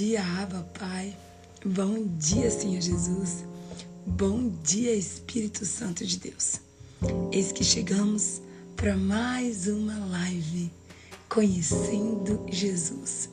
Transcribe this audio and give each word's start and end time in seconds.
dia, 0.00 0.22
Abba, 0.22 0.66
Pai. 0.78 1.14
Bom 1.62 2.06
dia, 2.16 2.50
Senhor 2.50 2.80
Jesus. 2.80 3.44
Bom 4.06 4.50
dia, 4.64 4.94
Espírito 4.94 5.66
Santo 5.66 6.06
de 6.06 6.18
Deus. 6.18 6.54
Eis 7.30 7.52
que 7.52 7.62
chegamos 7.62 8.40
para 8.76 8.96
mais 8.96 9.66
uma 9.66 9.98
live 10.06 10.72
Conhecendo 11.28 12.46
Jesus. 12.50 13.28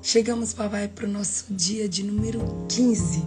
Chegamos, 0.00 0.52
papai, 0.52 0.86
para 0.86 1.04
o 1.04 1.10
nosso 1.10 1.52
dia 1.52 1.88
de 1.88 2.04
número 2.04 2.38
15. 2.68 3.24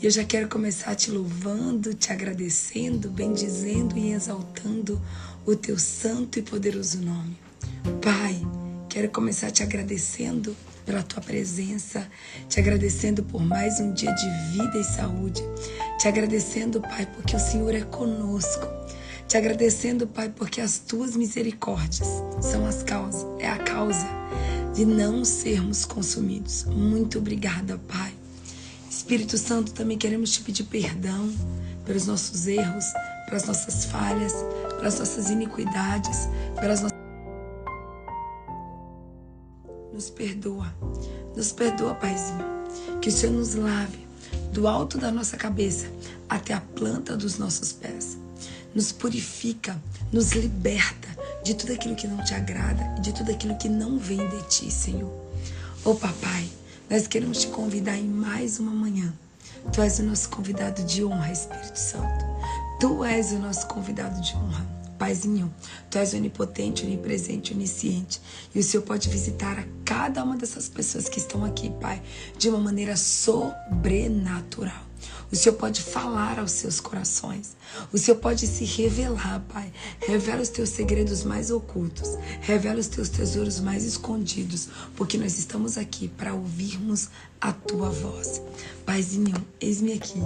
E 0.00 0.04
eu 0.04 0.10
já 0.10 0.24
quero 0.24 0.48
começar 0.48 0.96
te 0.96 1.08
louvando, 1.08 1.94
te 1.94 2.10
agradecendo, 2.10 3.10
bendizendo 3.10 3.96
e 3.96 4.10
exaltando 4.10 5.00
o 5.46 5.54
teu 5.54 5.78
santo 5.78 6.40
e 6.40 6.42
poderoso 6.42 7.00
nome. 7.00 7.38
Pai, 8.02 8.44
quero 8.88 9.08
começar 9.08 9.52
te 9.52 9.62
agradecendo 9.62 10.56
pela 10.84 11.02
tua 11.02 11.22
presença, 11.22 12.08
te 12.48 12.60
agradecendo 12.60 13.22
por 13.22 13.42
mais 13.42 13.80
um 13.80 13.92
dia 13.92 14.12
de 14.12 14.28
vida 14.52 14.78
e 14.78 14.84
saúde, 14.84 15.42
te 15.98 16.08
agradecendo, 16.08 16.80
Pai, 16.80 17.06
porque 17.06 17.36
o 17.36 17.40
Senhor 17.40 17.74
é 17.74 17.82
conosco. 17.82 18.66
Te 19.28 19.36
agradecendo, 19.36 20.06
Pai, 20.06 20.28
porque 20.28 20.60
as 20.60 20.78
tuas 20.78 21.16
misericórdias 21.16 22.08
são 22.40 22.66
as 22.66 22.82
causas, 22.82 23.24
é 23.40 23.48
a 23.48 23.58
causa 23.58 24.06
de 24.74 24.84
não 24.84 25.24
sermos 25.24 25.84
consumidos. 25.84 26.64
Muito 26.64 27.18
obrigada, 27.18 27.80
Pai. 27.88 28.12
Espírito 28.90 29.38
Santo, 29.38 29.72
também 29.72 29.96
queremos 29.96 30.30
te 30.32 30.42
pedir 30.42 30.64
perdão 30.64 31.32
pelos 31.84 32.06
nossos 32.06 32.46
erros, 32.46 32.84
pelas 33.26 33.44
nossas 33.46 33.84
falhas, 33.86 34.34
pelas 34.76 34.98
nossas 34.98 35.30
iniquidades, 35.30 36.28
pelas 36.60 36.82
nossas 36.82 36.91
nos 40.02 40.10
perdoa. 40.10 40.74
Nos 41.36 41.52
perdoa, 41.52 41.94
Paizinho. 41.94 42.44
Que 43.00 43.08
o 43.08 43.12
Senhor 43.12 43.34
nos 43.34 43.54
lave 43.54 44.04
do 44.52 44.66
alto 44.66 44.98
da 44.98 45.12
nossa 45.12 45.36
cabeça 45.36 45.86
até 46.28 46.52
a 46.54 46.60
planta 46.60 47.16
dos 47.16 47.38
nossos 47.38 47.72
pés. 47.72 48.18
Nos 48.74 48.90
purifica, 48.90 49.80
nos 50.12 50.32
liberta 50.32 51.08
de 51.44 51.54
tudo 51.54 51.72
aquilo 51.72 51.94
que 51.94 52.08
não 52.08 52.24
te 52.24 52.34
agrada 52.34 53.00
de 53.00 53.12
tudo 53.12 53.30
aquilo 53.30 53.56
que 53.56 53.68
não 53.68 53.98
vem 53.98 54.26
de 54.28 54.42
ti, 54.48 54.70
Senhor. 54.70 55.12
Ô 55.84 55.90
oh, 55.90 55.94
Papai, 55.94 56.48
nós 56.90 57.06
queremos 57.06 57.38
te 57.40 57.46
convidar 57.48 57.96
em 57.96 58.08
mais 58.08 58.58
uma 58.58 58.72
manhã. 58.72 59.12
Tu 59.72 59.80
és 59.80 60.00
o 60.00 60.02
nosso 60.02 60.28
convidado 60.30 60.82
de 60.82 61.04
honra, 61.04 61.30
Espírito 61.30 61.78
Santo. 61.78 62.24
Tu 62.80 63.04
és 63.04 63.30
o 63.30 63.38
nosso 63.38 63.66
convidado 63.68 64.20
de 64.20 64.34
honra. 64.34 64.81
Paizinho, 65.02 65.52
tu 65.90 65.98
és 65.98 66.14
onipotente, 66.14 66.84
onipresente, 66.84 67.52
onisciente. 67.52 68.22
E 68.54 68.60
o 68.60 68.62
Senhor 68.62 68.84
pode 68.84 69.08
visitar 69.08 69.58
a 69.58 69.64
cada 69.84 70.22
uma 70.22 70.36
dessas 70.36 70.68
pessoas 70.68 71.08
que 71.08 71.18
estão 71.18 71.44
aqui, 71.44 71.70
Pai, 71.80 72.00
de 72.38 72.48
uma 72.48 72.60
maneira 72.60 72.96
sobrenatural. 72.96 74.86
O 75.32 75.34
Senhor 75.34 75.56
pode 75.56 75.82
falar 75.82 76.38
aos 76.38 76.52
seus 76.52 76.78
corações. 76.78 77.56
O 77.92 77.98
Senhor 77.98 78.16
pode 78.18 78.46
se 78.46 78.64
revelar, 78.64 79.44
Pai. 79.52 79.72
Revela 80.06 80.40
os 80.40 80.50
teus 80.50 80.68
segredos 80.68 81.24
mais 81.24 81.50
ocultos. 81.50 82.16
Revela 82.40 82.78
os 82.78 82.86
teus 82.86 83.08
tesouros 83.08 83.58
mais 83.58 83.82
escondidos. 83.82 84.68
Porque 84.94 85.18
nós 85.18 85.36
estamos 85.36 85.76
aqui 85.76 86.06
para 86.06 86.32
ouvirmos 86.32 87.08
a 87.40 87.52
tua 87.52 87.90
voz. 87.90 88.40
Paizinho, 88.86 89.34
eis-me 89.60 89.94
aqui 89.94 90.20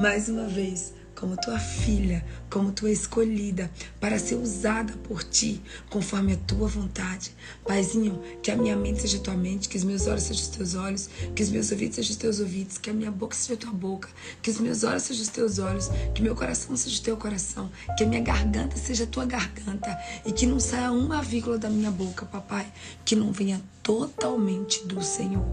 mais 0.00 0.28
uma 0.28 0.46
vez 0.46 0.92
como 1.14 1.36
tua 1.36 1.58
filha, 1.58 2.24
como 2.50 2.72
tua 2.72 2.90
escolhida, 2.90 3.70
para 4.00 4.18
ser 4.18 4.36
usada 4.36 4.92
por 5.04 5.22
ti, 5.22 5.62
conforme 5.90 6.32
a 6.34 6.36
tua 6.36 6.68
vontade. 6.68 7.32
Paizinho, 7.66 8.20
que 8.42 8.50
a 8.50 8.56
minha 8.56 8.76
mente 8.76 9.02
seja 9.02 9.18
tua 9.18 9.34
mente, 9.34 9.68
que 9.68 9.76
os 9.76 9.84
meus 9.84 10.06
olhos 10.06 10.24
sejam 10.24 10.42
os 10.42 10.48
teus 10.48 10.74
olhos, 10.74 11.10
que 11.34 11.42
os 11.42 11.50
meus 11.50 11.70
ouvidos 11.70 11.96
sejam 11.96 12.10
os 12.10 12.16
teus 12.16 12.40
ouvidos, 12.40 12.78
que 12.78 12.90
a 12.90 12.92
minha 12.92 13.10
boca 13.10 13.34
seja 13.34 13.56
tua 13.56 13.72
boca, 13.72 14.08
que 14.40 14.50
os 14.50 14.58
meus 14.58 14.84
olhos 14.84 15.02
sejam 15.02 15.22
os 15.22 15.28
teus 15.28 15.58
olhos, 15.58 15.90
que 16.14 16.22
meu 16.22 16.34
coração 16.34 16.76
seja 16.76 17.00
o 17.00 17.02
teu 17.02 17.16
coração, 17.16 17.70
que 17.96 18.04
a 18.04 18.06
minha 18.06 18.20
garganta 18.20 18.76
seja 18.76 19.06
tua 19.06 19.24
garganta 19.24 19.98
e 20.24 20.32
que 20.32 20.46
não 20.46 20.58
saia 20.58 20.90
uma 20.90 21.22
vírgula 21.22 21.58
da 21.58 21.70
minha 21.70 21.90
boca, 21.90 22.26
papai, 22.26 22.66
que 23.04 23.14
não 23.14 23.32
venha 23.32 23.60
totalmente 23.82 24.86
do 24.86 25.02
Senhor. 25.02 25.44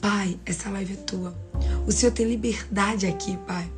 Pai, 0.00 0.38
essa 0.46 0.70
live 0.70 0.94
é 0.94 0.96
tua. 0.96 1.34
O 1.86 1.92
Senhor 1.92 2.12
tem 2.12 2.26
liberdade 2.26 3.06
aqui, 3.06 3.36
Pai. 3.46 3.70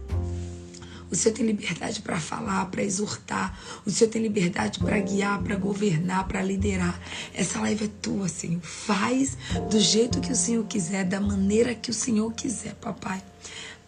O 1.12 1.14
Senhor 1.14 1.34
tem 1.34 1.44
liberdade 1.44 2.00
para 2.00 2.18
falar, 2.18 2.64
para 2.70 2.82
exortar. 2.82 3.56
O 3.84 3.90
Senhor 3.90 4.10
tem 4.10 4.22
liberdade 4.22 4.78
para 4.78 4.98
guiar, 4.98 5.42
para 5.42 5.56
governar, 5.56 6.26
para 6.26 6.42
liderar. 6.42 6.98
Essa 7.34 7.60
live 7.60 7.84
é 7.84 7.90
tua, 8.00 8.28
Senhor. 8.28 8.62
Faz 8.62 9.36
do 9.70 9.78
jeito 9.78 10.22
que 10.22 10.32
o 10.32 10.36
Senhor 10.36 10.64
quiser, 10.64 11.04
da 11.04 11.20
maneira 11.20 11.74
que 11.74 11.90
o 11.90 11.94
Senhor 11.94 12.32
quiser, 12.32 12.74
papai. 12.76 13.22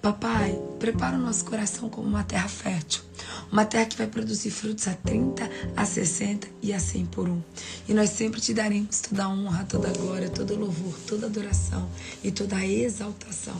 Papai, 0.02 0.60
prepara 0.78 1.16
o 1.16 1.18
nosso 1.18 1.46
coração 1.46 1.88
como 1.88 2.06
uma 2.06 2.22
terra 2.22 2.46
fértil. 2.46 3.02
Uma 3.50 3.64
terra 3.64 3.86
que 3.86 3.96
vai 3.96 4.06
produzir 4.06 4.50
frutos 4.50 4.86
a 4.86 4.92
30, 4.92 5.48
a 5.74 5.86
60 5.86 6.46
e 6.60 6.74
a 6.74 6.78
100 6.78 7.06
por 7.06 7.26
um. 7.26 7.40
E 7.88 7.94
nós 7.94 8.10
sempre 8.10 8.38
te 8.38 8.52
daremos 8.52 9.00
toda 9.00 9.24
a 9.24 9.28
honra, 9.30 9.64
toda 9.64 9.88
a 9.88 9.92
glória, 9.92 10.28
todo 10.28 10.52
o 10.52 10.58
louvor, 10.58 10.94
toda 11.06 11.24
a 11.24 11.30
adoração 11.30 11.88
e 12.22 12.30
toda 12.30 12.56
a 12.56 12.66
exaltação. 12.66 13.56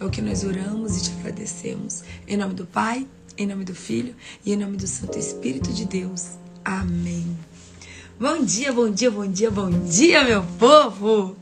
É 0.00 0.04
o 0.04 0.08
que 0.08 0.22
nós 0.22 0.42
oramos 0.44 0.96
e 0.96 1.02
te 1.02 1.10
agradecemos. 1.18 2.02
Em 2.26 2.34
nome 2.34 2.54
do 2.54 2.64
Pai, 2.64 3.06
em 3.36 3.46
nome 3.46 3.66
do 3.66 3.74
Filho 3.74 4.14
e 4.42 4.54
em 4.54 4.56
nome 4.56 4.78
do 4.78 4.86
Santo 4.86 5.18
Espírito 5.18 5.70
de 5.74 5.84
Deus. 5.84 6.38
Amém. 6.64 7.36
Bom 8.18 8.42
dia, 8.42 8.72
bom 8.72 8.90
dia, 8.90 9.10
bom 9.10 9.26
dia, 9.26 9.50
bom 9.50 9.68
dia, 9.70 10.24
meu 10.24 10.42
povo! 10.58 11.36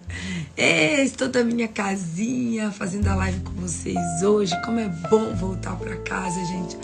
Estou 0.57 1.29
da 1.29 1.45
minha 1.45 1.69
casinha 1.69 2.73
fazendo 2.73 3.07
a 3.07 3.15
live 3.15 3.39
com 3.43 3.53
vocês 3.53 4.23
hoje. 4.25 4.53
Como 4.65 4.81
é 4.81 4.89
bom 5.09 5.37
voltar 5.37 5.77
para 5.77 5.97
casa, 5.99 6.45
gente. 6.45 6.77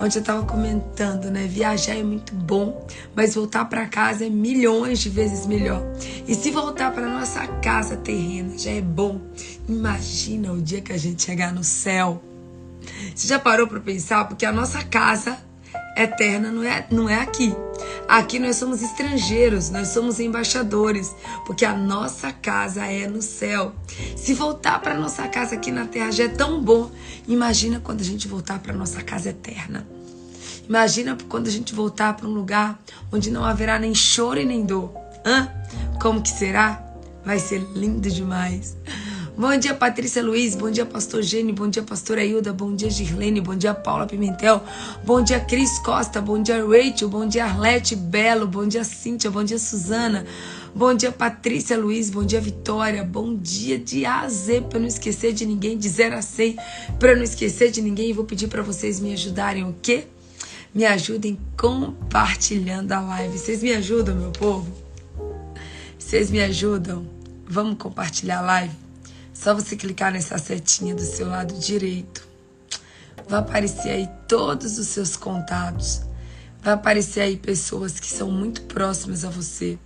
Ontem 0.00 0.16
eu 0.16 0.20
estava 0.20 0.46
comentando, 0.46 1.30
né? 1.30 1.46
Viajar 1.46 1.94
é 1.94 2.02
muito 2.02 2.34
bom, 2.34 2.86
mas 3.14 3.34
voltar 3.34 3.66
para 3.66 3.86
casa 3.86 4.24
é 4.24 4.30
milhões 4.30 4.98
de 4.98 5.10
vezes 5.10 5.46
melhor. 5.46 5.82
E 6.26 6.34
se 6.34 6.50
voltar 6.50 6.90
para 6.90 7.06
nossa 7.06 7.46
casa 7.46 7.98
terrena 7.98 8.56
já 8.56 8.70
é 8.70 8.80
bom, 8.80 9.20
imagina 9.68 10.52
o 10.52 10.62
dia 10.62 10.80
que 10.80 10.92
a 10.92 10.96
gente 10.96 11.22
chegar 11.22 11.52
no 11.52 11.62
céu. 11.62 12.22
Você 13.14 13.28
já 13.28 13.38
parou 13.38 13.66
para 13.66 13.78
pensar? 13.78 14.26
Porque 14.26 14.46
a 14.46 14.52
nossa 14.52 14.82
casa 14.82 15.36
eterna 15.96 16.50
não 16.50 16.62
é, 16.62 16.86
não 16.90 17.08
é 17.08 17.20
aqui. 17.20 17.54
Aqui 18.08 18.38
nós 18.38 18.56
somos 18.56 18.82
estrangeiros, 18.82 19.70
nós 19.70 19.88
somos 19.88 20.18
embaixadores, 20.18 21.14
porque 21.46 21.64
a 21.64 21.76
nossa 21.76 22.32
casa 22.32 22.84
é 22.84 23.06
no 23.06 23.22
céu. 23.22 23.72
Se 24.16 24.34
voltar 24.34 24.80
para 24.80 24.94
nossa 24.94 25.26
casa 25.28 25.54
aqui 25.54 25.70
na 25.70 25.86
terra 25.86 26.10
já 26.10 26.24
é 26.24 26.28
tão 26.28 26.60
bom, 26.60 26.90
imagina 27.28 27.80
quando 27.80 28.00
a 28.00 28.04
gente 28.04 28.26
voltar 28.26 28.58
para 28.58 28.72
nossa 28.72 29.02
casa 29.02 29.30
eterna. 29.30 29.86
Imagina 30.68 31.16
quando 31.28 31.48
a 31.48 31.50
gente 31.50 31.74
voltar 31.74 32.14
para 32.16 32.28
um 32.28 32.32
lugar 32.32 32.80
onde 33.12 33.30
não 33.30 33.44
haverá 33.44 33.78
nem 33.78 33.94
choro 33.94 34.40
e 34.40 34.44
nem 34.44 34.64
dor. 34.64 34.92
Hã? 35.24 35.48
Como 36.00 36.22
que 36.22 36.30
será? 36.30 36.84
Vai 37.24 37.38
ser 37.38 37.58
lindo 37.74 38.08
demais. 38.08 38.76
Bom 39.40 39.56
dia, 39.56 39.72
Patrícia 39.72 40.22
Luiz. 40.22 40.54
Bom 40.54 40.70
dia, 40.70 40.84
Pastor 40.84 41.22
Gênio. 41.22 41.54
Bom 41.54 41.66
dia, 41.66 41.82
Pastora 41.82 42.22
Hilda. 42.22 42.52
Bom 42.52 42.74
dia, 42.74 42.90
Girlene. 42.90 43.40
Bom 43.40 43.56
dia, 43.56 43.72
Paula 43.72 44.06
Pimentel. 44.06 44.62
Bom 45.02 45.22
dia, 45.22 45.40
Cris 45.40 45.78
Costa. 45.78 46.20
Bom 46.20 46.42
dia, 46.42 46.62
Rachel. 46.62 47.08
Bom 47.08 47.26
dia, 47.26 47.46
Arlete 47.46 47.96
Belo. 47.96 48.46
Bom 48.46 48.68
dia, 48.68 48.84
Cíntia. 48.84 49.30
Bom 49.30 49.42
dia, 49.42 49.58
Suzana. 49.58 50.26
Bom 50.74 50.92
dia, 50.92 51.10
Patrícia 51.10 51.78
Luiz. 51.78 52.10
Bom 52.10 52.22
dia, 52.22 52.38
Vitória. 52.38 53.02
Bom 53.02 53.34
dia 53.34 53.78
de 53.78 54.04
A 54.04 54.20
a 54.20 54.28
Z, 54.28 54.60
para 54.68 54.78
não 54.78 54.86
esquecer 54.86 55.32
de 55.32 55.46
ninguém, 55.46 55.78
de 55.78 55.88
0 55.88 56.16
a 56.16 56.20
100, 56.20 56.56
para 56.98 57.16
não 57.16 57.22
esquecer 57.22 57.70
de 57.70 57.80
ninguém. 57.80 58.10
E 58.10 58.12
vou 58.12 58.26
pedir 58.26 58.48
para 58.48 58.60
vocês 58.60 59.00
me 59.00 59.14
ajudarem 59.14 59.64
o 59.64 59.74
quê? 59.80 60.04
Me 60.74 60.84
ajudem 60.84 61.38
compartilhando 61.56 62.92
a 62.92 63.00
live. 63.00 63.38
Vocês 63.38 63.62
me 63.62 63.72
ajudam, 63.72 64.14
meu 64.16 64.32
povo? 64.32 64.70
Vocês 65.98 66.30
me 66.30 66.42
ajudam? 66.42 67.08
Vamos 67.48 67.78
compartilhar 67.78 68.40
a 68.40 68.42
live? 68.42 68.89
Só 69.40 69.54
você 69.54 69.74
clicar 69.74 70.12
nessa 70.12 70.36
setinha 70.36 70.94
do 70.94 71.00
seu 71.00 71.26
lado 71.26 71.54
direito. 71.58 72.28
Vai 73.26 73.40
aparecer 73.40 73.88
aí 73.88 74.08
todos 74.28 74.78
os 74.78 74.88
seus 74.88 75.16
contatos. 75.16 76.02
Vai 76.62 76.74
aparecer 76.74 77.22
aí 77.22 77.38
pessoas 77.38 77.98
que 77.98 78.06
são 78.06 78.30
muito 78.30 78.60
próximas 78.64 79.24
a 79.24 79.30
você. 79.30 79.78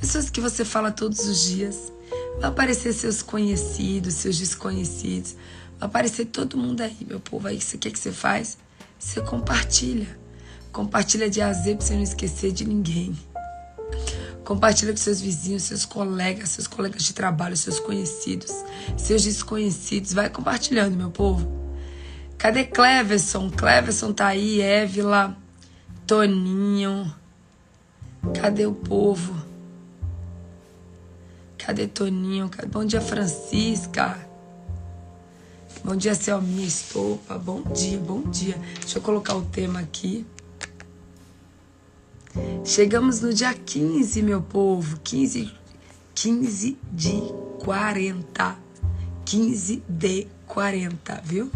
Pessoas 0.00 0.30
que 0.30 0.40
você 0.40 0.64
fala 0.64 0.90
todos 0.90 1.28
os 1.28 1.42
dias. 1.42 1.92
Vai 2.40 2.48
aparecer 2.48 2.94
seus 2.94 3.20
conhecidos, 3.20 4.14
seus 4.14 4.38
desconhecidos. 4.38 5.36
Vai 5.78 5.88
aparecer 5.88 6.24
todo 6.24 6.56
mundo 6.56 6.80
aí, 6.80 6.96
meu 7.06 7.20
povo. 7.20 7.48
Aí, 7.48 7.58
isso 7.58 7.76
aqui 7.76 7.90
que 7.90 7.98
você 7.98 8.12
faz? 8.12 8.56
Você 8.98 9.20
compartilha. 9.20 10.18
Compartilha 10.72 11.28
de 11.28 11.42
azeite 11.42 11.76
pra 11.76 11.86
você 11.86 11.94
não 11.96 12.02
esquecer 12.02 12.50
de 12.50 12.64
ninguém. 12.64 13.14
Compartilha 14.46 14.92
com 14.92 14.96
seus 14.96 15.20
vizinhos, 15.20 15.64
seus 15.64 15.84
colegas, 15.84 16.50
seus 16.50 16.68
colegas 16.68 17.02
de 17.02 17.12
trabalho, 17.12 17.56
seus 17.56 17.80
conhecidos, 17.80 18.54
seus 18.96 19.24
desconhecidos. 19.24 20.12
Vai 20.12 20.30
compartilhando, 20.30 20.96
meu 20.96 21.10
povo. 21.10 21.50
Cadê 22.38 22.62
Cleverson? 22.62 23.50
Cleverson 23.50 24.12
tá 24.12 24.28
aí, 24.28 24.60
Évila, 24.60 25.36
Toninho. 26.06 27.12
Cadê 28.40 28.66
o 28.66 28.72
povo? 28.72 29.34
Cadê 31.58 31.88
Toninho? 31.88 32.48
Bom 32.70 32.84
dia, 32.84 33.00
Francisca. 33.00 34.16
Bom 35.82 35.96
dia, 35.96 36.14
Selminha 36.14 36.68
Estopa. 36.68 37.36
Bom 37.36 37.62
dia, 37.62 37.98
bom 37.98 38.22
dia. 38.30 38.56
Deixa 38.78 38.98
eu 38.98 39.02
colocar 39.02 39.34
o 39.34 39.42
tema 39.42 39.80
aqui. 39.80 40.24
Chegamos 42.64 43.20
no 43.20 43.32
dia 43.32 43.54
15, 43.54 44.22
meu 44.22 44.42
povo. 44.42 44.98
15, 45.02 45.52
15 46.14 46.76
de 46.92 47.22
40. 47.64 48.56
15 49.24 49.82
de 49.88 50.26
40, 50.46 51.20
viu? 51.24 51.50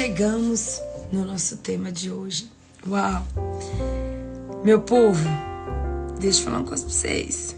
Chegamos 0.00 0.80
no 1.12 1.26
nosso 1.26 1.58
tema 1.58 1.92
de 1.92 2.10
hoje. 2.10 2.50
Uau! 2.88 3.22
Meu 4.64 4.80
povo, 4.80 5.22
deixa 6.18 6.40
eu 6.40 6.44
falar 6.44 6.60
uma 6.60 6.66
coisa 6.66 6.84
pra 6.84 6.94
vocês. 6.94 7.54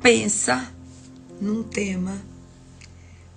Pensa 0.00 0.66
num 1.42 1.62
tema. 1.62 2.16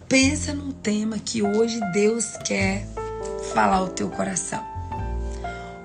Pensa 0.07 0.53
num 0.53 0.71
tema 0.71 1.19
que 1.19 1.44
hoje 1.44 1.77
Deus 1.92 2.38
quer 2.45 2.88
falar 3.53 3.80
ao 3.80 3.89
teu 3.89 4.09
coração. 4.09 4.65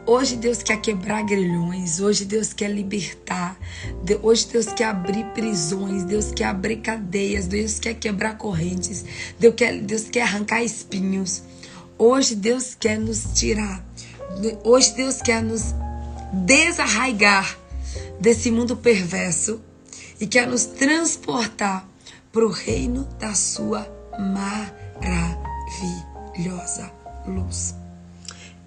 Hoje 0.06 0.36
Deus 0.36 0.62
quer 0.62 0.80
quebrar 0.80 1.24
grilhões, 1.24 1.98
hoje 1.98 2.24
Deus 2.24 2.52
quer 2.52 2.70
libertar, 2.70 3.58
hoje 4.22 4.46
Deus 4.46 4.66
quer 4.66 4.84
abrir 4.84 5.24
prisões, 5.34 6.04
Deus 6.04 6.30
quer 6.30 6.44
abrir 6.44 6.76
cadeias, 6.76 7.48
Deus 7.48 7.80
quer 7.80 7.94
quebrar 7.94 8.38
correntes, 8.38 9.04
Deus 9.36 9.56
quer, 9.56 9.80
Deus 9.80 10.04
quer 10.04 10.22
arrancar 10.22 10.62
espinhos. 10.62 11.42
Hoje 11.98 12.34
Deus 12.34 12.74
quer 12.74 12.98
nos 12.98 13.24
tirar, 13.34 13.84
hoje 14.64 14.94
Deus 14.94 15.22
quer 15.22 15.42
nos 15.42 15.74
desarraigar 16.32 17.58
desse 18.20 18.50
mundo 18.50 18.76
perverso 18.76 19.60
e 20.20 20.26
quer 20.26 20.46
nos 20.46 20.64
transportar 20.64 21.88
para 22.32 22.44
o 22.46 22.50
reino 22.50 23.04
da 23.18 23.34
sua 23.34 23.86
maravilhosa 26.34 26.92
luz. 27.26 27.74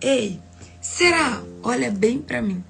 Ei, 0.01 0.41
Será? 0.81 1.43
Olha 1.61 1.91
bem 1.91 2.19
para 2.19 2.41
mim. 2.41 2.63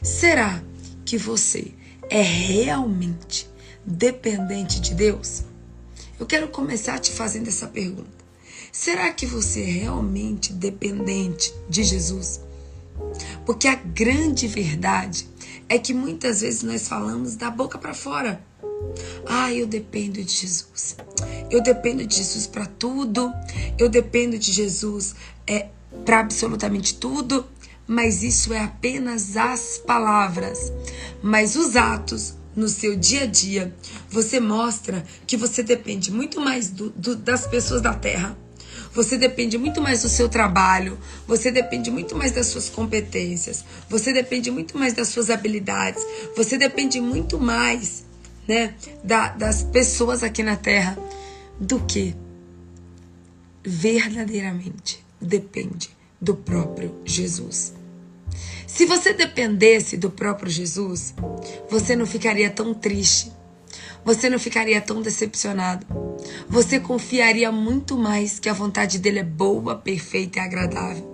Será 0.00 0.62
que 1.04 1.18
você 1.18 1.72
é 2.08 2.22
realmente 2.22 3.48
dependente 3.84 4.80
de 4.80 4.94
Deus? 4.94 5.42
Eu 6.20 6.26
quero 6.26 6.48
começar 6.48 7.00
te 7.00 7.10
fazendo 7.10 7.48
essa 7.48 7.66
pergunta. 7.66 8.21
Será 8.72 9.12
que 9.12 9.26
você 9.26 9.60
é 9.60 9.66
realmente 9.66 10.50
dependente 10.50 11.52
de 11.68 11.84
Jesus? 11.84 12.40
Porque 13.44 13.68
a 13.68 13.74
grande 13.74 14.48
verdade 14.48 15.28
é 15.68 15.78
que 15.78 15.92
muitas 15.92 16.40
vezes 16.40 16.62
nós 16.62 16.88
falamos 16.88 17.36
da 17.36 17.50
boca 17.50 17.76
para 17.76 17.92
fora. 17.92 18.42
Ah, 19.26 19.52
eu 19.52 19.66
dependo 19.66 20.24
de 20.24 20.32
Jesus. 20.32 20.96
Eu 21.50 21.62
dependo 21.62 22.06
de 22.06 22.16
Jesus 22.16 22.46
para 22.46 22.64
tudo. 22.64 23.30
Eu 23.78 23.90
dependo 23.90 24.38
de 24.38 24.50
Jesus 24.50 25.16
é 25.46 25.68
para 26.06 26.20
absolutamente 26.20 26.94
tudo, 26.94 27.44
mas 27.86 28.22
isso 28.22 28.54
é 28.54 28.60
apenas 28.60 29.36
as 29.36 29.82
palavras. 29.86 30.72
Mas 31.22 31.56
os 31.56 31.76
atos, 31.76 32.34
no 32.56 32.70
seu 32.70 32.96
dia 32.96 33.24
a 33.24 33.26
dia, 33.26 33.76
você 34.08 34.40
mostra 34.40 35.04
que 35.26 35.36
você 35.36 35.62
depende 35.62 36.10
muito 36.10 36.40
mais 36.40 36.70
do, 36.70 36.88
do, 36.88 37.14
das 37.14 37.46
pessoas 37.46 37.82
da 37.82 37.92
terra. 37.92 38.34
Você 38.94 39.16
depende 39.16 39.56
muito 39.56 39.80
mais 39.80 40.02
do 40.02 40.08
seu 40.08 40.28
trabalho, 40.28 40.98
você 41.26 41.50
depende 41.50 41.90
muito 41.90 42.14
mais 42.14 42.32
das 42.32 42.46
suas 42.46 42.68
competências, 42.68 43.64
você 43.88 44.12
depende 44.12 44.50
muito 44.50 44.76
mais 44.76 44.92
das 44.92 45.08
suas 45.08 45.30
habilidades, 45.30 46.04
você 46.36 46.58
depende 46.58 47.00
muito 47.00 47.38
mais 47.38 48.04
né, 48.46 48.74
da, 49.02 49.28
das 49.28 49.62
pessoas 49.62 50.22
aqui 50.22 50.42
na 50.42 50.56
terra 50.56 50.98
do 51.58 51.80
que 51.80 52.14
verdadeiramente 53.64 55.02
depende 55.20 55.90
do 56.20 56.34
próprio 56.34 56.94
Jesus. 57.04 57.72
Se 58.66 58.86
você 58.86 59.12
dependesse 59.12 59.96
do 59.96 60.10
próprio 60.10 60.50
Jesus, 60.50 61.14
você 61.70 61.94
não 61.94 62.06
ficaria 62.06 62.50
tão 62.50 62.72
triste, 62.72 63.30
você 64.04 64.28
não 64.28 64.38
ficaria 64.38 64.80
tão 64.80 65.00
decepcionado, 65.00 65.86
você 66.48 66.80
confiaria 66.80 67.52
muito 67.52 67.96
mais 67.96 68.38
que 68.38 68.48
a 68.48 68.52
vontade 68.52 68.98
dele 68.98 69.20
é 69.20 69.24
boa, 69.24 69.76
perfeita 69.76 70.38
e 70.38 70.42
agradável. 70.42 71.12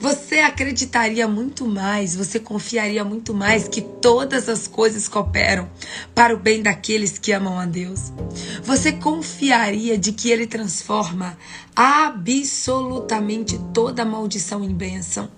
Você 0.00 0.38
acreditaria 0.38 1.28
muito 1.28 1.66
mais, 1.66 2.16
você 2.16 2.40
confiaria 2.40 3.04
muito 3.04 3.34
mais 3.34 3.68
que 3.68 3.82
todas 3.82 4.48
as 4.48 4.66
coisas 4.66 5.06
cooperam 5.06 5.68
para 6.14 6.34
o 6.34 6.38
bem 6.38 6.62
daqueles 6.62 7.18
que 7.18 7.32
amam 7.32 7.58
a 7.58 7.66
Deus. 7.66 8.10
Você 8.62 8.92
confiaria 8.92 9.98
de 9.98 10.12
que 10.12 10.30
ele 10.30 10.46
transforma 10.46 11.36
absolutamente 11.76 13.60
toda 13.74 14.02
maldição 14.02 14.64
em 14.64 14.72
bênção. 14.72 15.30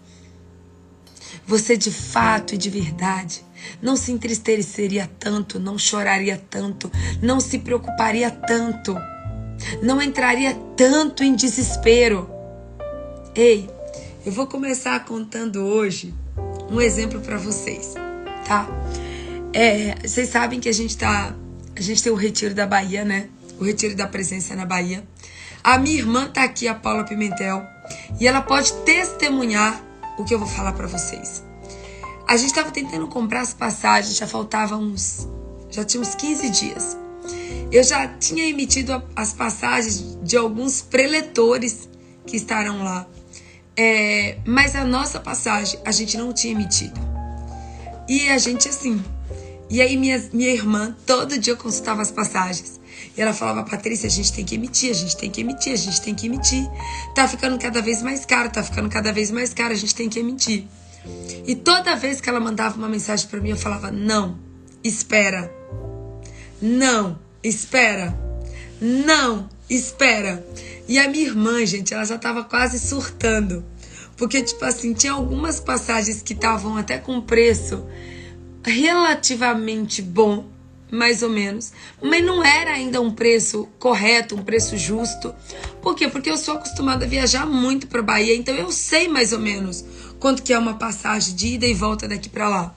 Você 1.45 1.77
de 1.77 1.91
fato 1.91 2.55
e 2.55 2.59
de 2.59 2.71
verdade 2.71 3.45
não 3.81 3.97
se 3.97 4.13
entristeceria 4.13 5.11
tanto, 5.19 5.59
não 5.59 5.79
choraria 5.79 6.41
tanto, 6.51 6.91
não 7.21 7.41
se 7.41 7.59
preocuparia 7.59 8.31
tanto, 8.31 8.97
não 9.83 10.01
entraria 10.01 10.55
tanto 10.77 11.23
em 11.23 11.35
desespero. 11.35 12.29
Ei, 13.35 13.69
eu 14.25 14.33
vou 14.33 14.47
começar 14.47 15.05
contando 15.05 15.61
hoje 15.61 16.15
um 16.71 16.81
exemplo 16.81 17.21
para 17.21 17.39
vocês, 17.39 17.95
tá? 18.47 18.69
É, 19.53 19.97
vocês 20.07 20.29
sabem 20.29 20.61
que 20.61 20.69
a 20.69 20.73
gente 20.73 20.97
tá, 20.97 21.35
a 21.77 21.81
gente 21.81 22.03
tem 22.03 22.13
o 22.13 22.17
retiro 22.17 22.55
da 22.55 22.67
Bahia, 22.67 23.05
né? 23.05 23.29
O 23.59 23.65
retiro 23.65 23.95
da 23.95 24.07
presença 24.07 24.55
na 24.55 24.65
Bahia. 24.65 25.05
A 25.63 25.79
minha 25.79 25.97
irmã 25.97 26.27
tá 26.27 26.43
aqui, 26.43 26.67
a 26.67 26.75
Paula 26.75 27.05
Pimentel, 27.05 27.65
e 28.19 28.27
ela 28.27 28.41
pode 28.41 28.73
testemunhar 28.85 29.81
o 30.19 30.25
que 30.25 30.35
eu 30.35 30.39
vou 30.39 30.49
falar 30.49 30.73
para 30.73 30.87
vocês. 30.87 31.45
A 32.33 32.37
gente 32.39 32.49
estava 32.49 32.71
tentando 32.71 33.07
comprar 33.09 33.43
as 33.43 33.53
passagens, 33.53 34.17
já 34.17 34.27
faltava 34.27 34.75
uns, 34.75 35.29
já 35.71 35.85
tinha 35.85 36.01
uns 36.01 36.15
15 36.15 36.49
dias. 36.49 36.97
Eu 37.71 37.85
já 37.85 38.09
tinha 38.09 38.49
emitido 38.49 39.03
as 39.15 39.35
passagens 39.35 40.17
de 40.23 40.35
alguns 40.39 40.81
preletores 40.81 41.91
que 42.27 42.39
estarão 42.39 42.83
lá. 42.83 43.07
É, 43.77 44.39
mas 44.47 44.75
a 44.75 44.83
nossa 44.83 45.21
passagem 45.21 45.79
a 45.85 45.93
gente 45.93 46.17
não 46.17 46.33
tinha 46.33 46.55
emitido. 46.55 46.99
E 48.09 48.27
a 48.31 48.39
gente 48.39 48.67
assim. 48.67 49.05
E 49.69 49.83
aí 49.83 49.95
minha, 49.99 50.19
minha 50.33 50.55
irmã, 50.55 50.97
todo 51.07 51.37
dia 51.37 51.55
consultava 51.55 52.01
as 52.01 52.11
passagens. 52.11 52.81
E 53.15 53.21
ela 53.21 53.35
falava, 53.35 53.63
Patrícia, 53.63 54.07
a 54.07 54.11
gente 54.11 54.33
tem 54.33 54.43
que 54.43 54.55
emitir, 54.55 54.91
a 54.91 54.95
gente 54.95 55.19
tem 55.19 55.31
que 55.31 55.43
emitir, 55.43 55.75
a 55.75 55.77
gente 55.77 56.01
tem 56.01 56.15
que 56.15 56.29
emitir. 56.29 56.67
Tá 57.15 57.29
ficando 57.29 57.59
cada 57.59 57.83
vez 57.83 58.01
mais 58.01 58.25
caro, 58.25 58.49
tá 58.49 58.63
ficando 58.63 58.89
cada 58.89 59.13
vez 59.13 59.31
mais 59.31 59.53
caro, 59.53 59.75
a 59.75 59.77
gente 59.77 59.95
tem 59.95 60.09
que 60.09 60.19
emitir. 60.19 60.67
E 61.47 61.55
toda 61.55 61.97
vez 61.97 62.21
que 62.21 62.29
ela 62.29 62.41
mandava 62.41 62.77
uma 62.77 62.89
mensagem 62.89 63.29
para 63.29 63.41
mim, 63.41 63.51
eu 63.51 63.57
falava: 63.57 63.91
não, 63.91 64.39
espera. 64.83 65.53
Não, 66.61 67.19
espera. 67.43 68.17
Não, 68.81 69.49
espera. 69.69 70.45
E 70.89 70.99
a 70.99 71.09
minha 71.09 71.27
irmã, 71.27 71.65
gente, 71.65 71.95
ela 71.95 72.05
já 72.05 72.19
tava 72.19 72.45
quase 72.45 72.79
surtando. 72.79 73.65
Porque, 74.17 74.43
tipo 74.43 74.65
assim, 74.65 74.93
tinha 74.93 75.13
algumas 75.13 75.59
passagens 75.59 76.23
que 76.23 76.33
estavam 76.33 76.77
até 76.77 76.99
com 76.99 77.21
preço 77.21 77.85
relativamente 78.65 80.01
bom, 80.01 80.49
mais 80.91 81.23
ou 81.23 81.31
menos, 81.31 81.73
mas 82.01 82.25
não 82.25 82.45
era 82.45 82.73
ainda 82.73 83.01
um 83.01 83.11
preço 83.11 83.69
correto, 83.79 84.37
um 84.37 84.45
preço 84.45 84.77
justo. 84.77 85.35
Por 85.81 85.97
quê? 85.97 86.07
Porque 86.07 86.31
eu 86.31 86.37
sou 86.37 86.55
acostumada 86.55 87.05
a 87.05 87.09
viajar 87.09 87.47
muito 87.47 87.87
para 87.87 88.03
Bahia, 88.03 88.37
então 88.37 88.55
eu 88.55 88.71
sei 88.71 89.09
mais 89.09 89.33
ou 89.33 89.41
menos 89.41 89.85
quanto 90.23 90.45
que 90.45 90.53
é 90.53 90.59
uma 90.59 90.75
passagem 90.75 91.35
de 91.35 91.49
ida 91.55 91.67
e 91.67 91.75
volta 91.75 92.07
daqui 92.07 92.29
para 92.29 92.49
lá. 92.49 92.73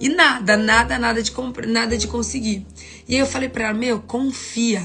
E 0.00 0.08
nada, 0.08 0.56
nada, 0.56 0.98
nada 0.98 1.22
de 1.22 1.30
nada 1.68 1.98
de 1.98 2.08
conseguir. 2.08 2.66
E 3.06 3.14
aí 3.14 3.20
eu 3.20 3.26
falei 3.26 3.50
para 3.50 3.64
ela: 3.64 3.74
"Meu, 3.74 4.00
confia. 4.00 4.82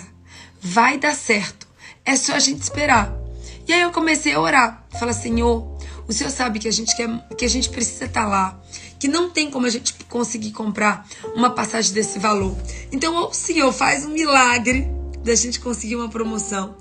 Vai 0.62 0.98
dar 0.98 1.16
certo. 1.16 1.66
É 2.04 2.18
só 2.18 2.34
a 2.34 2.40
gente 2.40 2.62
esperar". 2.62 3.16
E 3.66 3.72
aí 3.72 3.80
eu 3.80 3.92
comecei 3.92 4.34
a 4.34 4.42
orar. 4.42 4.86
Falar: 5.00 5.14
"Senhor, 5.14 5.78
o 6.06 6.12
Senhor 6.12 6.30
sabe 6.30 6.60
que 6.60 6.68
a 6.68 6.72
gente 6.72 6.94
quer, 6.98 7.08
que 7.38 7.46
a 7.46 7.50
gente 7.50 7.70
precisa 7.70 8.04
estar 8.04 8.24
tá 8.24 8.28
lá, 8.28 8.62
que 9.00 9.08
não 9.08 9.30
tem 9.30 9.50
como 9.50 9.66
a 9.66 9.70
gente 9.70 9.94
conseguir 10.10 10.52
comprar 10.52 11.08
uma 11.34 11.52
passagem 11.52 11.94
desse 11.94 12.20
valor. 12.20 12.58
Então, 12.92 13.16
ou 13.16 13.30
o 13.30 13.34
Senhor 13.34 13.72
faz 13.72 14.04
um 14.06 14.10
milagre 14.10 14.86
da 15.24 15.34
gente 15.34 15.62
conseguir 15.62 15.96
uma 15.96 16.10
promoção, 16.10 16.76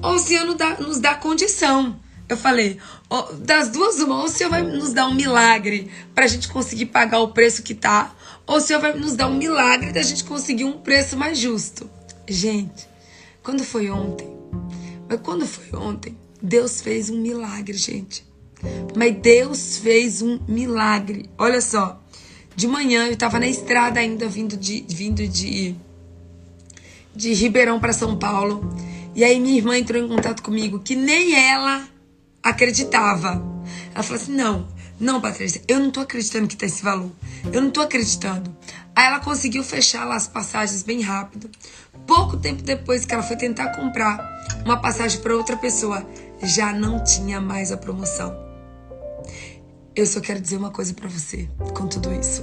ou 0.00 0.14
o 0.14 0.18
Senhor 0.20 0.44
nos 0.44 0.54
dá, 0.54 0.76
nos 0.76 1.00
dá 1.00 1.16
condição 1.16 2.05
Eu 2.28 2.36
falei, 2.36 2.78
oh, 3.08 3.22
das 3.34 3.68
duas 3.68 4.00
uma, 4.00 4.18
ou 4.18 4.24
o 4.24 4.28
Senhor 4.28 4.50
vai 4.50 4.62
nos 4.62 4.92
dar 4.92 5.06
um 5.06 5.14
milagre 5.14 5.90
pra 6.14 6.26
gente 6.26 6.48
conseguir 6.48 6.86
pagar 6.86 7.20
o 7.20 7.28
preço 7.28 7.62
que 7.62 7.74
tá, 7.74 8.14
ou 8.46 8.56
o 8.56 8.60
Senhor 8.60 8.80
vai 8.80 8.94
nos 8.94 9.14
dar 9.14 9.28
um 9.28 9.36
milagre 9.36 9.92
da 9.92 10.02
gente 10.02 10.24
conseguir 10.24 10.64
um 10.64 10.78
preço 10.78 11.16
mais 11.16 11.38
justo. 11.38 11.88
Gente, 12.26 12.88
quando 13.42 13.62
foi 13.62 13.90
ontem, 13.90 14.28
mas 15.08 15.20
quando 15.20 15.46
foi 15.46 15.78
ontem, 15.78 16.18
Deus 16.42 16.80
fez 16.80 17.10
um 17.10 17.20
milagre, 17.20 17.76
gente. 17.76 18.26
Mas 18.96 19.16
Deus 19.16 19.78
fez 19.78 20.20
um 20.22 20.40
milagre. 20.48 21.30
Olha 21.38 21.60
só, 21.60 22.02
de 22.56 22.66
manhã 22.66 23.06
eu 23.06 23.12
estava 23.12 23.38
na 23.38 23.46
estrada 23.46 24.00
ainda 24.00 24.26
vindo 24.28 24.56
de 24.56 24.84
vindo 24.88 25.26
de 25.28 25.76
de 27.14 27.32
Ribeirão 27.32 27.78
para 27.78 27.92
São 27.92 28.16
Paulo. 28.16 28.68
E 29.14 29.22
aí 29.22 29.38
minha 29.38 29.56
irmã 29.56 29.78
entrou 29.78 30.02
em 30.02 30.08
contato 30.08 30.42
comigo 30.42 30.80
que 30.80 30.94
nem 30.94 31.34
ela 31.34 31.86
acreditava. 32.50 33.42
Ela 33.94 34.02
falou 34.02 34.22
assim: 34.22 34.34
"Não, 34.34 34.68
não, 34.98 35.20
Patrícia, 35.20 35.62
eu 35.68 35.78
não 35.80 35.90
tô 35.90 36.00
acreditando 36.00 36.46
que 36.46 36.56
tá 36.56 36.66
esse 36.66 36.82
valor. 36.82 37.10
Eu 37.52 37.60
não 37.62 37.70
tô 37.70 37.80
acreditando". 37.80 38.54
Aí 38.94 39.04
ela 39.04 39.20
conseguiu 39.20 39.62
fechar 39.62 40.06
lá 40.06 40.16
as 40.16 40.26
passagens 40.26 40.82
bem 40.82 41.02
rápido. 41.02 41.50
Pouco 42.06 42.36
tempo 42.38 42.62
depois 42.62 43.04
que 43.04 43.12
ela 43.12 43.22
foi 43.22 43.36
tentar 43.36 43.76
comprar 43.76 44.18
uma 44.64 44.80
passagem 44.80 45.20
para 45.20 45.36
outra 45.36 45.56
pessoa, 45.56 46.06
já 46.42 46.72
não 46.72 47.04
tinha 47.04 47.40
mais 47.40 47.70
a 47.70 47.76
promoção. 47.76 48.34
Eu 49.94 50.06
só 50.06 50.20
quero 50.20 50.40
dizer 50.40 50.56
uma 50.56 50.70
coisa 50.70 50.94
para 50.94 51.08
você 51.08 51.48
com 51.74 51.86
tudo 51.86 52.12
isso. 52.12 52.42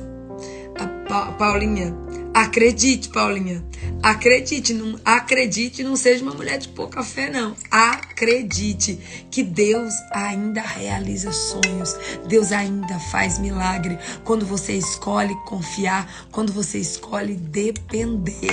A 0.80 0.88
pa 1.08 1.32
Paulinha, 1.34 1.96
acredite, 2.34 3.10
Paulinha. 3.10 3.64
Acredite, 4.02 4.74
não 4.74 5.00
acredite, 5.06 5.84
não 5.84 5.96
seja 5.96 6.24
uma 6.24 6.34
mulher 6.34 6.58
de 6.58 6.68
pouca 6.70 7.04
fé 7.04 7.30
não. 7.30 7.56
Acredite 7.72 9.00
que 9.32 9.44
Deus 9.44 9.94
ainda 10.12 10.62
realiza 10.62 11.32
sonhos. 11.32 11.96
Deus 12.28 12.52
ainda 12.52 13.00
faz 13.00 13.40
milagre 13.40 13.98
quando 14.24 14.46
você 14.46 14.74
escolhe 14.74 15.36
confiar, 15.46 16.28
quando 16.32 16.52
você 16.52 16.80
escolhe 16.80 17.36
depender. 17.36 18.52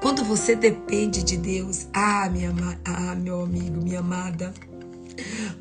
Quando 0.00 0.24
você 0.24 0.54
depende 0.54 1.22
de 1.22 1.36
Deus, 1.36 1.86
ah, 1.92 2.28
minha, 2.30 2.54
ah, 2.84 3.14
meu 3.14 3.42
amigo, 3.42 3.82
minha 3.82 4.00
amada, 4.00 4.52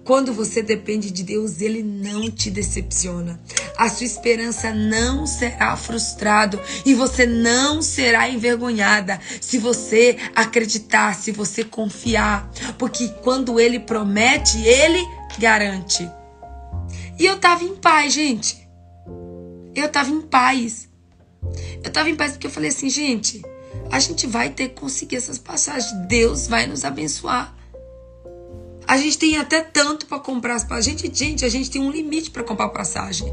quando 0.04 0.34
você 0.34 0.62
depende 0.62 1.10
de 1.10 1.24
Deus, 1.24 1.62
Ele 1.62 1.82
não 1.82 2.30
te 2.30 2.50
decepciona. 2.52 3.40
A 3.78 3.90
sua 3.90 4.06
esperança 4.06 4.74
não 4.74 5.26
será 5.26 5.76
frustrada 5.76 6.62
e 6.86 6.94
você 6.94 7.26
não 7.26 7.82
será 7.82 8.30
envergonhada 8.30 9.20
se 9.42 9.58
você 9.58 10.18
acreditar, 10.36 11.16
se 11.16 11.32
você 11.32 11.64
confiar. 11.64 12.50
Porque 12.78 13.08
quando 13.24 13.60
Ele 13.60 13.80
promete, 13.80 14.60
Ele 14.60 15.04
garante. 15.40 16.10
E 17.18 17.26
eu 17.26 17.40
tava 17.40 17.64
em 17.64 17.76
paz, 17.76 18.14
gente. 18.14 18.68
Eu 19.74 19.90
tava 19.90 20.10
em 20.10 20.22
paz. 20.22 20.88
Eu 21.84 21.92
tava 21.92 22.10
em 22.10 22.16
paz 22.16 22.34
porque 22.34 22.48
eu 22.48 22.52
falei 22.52 22.70
assim, 22.70 22.90
gente, 22.90 23.42
a 23.92 24.00
gente 24.00 24.28
vai 24.28 24.50
ter 24.50 24.70
que 24.70 24.80
conseguir 24.80 25.18
essas 25.18 25.38
passagens. 25.38 25.92
Deus 26.08 26.48
vai 26.48 26.68
nos 26.68 26.84
abençoar. 26.84 27.56
A 28.88 28.98
gente 28.98 29.18
tem 29.18 29.38
até 29.38 29.62
tanto 29.62 30.06
para 30.06 30.20
comprar 30.20 30.56
as 30.56 30.64
passagens. 30.64 31.02
Gente, 31.18 31.44
a 31.44 31.50
gente 31.50 31.70
tem 31.70 31.82
um 31.82 31.92
limite 31.92 32.32
para 32.32 32.44
comprar 32.44 32.70
passagem. 32.70 33.32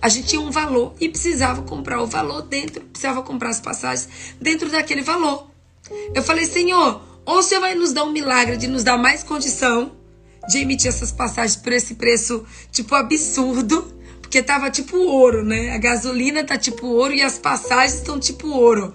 A 0.00 0.08
gente 0.08 0.28
tinha 0.28 0.40
um 0.40 0.50
valor 0.50 0.94
e 0.98 1.08
precisava 1.08 1.62
comprar 1.62 2.00
o 2.02 2.06
valor 2.06 2.42
dentro, 2.42 2.82
precisava 2.82 3.22
comprar 3.22 3.50
as 3.50 3.60
passagens 3.60 4.08
dentro 4.40 4.68
daquele 4.68 5.02
valor. 5.02 5.48
Eu 6.14 6.22
falei, 6.22 6.44
Senhor, 6.46 7.00
ou 7.24 7.42
Senhor 7.42 7.60
vai 7.60 7.74
nos 7.74 7.92
dar 7.92 8.04
um 8.04 8.12
milagre 8.12 8.56
de 8.56 8.66
nos 8.66 8.82
dar 8.82 8.98
mais 8.98 9.22
condição 9.22 9.92
de 10.48 10.58
emitir 10.58 10.88
essas 10.88 11.12
passagens 11.12 11.56
por 11.56 11.72
esse 11.72 11.94
preço, 11.94 12.44
tipo, 12.72 12.94
absurdo, 12.94 13.92
porque 14.20 14.42
tava 14.42 14.70
tipo 14.70 14.96
ouro, 14.96 15.44
né? 15.44 15.72
A 15.72 15.78
gasolina 15.78 16.42
tá 16.42 16.58
tipo 16.58 16.86
ouro 16.86 17.14
e 17.14 17.22
as 17.22 17.38
passagens 17.38 17.94
estão 17.94 18.18
tipo 18.18 18.48
ouro. 18.48 18.94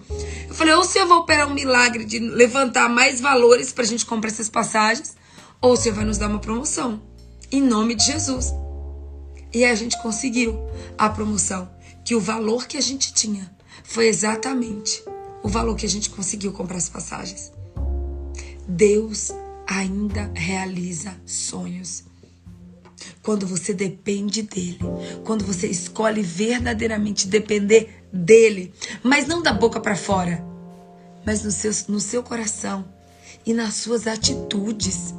Eu 0.50 0.54
falei, 0.54 0.74
ou 0.74 0.82
o 0.82 0.84
Senhor 0.84 1.08
vai 1.08 1.18
operar 1.20 1.48
um 1.48 1.54
milagre 1.54 2.04
de 2.04 2.20
levantar 2.20 2.90
mais 2.90 3.22
valores 3.22 3.72
pra 3.72 3.86
gente 3.86 4.06
comprar 4.06 4.30
essas 4.30 4.50
passagens, 4.50 5.16
ou 5.62 5.76
você 5.76 5.92
vai 5.92 6.06
nos 6.06 6.18
dar 6.18 6.30
uma 6.30 6.40
promoção. 6.40 7.02
Em 7.52 7.62
nome 7.62 7.96
de 7.96 8.06
Jesus. 8.06 8.54
E 9.54 9.64
a 9.66 9.74
gente 9.76 10.02
conseguiu 10.02 10.58
a 10.98 11.10
promoção. 11.10 11.70
Que 12.04 12.16
o 12.16 12.22
valor 12.22 12.68
que 12.68 12.78
a 12.78 12.82
gente 12.82 13.14
tinha 13.14 13.52
foi 13.84 14.08
exatamente 14.08 15.04
o 15.44 15.50
valor 15.50 15.76
que 15.76 15.86
a 15.86 15.90
gente 15.90 16.10
conseguiu 16.10 16.52
comprar 16.52 16.78
as 16.78 16.90
passagens. 16.90 17.52
Deus 18.68 19.32
ainda 19.66 20.32
realiza 20.34 21.16
sonhos. 21.26 22.04
Quando 23.22 23.46
você 23.46 23.74
depende 23.74 24.42
dele, 24.42 24.80
quando 25.24 25.46
você 25.46 25.68
escolhe 25.68 26.22
verdadeiramente 26.22 27.28
depender 27.28 28.06
dele, 28.12 28.74
mas 29.04 29.28
não 29.28 29.42
da 29.42 29.54
boca 29.54 29.80
para 29.80 29.96
fora, 29.96 30.44
mas 31.26 31.44
no 31.44 31.52
seu, 31.52 31.72
no 31.90 32.00
seu 32.00 32.24
coração 32.24 32.86
e 33.46 33.54
nas 33.54 33.76
suas 33.76 34.08
atitudes 34.08 35.14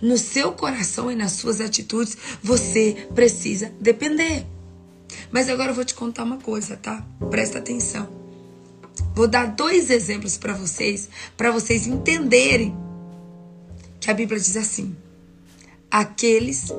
no 0.00 0.18
seu 0.18 0.52
coração 0.52 1.10
e 1.10 1.16
nas 1.16 1.32
suas 1.32 1.60
atitudes, 1.60 2.16
você 2.42 3.08
precisa 3.14 3.72
depender. 3.80 4.46
Mas 5.30 5.48
agora 5.48 5.70
eu 5.70 5.74
vou 5.74 5.84
te 5.84 5.94
contar 5.94 6.24
uma 6.24 6.38
coisa, 6.38 6.76
tá? 6.76 7.04
Presta 7.30 7.58
atenção. 7.58 8.08
Vou 9.14 9.26
dar 9.26 9.46
dois 9.46 9.90
exemplos 9.90 10.36
para 10.36 10.52
vocês, 10.52 11.08
para 11.36 11.50
vocês 11.50 11.86
entenderem 11.86 12.76
que 14.00 14.10
a 14.10 14.14
Bíblia 14.14 14.38
diz 14.38 14.56
assim: 14.56 14.96
aqueles 15.90 16.72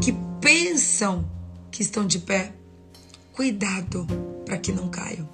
que 0.00 0.14
pensam 0.40 1.28
que 1.70 1.82
estão 1.82 2.06
de 2.06 2.18
pé, 2.18 2.52
cuidado 3.32 4.06
para 4.44 4.58
que 4.58 4.72
não 4.72 4.88
caiam. 4.88 5.28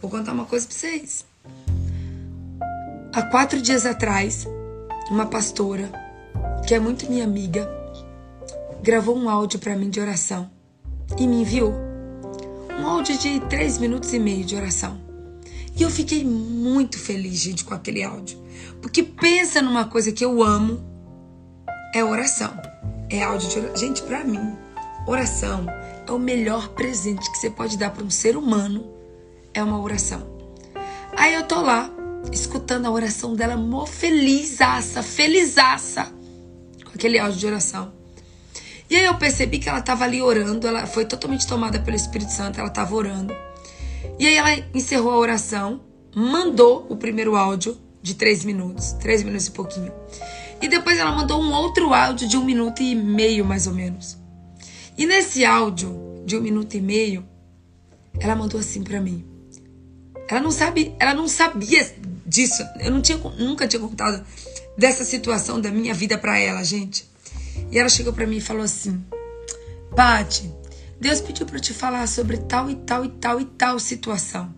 Vou 0.00 0.10
contar 0.10 0.32
uma 0.32 0.46
coisa 0.46 0.66
para 0.66 0.76
vocês. 0.76 1.24
Há 3.12 3.22
quatro 3.22 3.60
dias 3.60 3.84
atrás, 3.84 4.46
uma 5.10 5.26
pastora, 5.26 5.90
que 6.66 6.74
é 6.74 6.78
muito 6.78 7.08
minha 7.08 7.24
amiga, 7.24 7.68
gravou 8.82 9.16
um 9.16 9.28
áudio 9.28 9.58
para 9.58 9.76
mim 9.76 9.90
de 9.90 10.00
oração 10.00 10.50
e 11.18 11.26
me 11.26 11.42
enviou. 11.42 11.74
Um 12.78 12.86
áudio 12.86 13.18
de 13.18 13.40
três 13.40 13.78
minutos 13.78 14.12
e 14.12 14.18
meio 14.18 14.44
de 14.44 14.54
oração. 14.54 15.00
E 15.76 15.82
eu 15.82 15.90
fiquei 15.90 16.24
muito 16.24 16.98
feliz, 16.98 17.38
gente, 17.38 17.64
com 17.64 17.74
aquele 17.74 18.02
áudio. 18.02 18.38
Porque 18.82 19.02
pensa 19.02 19.62
numa 19.62 19.84
coisa 19.84 20.12
que 20.12 20.24
eu 20.24 20.42
amo, 20.42 20.84
é 21.94 22.04
oração. 22.04 22.52
É 23.08 23.22
áudio 23.22 23.48
de 23.48 23.58
oração. 23.58 23.76
Gente, 23.76 24.02
para 24.02 24.24
mim, 24.24 24.56
oração 25.06 25.66
é 26.06 26.12
o 26.12 26.18
melhor 26.18 26.68
presente 26.70 27.30
que 27.30 27.38
você 27.38 27.50
pode 27.50 27.78
dar 27.78 27.90
para 27.90 28.04
um 28.04 28.10
ser 28.10 28.36
humano. 28.36 28.92
É 29.54 29.62
uma 29.62 29.80
oração. 29.80 30.22
Aí 31.16 31.34
eu 31.34 31.44
tô 31.44 31.60
lá, 31.60 31.90
escutando 32.32 32.86
a 32.86 32.90
oração 32.90 33.34
dela, 33.34 33.56
mó 33.56 33.86
felizaça, 33.86 35.02
felizaça, 35.02 36.12
com 36.84 36.90
aquele 36.94 37.18
áudio 37.18 37.38
de 37.38 37.46
oração. 37.46 37.92
E 38.90 38.96
aí 38.96 39.04
eu 39.04 39.16
percebi 39.16 39.58
que 39.58 39.68
ela 39.68 39.80
estava 39.80 40.04
ali 40.04 40.22
orando, 40.22 40.66
ela 40.66 40.86
foi 40.86 41.04
totalmente 41.04 41.46
tomada 41.46 41.78
pelo 41.78 41.96
Espírito 41.96 42.32
Santo, 42.32 42.58
ela 42.58 42.68
estava 42.68 42.94
orando. 42.94 43.34
E 44.18 44.26
aí 44.26 44.34
ela 44.34 44.64
encerrou 44.74 45.12
a 45.12 45.18
oração, 45.18 45.82
mandou 46.14 46.86
o 46.88 46.96
primeiro 46.96 47.36
áudio 47.36 47.76
de 48.02 48.14
três 48.14 48.44
minutos, 48.44 48.92
três 48.92 49.22
minutos 49.22 49.46
e 49.46 49.50
pouquinho. 49.50 49.92
E 50.60 50.68
depois 50.68 50.98
ela 50.98 51.12
mandou 51.12 51.40
um 51.40 51.52
outro 51.52 51.92
áudio 51.92 52.26
de 52.26 52.36
um 52.36 52.44
minuto 52.44 52.82
e 52.82 52.94
meio, 52.94 53.44
mais 53.44 53.66
ou 53.66 53.74
menos. 53.74 54.16
E 54.96 55.06
nesse 55.06 55.44
áudio 55.44 56.22
de 56.24 56.36
um 56.36 56.40
minuto 56.40 56.74
e 56.74 56.80
meio, 56.80 57.24
ela 58.18 58.34
mandou 58.34 58.58
assim 58.58 58.82
para 58.82 59.00
mim. 59.00 59.24
Ela 60.28 60.40
não 60.40 60.50
sabe, 60.50 60.94
ela 60.98 61.14
não 61.14 61.28
sabia 61.28 61.94
disso. 62.28 62.62
Eu 62.78 62.90
não 62.90 63.00
tinha, 63.00 63.18
nunca 63.18 63.66
tinha 63.66 63.80
contado 63.80 64.24
dessa 64.76 65.04
situação 65.04 65.60
da 65.60 65.70
minha 65.70 65.94
vida 65.94 66.18
para 66.18 66.38
ela, 66.38 66.62
gente. 66.62 67.08
E 67.72 67.78
ela 67.78 67.88
chegou 67.88 68.12
para 68.12 68.26
mim 68.26 68.36
e 68.36 68.40
falou 68.40 68.62
assim: 68.62 69.02
Pati, 69.96 70.52
Deus 71.00 71.20
pediu 71.20 71.46
para 71.46 71.58
te 71.58 71.72
falar 71.72 72.06
sobre 72.06 72.36
tal 72.36 72.70
e 72.70 72.76
tal 72.76 73.04
e 73.04 73.08
tal 73.08 73.40
e 73.40 73.44
tal 73.44 73.80
situação. 73.80 74.54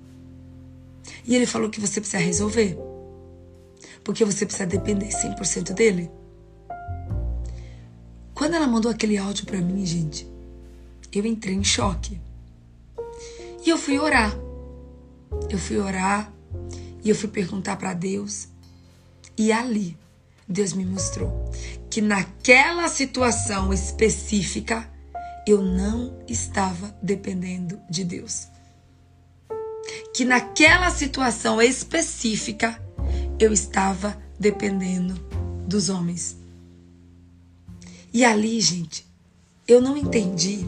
E 1.24 1.34
ele 1.34 1.46
falou 1.46 1.70
que 1.70 1.80
você 1.80 2.00
precisa 2.00 2.22
resolver. 2.22 2.76
Porque 4.02 4.24
você 4.24 4.44
precisa 4.44 4.66
depender 4.66 5.08
100% 5.08 5.72
dele. 5.72 6.10
Quando 8.34 8.54
ela 8.54 8.66
mandou 8.66 8.90
aquele 8.90 9.18
áudio 9.18 9.44
para 9.44 9.60
mim, 9.60 9.84
gente, 9.84 10.26
eu 11.12 11.26
entrei 11.26 11.54
em 11.54 11.62
choque. 11.62 12.20
E 13.64 13.68
eu 13.68 13.76
fui 13.76 13.98
orar. 13.98 14.34
Eu 15.50 15.58
fui 15.58 15.78
orar 15.78 16.32
e 17.04 17.08
eu 17.08 17.14
fui 17.14 17.28
perguntar 17.28 17.76
para 17.76 17.92
Deus. 17.94 18.48
E 19.36 19.52
ali, 19.52 19.96
Deus 20.46 20.72
me 20.72 20.84
mostrou 20.84 21.50
que 21.88 22.00
naquela 22.00 22.88
situação 22.88 23.72
específica, 23.72 24.88
eu 25.46 25.62
não 25.62 26.18
estava 26.28 26.94
dependendo 27.02 27.80
de 27.88 28.04
Deus. 28.04 28.46
Que 30.14 30.24
naquela 30.24 30.90
situação 30.90 31.60
específica, 31.60 32.80
eu 33.38 33.52
estava 33.52 34.20
dependendo 34.38 35.14
dos 35.66 35.88
homens. 35.88 36.36
E 38.12 38.24
ali, 38.24 38.60
gente, 38.60 39.06
eu 39.66 39.80
não 39.80 39.96
entendi 39.96 40.66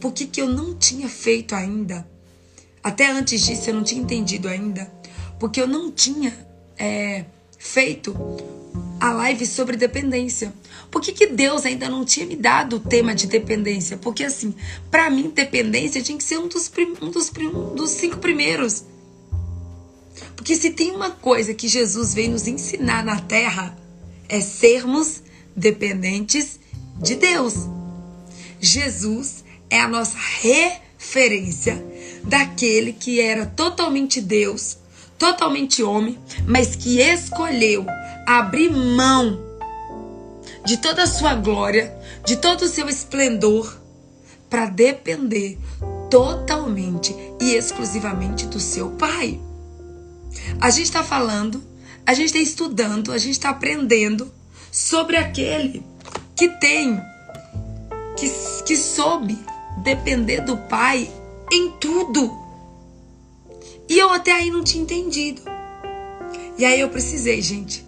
por 0.00 0.12
que, 0.12 0.26
que 0.26 0.40
eu 0.40 0.48
não 0.48 0.74
tinha 0.74 1.08
feito 1.08 1.54
ainda. 1.54 2.08
Até 2.82 3.10
antes 3.10 3.42
disso, 3.42 3.68
eu 3.68 3.74
não 3.74 3.84
tinha 3.84 4.00
entendido 4.00 4.48
ainda. 4.48 4.90
Porque 5.40 5.60
eu 5.60 5.66
não 5.66 5.90
tinha 5.90 6.32
é, 6.78 7.24
feito 7.58 8.14
a 9.00 9.12
live 9.12 9.46
sobre 9.46 9.76
dependência. 9.76 10.52
Por 10.90 11.00
que, 11.00 11.12
que 11.12 11.26
Deus 11.26 11.64
ainda 11.64 11.88
não 11.88 12.04
tinha 12.04 12.26
me 12.26 12.36
dado 12.36 12.76
o 12.76 12.80
tema 12.80 13.14
de 13.14 13.26
dependência? 13.26 13.96
Porque, 13.96 14.22
assim, 14.22 14.54
para 14.90 15.10
mim, 15.10 15.32
dependência 15.34 16.02
tinha 16.02 16.18
que 16.18 16.24
ser 16.24 16.38
um 16.38 16.46
dos, 16.46 16.70
um 17.00 17.10
dos, 17.10 17.32
um 17.38 17.74
dos 17.74 17.90
cinco 17.90 18.18
primeiros. 18.18 18.84
Porque 20.36 20.54
se 20.54 20.70
tem 20.70 20.90
uma 20.90 21.10
coisa 21.10 21.54
que 21.54 21.66
Jesus 21.66 22.12
veio 22.12 22.32
nos 22.32 22.46
ensinar 22.46 23.04
na 23.04 23.18
terra, 23.18 23.76
é 24.28 24.40
sermos 24.40 25.22
dependentes 25.56 26.60
de 27.00 27.16
Deus. 27.16 27.54
Jesus 28.60 29.44
é 29.70 29.80
a 29.80 29.88
nossa 29.88 30.18
referência 30.18 31.82
daquele 32.24 32.92
que 32.92 33.20
era 33.20 33.46
totalmente 33.46 34.20
Deus, 34.20 34.76
totalmente 35.20 35.82
homem, 35.82 36.18
mas 36.46 36.74
que 36.74 36.98
escolheu 36.98 37.84
abrir 38.26 38.70
mão 38.70 39.38
de 40.64 40.78
toda 40.78 41.02
a 41.02 41.06
sua 41.06 41.34
glória, 41.34 41.94
de 42.24 42.36
todo 42.36 42.62
o 42.62 42.68
seu 42.68 42.88
esplendor, 42.88 43.78
para 44.48 44.66
depender 44.66 45.58
totalmente 46.10 47.14
e 47.38 47.54
exclusivamente 47.54 48.46
do 48.46 48.58
seu 48.58 48.92
Pai. 48.92 49.38
A 50.58 50.70
gente 50.70 50.86
está 50.86 51.04
falando, 51.04 51.62
a 52.06 52.14
gente 52.14 52.26
está 52.26 52.38
estudando, 52.38 53.12
a 53.12 53.18
gente 53.18 53.32
está 53.32 53.50
aprendendo 53.50 54.32
sobre 54.72 55.18
aquele 55.18 55.84
que 56.34 56.48
tem, 56.48 56.98
que, 58.16 58.28
que 58.64 58.76
soube 58.76 59.38
depender 59.82 60.40
do 60.40 60.56
Pai 60.56 61.10
em 61.52 61.72
tudo. 61.72 62.39
E 63.90 63.98
eu 63.98 64.08
até 64.10 64.30
aí 64.30 64.52
não 64.52 64.62
tinha 64.62 64.84
entendido. 64.84 65.42
E 66.56 66.64
aí 66.64 66.78
eu 66.78 66.88
precisei, 66.90 67.42
gente, 67.42 67.84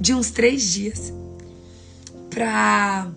de 0.00 0.14
uns 0.14 0.30
três 0.30 0.62
dias 0.62 1.12
para 2.30 3.10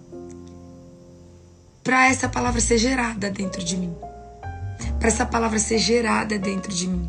para 1.84 2.08
essa 2.08 2.28
palavra 2.28 2.60
ser 2.60 2.80
gerada 2.80 3.30
dentro 3.30 3.64
de 3.64 3.78
mim, 3.78 3.94
para 4.98 5.10
essa 5.10 5.28
palavra 5.28 5.60
ser 5.60 5.78
gerada 5.78 6.40
dentro 6.40 6.74
de 6.74 6.88
mim. 6.88 7.08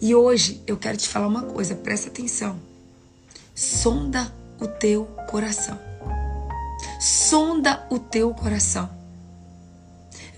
E 0.00 0.14
hoje 0.14 0.62
eu 0.66 0.78
quero 0.78 0.96
te 0.96 1.08
falar 1.08 1.26
uma 1.26 1.42
coisa, 1.42 1.74
presta 1.74 2.08
atenção. 2.08 2.58
Sonda 3.54 4.32
o 4.58 4.66
teu 4.66 5.04
coração. 5.28 5.78
Sonda 6.98 7.86
o 7.90 7.98
teu 7.98 8.32
coração. 8.32 8.88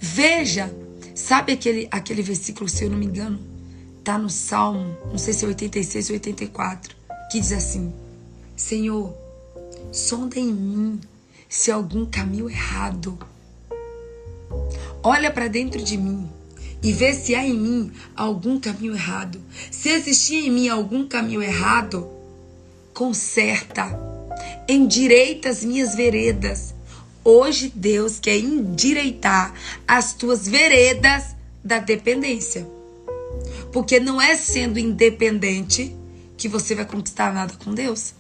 Veja, 0.01 0.75
sabe 1.15 1.53
aquele, 1.53 1.87
aquele 1.93 2.23
versículo, 2.23 2.69
se 2.69 2.83
eu 2.83 2.91
não 2.91 2.99
me 2.99 3.07
engano, 3.07 3.48
tá 4.09 4.17
no 4.17 4.31
Salmo, 4.31 4.97
não 5.11 5.19
sei 5.19 5.35
se 5.35 5.45
é 5.45 5.49
86 5.49 6.09
ou 6.09 6.15
84, 6.15 6.97
que 7.31 7.41
diz 7.41 7.53
assim: 7.53 7.93
Senhor, 8.57 9.15
sonda 9.93 10.39
em 10.39 10.51
mim 10.51 10.99
se 11.47 11.71
algum 11.71 12.07
caminho 12.07 12.49
errado. 12.49 13.19
Olha 15.03 15.31
para 15.31 15.47
dentro 15.47 15.83
de 15.83 15.99
mim 15.99 16.27
e 16.83 16.91
vê 16.91 17.13
se 17.13 17.35
há 17.35 17.45
em 17.45 17.59
mim 17.59 17.93
algum 18.17 18.59
caminho 18.59 18.95
errado. 18.95 19.39
Se 19.71 19.91
existir 19.91 20.47
em 20.47 20.51
mim 20.51 20.71
algum 20.71 21.07
caminho 21.07 21.43
errado, 21.43 22.09
conserta, 22.95 23.91
endireita 24.67 25.51
as 25.51 25.63
minhas 25.63 25.95
veredas. 25.95 26.75
Hoje 27.23 27.71
Deus 27.75 28.19
quer 28.19 28.39
endireitar 28.39 29.53
as 29.87 30.15
tuas 30.15 30.49
veredas 30.49 31.37
da 31.63 31.79
dependência. 31.79 32.78
Porque 33.73 34.01
não 34.01 34.21
é 34.21 34.37
sendo 34.37 34.79
independente 34.79 35.95
que 36.37 36.49
você 36.49 36.75
vai 36.75 36.85
conquistar 36.85 37.33
nada 37.33 37.55
com 37.63 37.75
Deus. 37.75 38.15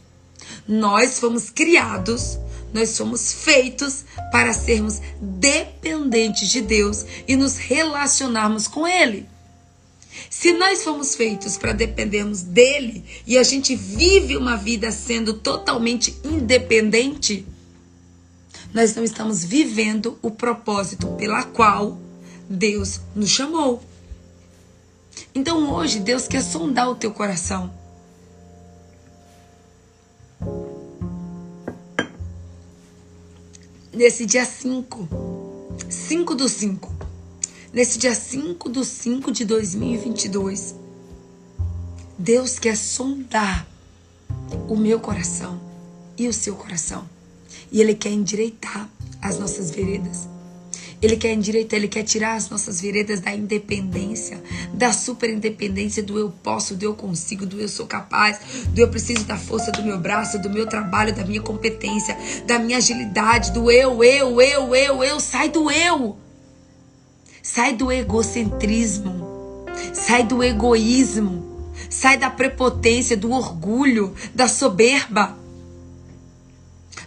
Nós 0.67 1.19
fomos 1.19 1.51
criados, 1.51 2.39
nós 2.73 2.91
somos 2.91 3.33
feitos 3.33 4.05
para 4.31 4.53
sermos 4.53 5.01
dependentes 5.21 6.49
de 6.49 6.61
Deus 6.61 7.05
e 7.27 7.37
nos 7.37 7.57
relacionarmos 7.57 8.67
com 8.67 8.87
Ele. 8.87 9.27
Se 10.29 10.53
nós 10.53 10.83
fomos 10.83 11.15
feitos 11.15 11.57
para 11.57 11.73
dependermos 11.73 12.43
dele 12.43 13.05
e 13.27 13.39
a 13.39 13.43
gente 13.43 13.75
vive 13.75 14.37
uma 14.37 14.57
vida 14.57 14.91
sendo 14.91 15.35
totalmente 15.35 16.19
independente, 16.25 17.47
nós 18.73 18.95
não 18.95 19.05
estamos 19.05 19.45
vivendo 19.45 20.19
o 20.21 20.31
propósito 20.31 21.07
pela 21.17 21.45
qual 21.45 21.99
Deus 22.49 23.01
nos 23.15 23.31
chamou. 23.31 23.83
Então 25.39 25.73
hoje 25.73 26.01
Deus 26.01 26.27
quer 26.27 26.43
sondar 26.43 26.91
o 26.91 26.97
teu 26.97 27.13
coração. 27.13 27.73
nesse 33.93 34.27
dia 34.27 34.45
5. 34.45 35.09
5 35.89 36.35
do 36.35 36.49
5. 36.49 36.93
Nesse 37.73 37.99
dia 37.99 38.15
5 38.15 38.69
do 38.69 38.85
5 38.85 39.31
de 39.31 39.45
2022. 39.45 40.75
Deus 42.19 42.59
quer 42.59 42.77
sondar 42.77 43.65
o 44.69 44.77
meu 44.77 44.99
coração 44.99 45.61
e 46.17 46.27
o 46.27 46.33
seu 46.33 46.57
coração. 46.57 47.09
E 47.71 47.81
Ele 47.81 47.95
quer 47.95 48.11
endireitar 48.11 48.89
as 49.23 49.39
nossas 49.39 49.71
veredas. 49.71 50.29
Ele 51.01 51.17
quer 51.17 51.33
endireitar, 51.33 51.79
ele 51.79 51.87
quer 51.87 52.03
tirar 52.03 52.35
as 52.35 52.51
nossas 52.51 52.81
veredas 52.81 53.21
da 53.21 53.33
independência, 53.33 54.43
da 54.75 54.93
superindependência, 54.93 56.03
do 56.03 56.19
eu 56.19 56.33
posso, 56.43 56.75
do 56.75 56.85
eu 56.85 56.95
consigo, 56.95 57.47
do 57.47 57.61
eu 57.61 57.69
sou 57.69 57.87
capaz, 57.87 58.41
do 58.71 58.81
eu 58.81 58.89
preciso 58.89 59.25
da 59.25 59.37
força 59.37 59.71
do 59.71 59.83
meu 59.83 59.99
braço, 59.99 60.41
do 60.41 60.51
meu 60.51 60.67
trabalho, 60.67 61.15
da 61.15 61.25
minha 61.25 61.41
competência, 61.41 62.19
da 62.47 62.59
minha 62.59 62.79
agilidade, 62.79 63.53
do 63.53 63.71
eu, 63.71 64.03
eu, 64.03 64.41
eu, 64.41 64.75
eu, 64.75 65.05
eu. 65.05 65.21
Sai 65.21 65.49
do 65.49 65.71
eu. 65.71 66.17
Sai 67.43 67.75
do 67.75 67.93
egocentrismo. 67.93 69.65
Sai 69.93 70.25
do 70.25 70.43
egoísmo. 70.43 71.73
Sai 71.89 72.19
da 72.19 72.29
prepotência, 72.29 73.17
do 73.17 73.31
orgulho, 73.31 74.15
da 74.35 74.49
soberba. 74.49 75.39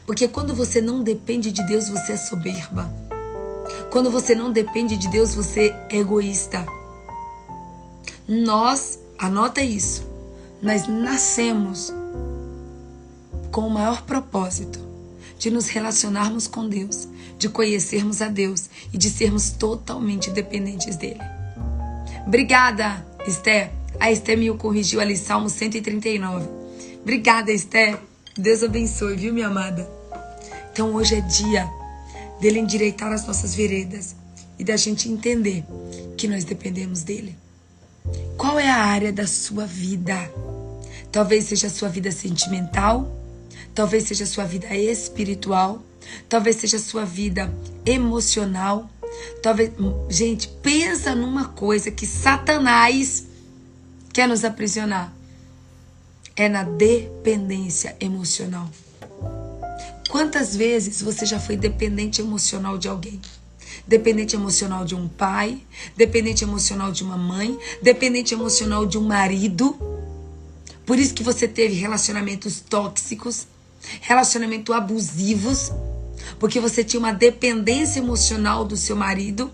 Porque 0.05 0.27
quando 0.29 0.55
você 0.55 0.79
não 0.79 1.03
depende 1.03 1.51
de 1.51 1.65
Deus, 1.67 1.89
você 1.89 2.13
é 2.13 2.17
soberba. 2.17 3.00
Quando 3.91 4.09
você 4.09 4.33
não 4.33 4.53
depende 4.53 4.95
de 4.95 5.09
Deus, 5.09 5.35
você 5.35 5.75
é 5.89 5.97
egoísta. 5.97 6.65
Nós, 8.25 8.97
anota 9.19 9.61
isso, 9.61 10.07
nós 10.61 10.87
nascemos 10.87 11.93
com 13.51 13.67
o 13.67 13.69
maior 13.69 14.03
propósito 14.03 14.79
de 15.37 15.51
nos 15.51 15.67
relacionarmos 15.67 16.47
com 16.47 16.69
Deus, 16.69 17.05
de 17.37 17.49
conhecermos 17.49 18.21
a 18.21 18.29
Deus 18.29 18.69
e 18.93 18.97
de 18.97 19.09
sermos 19.09 19.51
totalmente 19.51 20.31
dependentes 20.31 20.95
dele. 20.95 21.19
Obrigada, 22.25 23.05
Esther. 23.27 23.71
A 23.99 24.09
Esther 24.09 24.37
me 24.37 24.49
corrigiu 24.55 25.01
ali, 25.01 25.17
Salmo 25.17 25.49
139. 25.49 26.47
Obrigada, 27.01 27.51
Esther. 27.51 27.99
Deus 28.37 28.63
abençoe, 28.63 29.17
viu, 29.17 29.33
minha 29.33 29.47
amada? 29.47 29.89
Então 30.71 30.93
hoje 30.93 31.15
é 31.15 31.21
dia 31.21 31.80
dele 32.41 32.59
endireitar 32.59 33.13
as 33.13 33.25
nossas 33.25 33.53
veredas 33.53 34.15
e 34.57 34.63
da 34.63 34.75
gente 34.75 35.07
entender 35.07 35.63
que 36.17 36.27
nós 36.27 36.43
dependemos 36.43 37.03
dele. 37.03 37.37
Qual 38.35 38.59
é 38.59 38.67
a 38.67 38.83
área 38.83 39.13
da 39.13 39.27
sua 39.27 39.65
vida? 39.65 40.17
Talvez 41.11 41.45
seja 41.45 41.67
a 41.67 41.69
sua 41.69 41.87
vida 41.87 42.11
sentimental, 42.11 43.15
talvez 43.75 44.05
seja 44.05 44.23
a 44.23 44.27
sua 44.27 44.45
vida 44.45 44.75
espiritual, 44.75 45.83
talvez 46.27 46.55
seja 46.55 46.77
a 46.77 46.79
sua 46.79 47.05
vida 47.05 47.53
emocional. 47.85 48.89
Talvez, 49.43 49.71
gente, 50.09 50.47
pensa 50.63 51.13
numa 51.13 51.49
coisa 51.49 51.91
que 51.91 52.07
Satanás 52.07 53.27
quer 54.11 54.27
nos 54.27 54.43
aprisionar. 54.43 55.13
É 56.35 56.49
na 56.49 56.63
dependência 56.63 57.95
emocional. 57.99 58.67
Quantas 60.11 60.53
vezes 60.53 61.01
você 61.01 61.25
já 61.25 61.39
foi 61.39 61.55
dependente 61.55 62.19
emocional 62.19 62.77
de 62.77 62.89
alguém? 62.89 63.21
Dependente 63.87 64.35
emocional 64.35 64.83
de 64.83 64.93
um 64.93 65.07
pai, 65.07 65.61
dependente 65.95 66.43
emocional 66.43 66.91
de 66.91 67.01
uma 67.01 67.15
mãe, 67.15 67.57
dependente 67.81 68.33
emocional 68.33 68.85
de 68.85 68.97
um 68.97 69.07
marido. 69.07 69.73
Por 70.85 70.99
isso 70.99 71.13
que 71.13 71.23
você 71.23 71.47
teve 71.47 71.75
relacionamentos 71.75 72.59
tóxicos, 72.59 73.47
relacionamentos 74.01 74.75
abusivos, 74.75 75.71
porque 76.37 76.59
você 76.59 76.83
tinha 76.83 76.99
uma 76.99 77.13
dependência 77.13 78.01
emocional 78.01 78.65
do 78.65 78.75
seu 78.75 78.97
marido, 78.97 79.49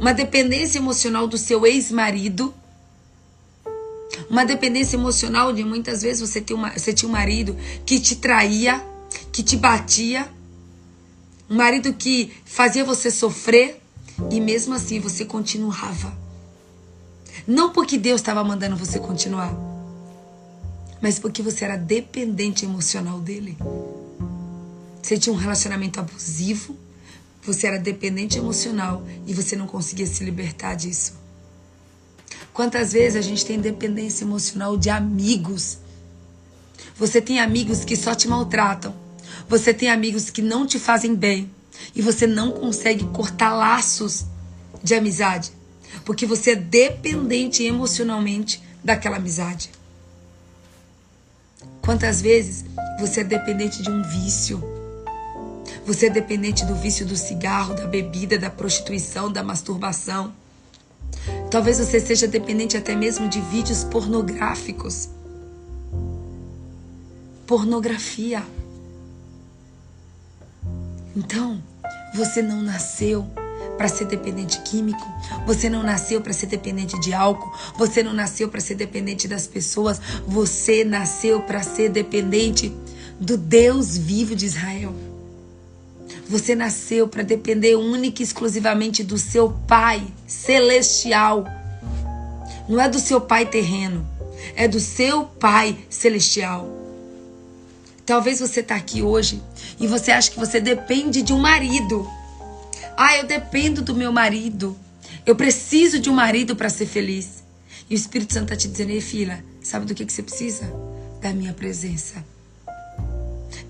uma 0.00 0.12
dependência 0.12 0.78
emocional 0.78 1.28
do 1.28 1.38
seu 1.38 1.64
ex-marido, 1.64 2.52
uma 4.28 4.44
dependência 4.44 4.96
emocional 4.96 5.52
de 5.52 5.62
muitas 5.62 6.02
vezes 6.02 6.28
você 6.28 6.40
tinha, 6.40 6.72
você 6.76 6.92
tinha 6.92 7.08
um 7.08 7.12
marido 7.12 7.56
que 7.86 8.00
te 8.00 8.16
traía, 8.16 8.84
que 9.32 9.42
te 9.42 9.56
batia, 9.56 10.28
Um 11.50 11.56
marido 11.56 11.94
que 11.94 12.30
fazia 12.44 12.84
você 12.84 13.10
sofrer 13.10 13.80
e 14.30 14.38
mesmo 14.38 14.74
assim 14.74 15.00
você 15.00 15.24
continuava. 15.24 16.12
Não 17.46 17.72
porque 17.72 17.96
Deus 17.96 18.20
estava 18.20 18.44
mandando 18.44 18.76
você 18.76 18.98
continuar, 18.98 19.54
mas 21.00 21.18
porque 21.18 21.42
você 21.42 21.64
era 21.64 21.78
dependente 21.78 22.66
emocional 22.66 23.18
dele. 23.20 23.56
Você 25.02 25.16
tinha 25.16 25.32
um 25.32 25.38
relacionamento 25.38 25.98
abusivo, 25.98 26.76
você 27.42 27.66
era 27.66 27.78
dependente 27.78 28.36
emocional 28.36 29.02
e 29.26 29.32
você 29.32 29.56
não 29.56 29.66
conseguia 29.66 30.06
se 30.06 30.22
libertar 30.22 30.74
disso. 30.74 31.14
Quantas 32.52 32.92
vezes 32.92 33.16
a 33.16 33.22
gente 33.22 33.46
tem 33.46 33.58
dependência 33.58 34.24
emocional 34.24 34.76
de 34.76 34.90
amigos? 34.90 35.78
Você 36.96 37.22
tem 37.22 37.40
amigos 37.40 37.84
que 37.84 37.96
só 37.96 38.14
te 38.14 38.28
maltratam. 38.28 38.94
Você 39.48 39.72
tem 39.72 39.88
amigos 39.88 40.28
que 40.28 40.42
não 40.42 40.66
te 40.66 40.78
fazem 40.78 41.14
bem. 41.14 41.50
E 41.94 42.02
você 42.02 42.26
não 42.26 42.50
consegue 42.50 43.04
cortar 43.06 43.54
laços 43.54 44.26
de 44.82 44.94
amizade. 44.94 45.52
Porque 46.04 46.26
você 46.26 46.50
é 46.50 46.56
dependente 46.56 47.62
emocionalmente 47.62 48.62
daquela 48.84 49.16
amizade. 49.16 49.70
Quantas 51.80 52.20
vezes 52.20 52.64
você 53.00 53.20
é 53.20 53.24
dependente 53.24 53.82
de 53.82 53.90
um 53.90 54.02
vício? 54.02 54.62
Você 55.86 56.06
é 56.06 56.10
dependente 56.10 56.66
do 56.66 56.74
vício 56.74 57.06
do 57.06 57.16
cigarro, 57.16 57.74
da 57.74 57.86
bebida, 57.86 58.38
da 58.38 58.50
prostituição, 58.50 59.32
da 59.32 59.42
masturbação. 59.42 60.34
Talvez 61.50 61.78
você 61.78 61.98
seja 61.98 62.28
dependente 62.28 62.76
até 62.76 62.94
mesmo 62.94 63.26
de 63.28 63.40
vídeos 63.40 63.84
pornográficos. 63.84 65.08
Pornografia. 67.46 68.42
Então, 71.18 71.60
você 72.14 72.40
não 72.40 72.62
nasceu 72.62 73.26
para 73.76 73.88
ser 73.88 74.04
dependente 74.04 74.60
químico, 74.60 75.04
você 75.44 75.68
não 75.68 75.82
nasceu 75.82 76.20
para 76.20 76.32
ser 76.32 76.46
dependente 76.46 76.98
de 77.00 77.12
álcool, 77.12 77.52
você 77.76 78.04
não 78.04 78.12
nasceu 78.12 78.48
para 78.48 78.60
ser 78.60 78.76
dependente 78.76 79.26
das 79.26 79.44
pessoas, 79.44 80.00
você 80.24 80.84
nasceu 80.84 81.42
para 81.42 81.60
ser 81.60 81.88
dependente 81.88 82.72
do 83.18 83.36
Deus 83.36 83.98
vivo 83.98 84.36
de 84.36 84.46
Israel. 84.46 84.94
Você 86.28 86.54
nasceu 86.54 87.08
para 87.08 87.24
depender 87.24 87.74
única 87.74 88.22
e 88.22 88.24
exclusivamente 88.24 89.02
do 89.02 89.18
seu 89.18 89.50
Pai 89.66 90.06
celestial. 90.24 91.44
Não 92.68 92.80
é 92.80 92.88
do 92.88 93.00
seu 93.00 93.20
pai 93.20 93.44
terreno, 93.44 94.06
é 94.54 94.68
do 94.68 94.78
seu 94.78 95.24
Pai 95.24 95.76
celestial. 95.90 96.77
Talvez 98.08 98.40
você 98.40 98.60
está 98.60 98.74
aqui 98.74 99.02
hoje 99.02 99.42
e 99.78 99.86
você 99.86 100.10
acha 100.10 100.30
que 100.30 100.38
você 100.38 100.62
depende 100.62 101.20
de 101.20 101.30
um 101.30 101.38
marido. 101.38 102.10
Ah, 102.96 103.14
eu 103.18 103.26
dependo 103.26 103.82
do 103.82 103.94
meu 103.94 104.10
marido. 104.10 104.74
Eu 105.26 105.36
preciso 105.36 105.98
de 105.98 106.08
um 106.08 106.14
marido 106.14 106.56
para 106.56 106.70
ser 106.70 106.86
feliz. 106.86 107.44
E 107.88 107.94
o 107.94 107.96
Espírito 107.96 108.32
Santo 108.32 108.44
está 108.44 108.56
te 108.56 108.66
dizendo, 108.66 108.92
ei 108.92 109.02
filha, 109.02 109.44
sabe 109.60 109.84
do 109.84 109.94
que, 109.94 110.06
que 110.06 110.12
você 110.12 110.22
precisa? 110.22 110.72
Da 111.20 111.34
minha 111.34 111.52
presença. 111.52 112.24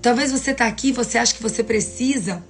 Talvez 0.01 0.31
você 0.31 0.51
está 0.51 0.67
aqui 0.67 0.87
e 0.87 0.93
você 0.93 1.17
acha 1.17 1.35
que 1.35 1.43
você 1.43 1.61
precisa 1.61 2.41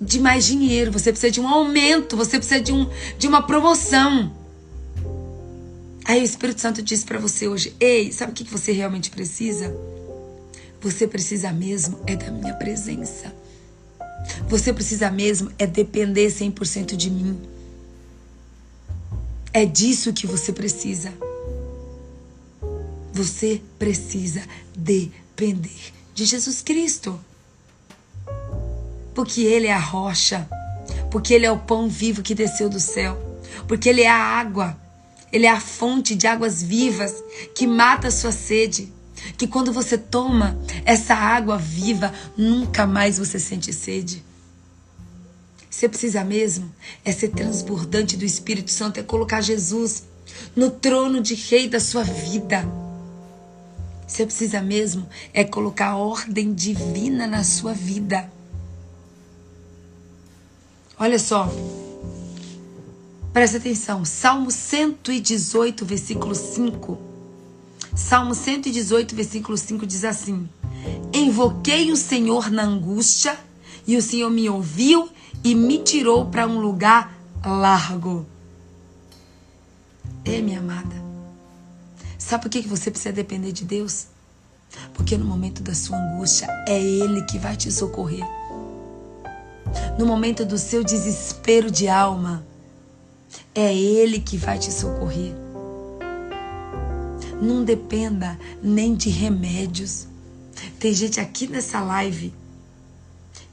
de 0.00 0.18
mais 0.18 0.46
dinheiro, 0.46 0.90
você 0.90 1.12
precisa 1.12 1.30
de 1.30 1.42
um 1.42 1.46
aumento, 1.46 2.16
você 2.16 2.38
precisa 2.38 2.62
de, 2.62 2.72
um, 2.72 2.88
de 3.18 3.28
uma 3.28 3.46
promoção. 3.46 4.34
Aí 6.06 6.22
o 6.22 6.24
Espírito 6.24 6.62
Santo 6.62 6.80
diz 6.80 7.04
para 7.04 7.18
você 7.18 7.48
hoje: 7.48 7.76
Ei, 7.78 8.10
sabe 8.12 8.32
o 8.32 8.34
que 8.34 8.44
você 8.44 8.72
realmente 8.72 9.10
precisa? 9.10 9.70
Você 10.84 11.08
precisa 11.08 11.50
mesmo 11.50 11.98
é 12.06 12.14
da 12.14 12.30
minha 12.30 12.52
presença. 12.52 13.34
Você 14.46 14.70
precisa 14.70 15.10
mesmo 15.10 15.50
é 15.58 15.66
depender 15.66 16.26
100% 16.26 16.94
de 16.94 17.10
mim. 17.10 17.40
É 19.50 19.64
disso 19.64 20.12
que 20.12 20.26
você 20.26 20.52
precisa. 20.52 21.10
Você 23.14 23.62
precisa 23.78 24.42
depender 24.76 25.94
de 26.14 26.26
Jesus 26.26 26.60
Cristo. 26.60 27.18
Porque 29.14 29.40
Ele 29.40 29.68
é 29.68 29.72
a 29.72 29.78
rocha. 29.78 30.46
Porque 31.10 31.32
Ele 31.32 31.46
é 31.46 31.50
o 31.50 31.60
pão 31.60 31.88
vivo 31.88 32.20
que 32.20 32.34
desceu 32.34 32.68
do 32.68 32.78
céu. 32.78 33.16
Porque 33.66 33.88
Ele 33.88 34.02
é 34.02 34.10
a 34.10 34.18
água. 34.18 34.78
Ele 35.32 35.46
é 35.46 35.50
a 35.50 35.60
fonte 35.60 36.14
de 36.14 36.26
águas 36.26 36.62
vivas 36.62 37.24
que 37.54 37.66
mata 37.66 38.08
a 38.08 38.10
sua 38.10 38.32
sede 38.32 38.92
que 39.36 39.46
quando 39.46 39.72
você 39.72 39.96
toma 39.96 40.58
essa 40.84 41.14
água 41.14 41.58
viva, 41.58 42.12
nunca 42.36 42.86
mais 42.86 43.18
você 43.18 43.38
sente 43.38 43.72
sede. 43.72 44.22
Você 45.68 45.88
precisa 45.88 46.22
mesmo 46.22 46.72
é 47.04 47.10
ser 47.10 47.28
transbordante 47.28 48.16
do 48.16 48.24
Espírito 48.24 48.70
Santo, 48.70 49.00
é 49.00 49.02
colocar 49.02 49.40
Jesus 49.40 50.04
no 50.54 50.70
trono 50.70 51.20
de 51.20 51.34
rei 51.34 51.68
da 51.68 51.80
sua 51.80 52.04
vida. 52.04 52.64
Você 54.06 54.24
precisa 54.24 54.60
mesmo 54.62 55.08
é 55.32 55.42
colocar 55.42 55.96
ordem 55.96 56.54
divina 56.54 57.26
na 57.26 57.42
sua 57.42 57.72
vida. 57.72 58.30
Olha 60.98 61.18
só. 61.18 61.52
Presta 63.32 63.56
atenção. 63.56 64.04
Salmo 64.04 64.52
118, 64.52 65.84
versículo 65.84 66.36
5 66.36 67.13
Salmo 67.94 68.34
118, 68.34 69.14
versículo 69.14 69.56
5 69.56 69.86
diz 69.86 70.04
assim: 70.04 70.48
Invoquei 71.12 71.92
o 71.92 71.96
Senhor 71.96 72.50
na 72.50 72.64
angústia, 72.64 73.38
e 73.86 73.96
o 73.96 74.02
Senhor 74.02 74.30
me 74.30 74.48
ouviu 74.48 75.08
e 75.44 75.54
me 75.54 75.78
tirou 75.78 76.26
para 76.26 76.46
um 76.46 76.58
lugar 76.58 77.16
largo. 77.44 78.26
É, 80.24 80.40
minha 80.40 80.58
amada. 80.58 81.04
Sabe 82.18 82.42
por 82.42 82.50
que 82.50 82.62
você 82.62 82.90
precisa 82.90 83.12
depender 83.12 83.52
de 83.52 83.64
Deus? 83.64 84.06
Porque 84.92 85.16
no 85.16 85.24
momento 85.24 85.62
da 85.62 85.74
sua 85.74 85.96
angústia 85.96 86.48
é 86.66 86.80
Ele 86.80 87.22
que 87.26 87.38
vai 87.38 87.56
te 87.56 87.70
socorrer. 87.70 88.24
No 89.98 90.06
momento 90.06 90.44
do 90.44 90.58
seu 90.58 90.82
desespero 90.82 91.70
de 91.70 91.86
alma, 91.86 92.44
é 93.54 93.72
Ele 93.72 94.18
que 94.18 94.36
vai 94.36 94.58
te 94.58 94.72
socorrer. 94.72 95.43
Não 97.40 97.64
dependa 97.64 98.38
nem 98.62 98.94
de 98.94 99.10
remédios. 99.10 100.06
Tem 100.78 100.92
gente 100.92 101.20
aqui 101.20 101.46
nessa 101.46 101.80
live 101.80 102.32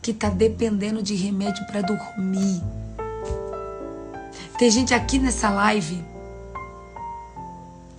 que 0.02 0.12
está 0.12 0.30
dependendo 0.30 1.02
de 1.02 1.16
remédio 1.16 1.66
para 1.68 1.82
dormir. 1.82 2.62
Tem 4.58 4.70
gente 4.70 4.94
aqui 4.94 5.20
nessa 5.20 5.50
live 5.50 6.04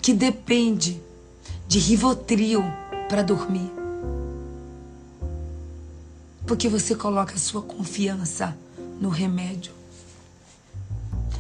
que 0.01 0.13
depende 0.13 1.01
de 1.69 1.79
Rivotril 1.79 2.63
para 3.09 3.23
dormir. 3.23 3.71
Porque 6.47 6.69
você 6.69 6.95
coloca 6.95 7.35
a 7.35 7.39
sua 7.39 7.63
confiança 7.63 8.57
no 9.01 9.09
remédio. 9.09 9.73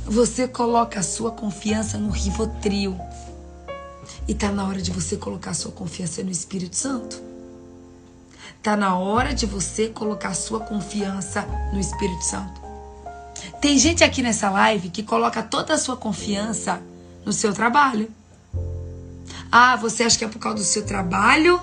Você 0.04 0.46
coloca 0.46 1.00
a 1.00 1.02
sua 1.02 1.32
confiança 1.32 1.98
no 1.98 2.10
Rivotril. 2.10 2.96
E 4.26 4.34
tá 4.34 4.50
na 4.50 4.66
hora 4.66 4.80
de 4.80 4.90
você 4.90 5.16
colocar 5.16 5.52
sua 5.54 5.72
confiança 5.72 6.22
no 6.22 6.30
Espírito 6.30 6.76
Santo. 6.76 7.20
Tá 8.62 8.76
na 8.76 8.96
hora 8.96 9.34
de 9.34 9.44
você 9.46 9.88
colocar 9.88 10.34
sua 10.34 10.60
confiança 10.60 11.42
no 11.72 11.80
Espírito 11.80 12.24
Santo. 12.24 12.60
Tem 13.60 13.76
gente 13.78 14.04
aqui 14.04 14.22
nessa 14.22 14.50
live 14.50 14.90
que 14.90 15.02
coloca 15.02 15.42
toda 15.42 15.74
a 15.74 15.78
sua 15.78 15.96
confiança 15.96 16.80
no 17.24 17.32
seu 17.32 17.52
trabalho. 17.52 18.08
Ah, 19.50 19.76
você 19.76 20.04
acha 20.04 20.16
que 20.16 20.24
é 20.24 20.28
por 20.28 20.38
causa 20.38 20.58
do 20.58 20.64
seu 20.64 20.84
trabalho 20.84 21.60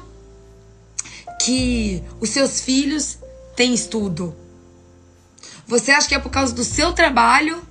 que 1.41 2.03
os 2.19 2.29
seus 2.29 2.59
filhos 2.59 3.17
têm 3.55 3.73
estudo? 3.73 4.35
Você 5.65 5.91
acha 5.91 6.07
que 6.07 6.15
é 6.15 6.19
por 6.19 6.29
causa 6.29 6.53
do 6.53 6.63
seu 6.63 6.91
trabalho 6.91 7.61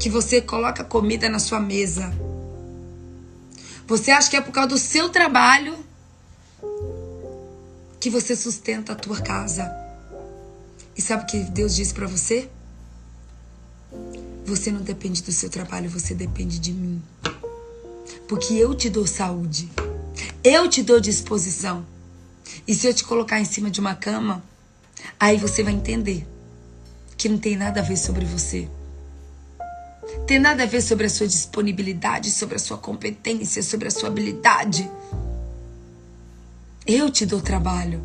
que 0.00 0.10
você 0.10 0.40
coloca 0.40 0.82
comida 0.82 1.28
na 1.28 1.38
sua 1.38 1.60
mesa? 1.60 2.12
Você 3.90 4.12
acha 4.12 4.30
que 4.30 4.36
é 4.36 4.40
por 4.40 4.52
causa 4.52 4.68
do 4.68 4.78
seu 4.78 5.08
trabalho 5.08 5.76
que 7.98 8.08
você 8.08 8.36
sustenta 8.36 8.92
a 8.92 8.94
tua 8.94 9.20
casa. 9.20 9.68
E 10.96 11.02
sabe 11.02 11.24
o 11.24 11.26
que 11.26 11.38
Deus 11.40 11.74
diz 11.74 11.90
para 11.92 12.06
você? 12.06 12.48
Você 14.44 14.70
não 14.70 14.80
depende 14.80 15.20
do 15.24 15.32
seu 15.32 15.50
trabalho, 15.50 15.90
você 15.90 16.14
depende 16.14 16.60
de 16.60 16.72
mim. 16.72 17.02
Porque 18.28 18.54
eu 18.54 18.76
te 18.76 18.88
dou 18.88 19.08
saúde. 19.08 19.68
Eu 20.44 20.68
te 20.68 20.84
dou 20.84 21.00
disposição. 21.00 21.84
E 22.68 22.76
se 22.76 22.86
eu 22.86 22.94
te 22.94 23.02
colocar 23.02 23.40
em 23.40 23.44
cima 23.44 23.72
de 23.72 23.80
uma 23.80 23.96
cama, 23.96 24.40
aí 25.18 25.36
você 25.36 25.64
vai 25.64 25.72
entender 25.72 26.24
que 27.16 27.28
não 27.28 27.38
tem 27.38 27.56
nada 27.56 27.80
a 27.80 27.82
ver 27.82 27.96
sobre 27.96 28.24
você. 28.24 28.68
Tem 30.26 30.38
nada 30.38 30.62
a 30.62 30.66
ver 30.66 30.80
sobre 30.80 31.06
a 31.06 31.10
sua 31.10 31.26
disponibilidade, 31.26 32.30
sobre 32.30 32.56
a 32.56 32.58
sua 32.58 32.78
competência, 32.78 33.62
sobre 33.62 33.88
a 33.88 33.90
sua 33.90 34.08
habilidade. 34.08 34.90
Eu 36.86 37.10
te 37.10 37.26
dou 37.26 37.40
trabalho. 37.40 38.02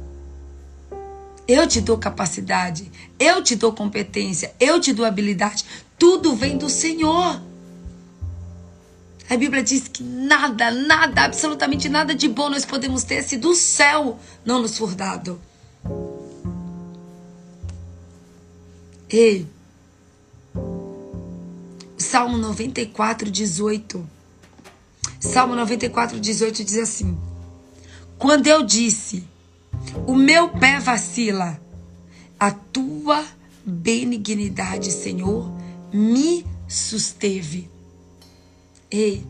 Eu 1.47 1.67
te 1.67 1.80
dou 1.80 1.97
capacidade, 1.97 2.91
eu 3.19 3.43
te 3.43 3.56
dou 3.56 3.71
competência, 3.71 4.54
eu 4.60 4.80
te 4.80 4.91
dou 4.91 5.06
habilidade. 5.06 5.63
Tudo 5.97 6.36
vem 6.36 6.58
do 6.58 6.67
Senhor. 6.67 7.39
A 9.30 9.38
Bíblia 9.38 9.62
diz 9.62 9.88
que 9.88 10.04
nada, 10.04 10.71
nada, 10.71 11.23
absolutamente 11.23 11.88
nada 11.88 12.15
de 12.15 12.28
bom 12.28 12.49
nós 12.49 12.65
podemos 12.65 13.04
ter 13.04 13.23
se 13.23 13.38
do 13.38 13.54
céu 13.54 14.19
não 14.43 14.62
nos 14.62 14.78
for 14.78 14.95
dado. 14.95 15.39
Ei, 19.08 19.47
Salmo 22.15 22.38
94, 22.38 23.30
18. 23.30 24.10
Salmo 25.19 25.54
94, 25.54 26.17
18 26.17 26.63
diz 26.63 26.78
assim: 26.78 27.17
Quando 28.17 28.47
eu 28.47 28.63
disse, 28.63 29.28
o 30.08 30.15
meu 30.15 30.47
pé 30.47 30.80
vacila, 30.80 31.60
a 32.39 32.51
tua 32.51 33.21
benignidade, 33.65 34.93
Senhor, 34.93 35.51
me 35.91 36.45
susteve. 36.69 37.69
Ei, 38.89 39.28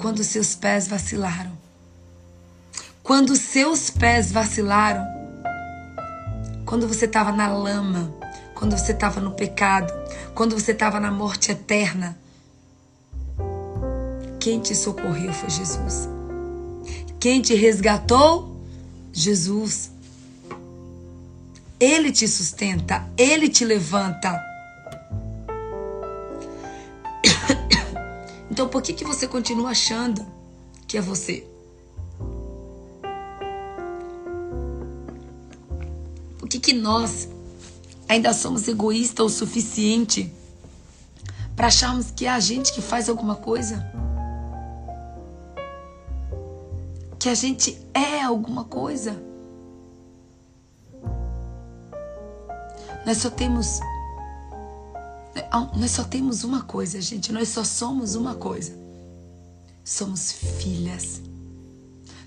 quando 0.00 0.24
seus 0.24 0.56
pés 0.56 0.88
vacilaram, 0.88 1.56
quando 3.00 3.36
seus 3.36 3.90
pés 3.90 4.32
vacilaram, 4.32 5.06
quando 6.66 6.88
você 6.88 7.04
estava 7.04 7.30
na 7.30 7.46
lama, 7.46 8.12
quando 8.62 8.78
você 8.78 8.92
estava 8.92 9.20
no 9.20 9.32
pecado, 9.32 9.92
quando 10.36 10.56
você 10.56 10.70
estava 10.70 11.00
na 11.00 11.10
morte 11.10 11.50
eterna, 11.50 12.16
quem 14.38 14.60
te 14.60 14.72
socorreu 14.72 15.32
foi 15.32 15.50
Jesus. 15.50 16.08
Quem 17.18 17.42
te 17.42 17.56
resgatou? 17.56 18.56
Jesus. 19.12 19.90
Ele 21.80 22.12
te 22.12 22.28
sustenta, 22.28 23.04
ele 23.18 23.48
te 23.48 23.64
levanta. 23.64 24.40
Então 28.48 28.68
por 28.68 28.80
que, 28.80 28.92
que 28.92 29.04
você 29.04 29.26
continua 29.26 29.70
achando 29.70 30.24
que 30.86 30.96
é 30.96 31.00
você? 31.00 31.44
Por 36.38 36.48
que, 36.48 36.60
que 36.60 36.74
nós 36.74 37.26
ainda 38.12 38.34
somos 38.34 38.68
egoístas 38.68 39.24
o 39.24 39.28
suficiente 39.30 40.30
para 41.56 41.68
acharmos 41.68 42.10
que 42.10 42.26
é 42.26 42.30
a 42.30 42.38
gente 42.38 42.72
que 42.72 42.82
faz 42.82 43.08
alguma 43.08 43.36
coisa? 43.36 43.90
Que 47.18 47.30
a 47.30 47.34
gente 47.34 47.80
é 47.94 48.20
alguma 48.20 48.64
coisa? 48.64 49.16
Nós 53.06 53.16
só 53.18 53.30
temos 53.30 53.80
nós 55.76 55.90
só 55.90 56.04
temos 56.04 56.44
uma 56.44 56.62
coisa, 56.62 57.00
gente. 57.00 57.32
Nós 57.32 57.48
só 57.48 57.64
somos 57.64 58.14
uma 58.14 58.34
coisa. 58.34 58.76
Somos 59.82 60.32
filhas. 60.32 61.22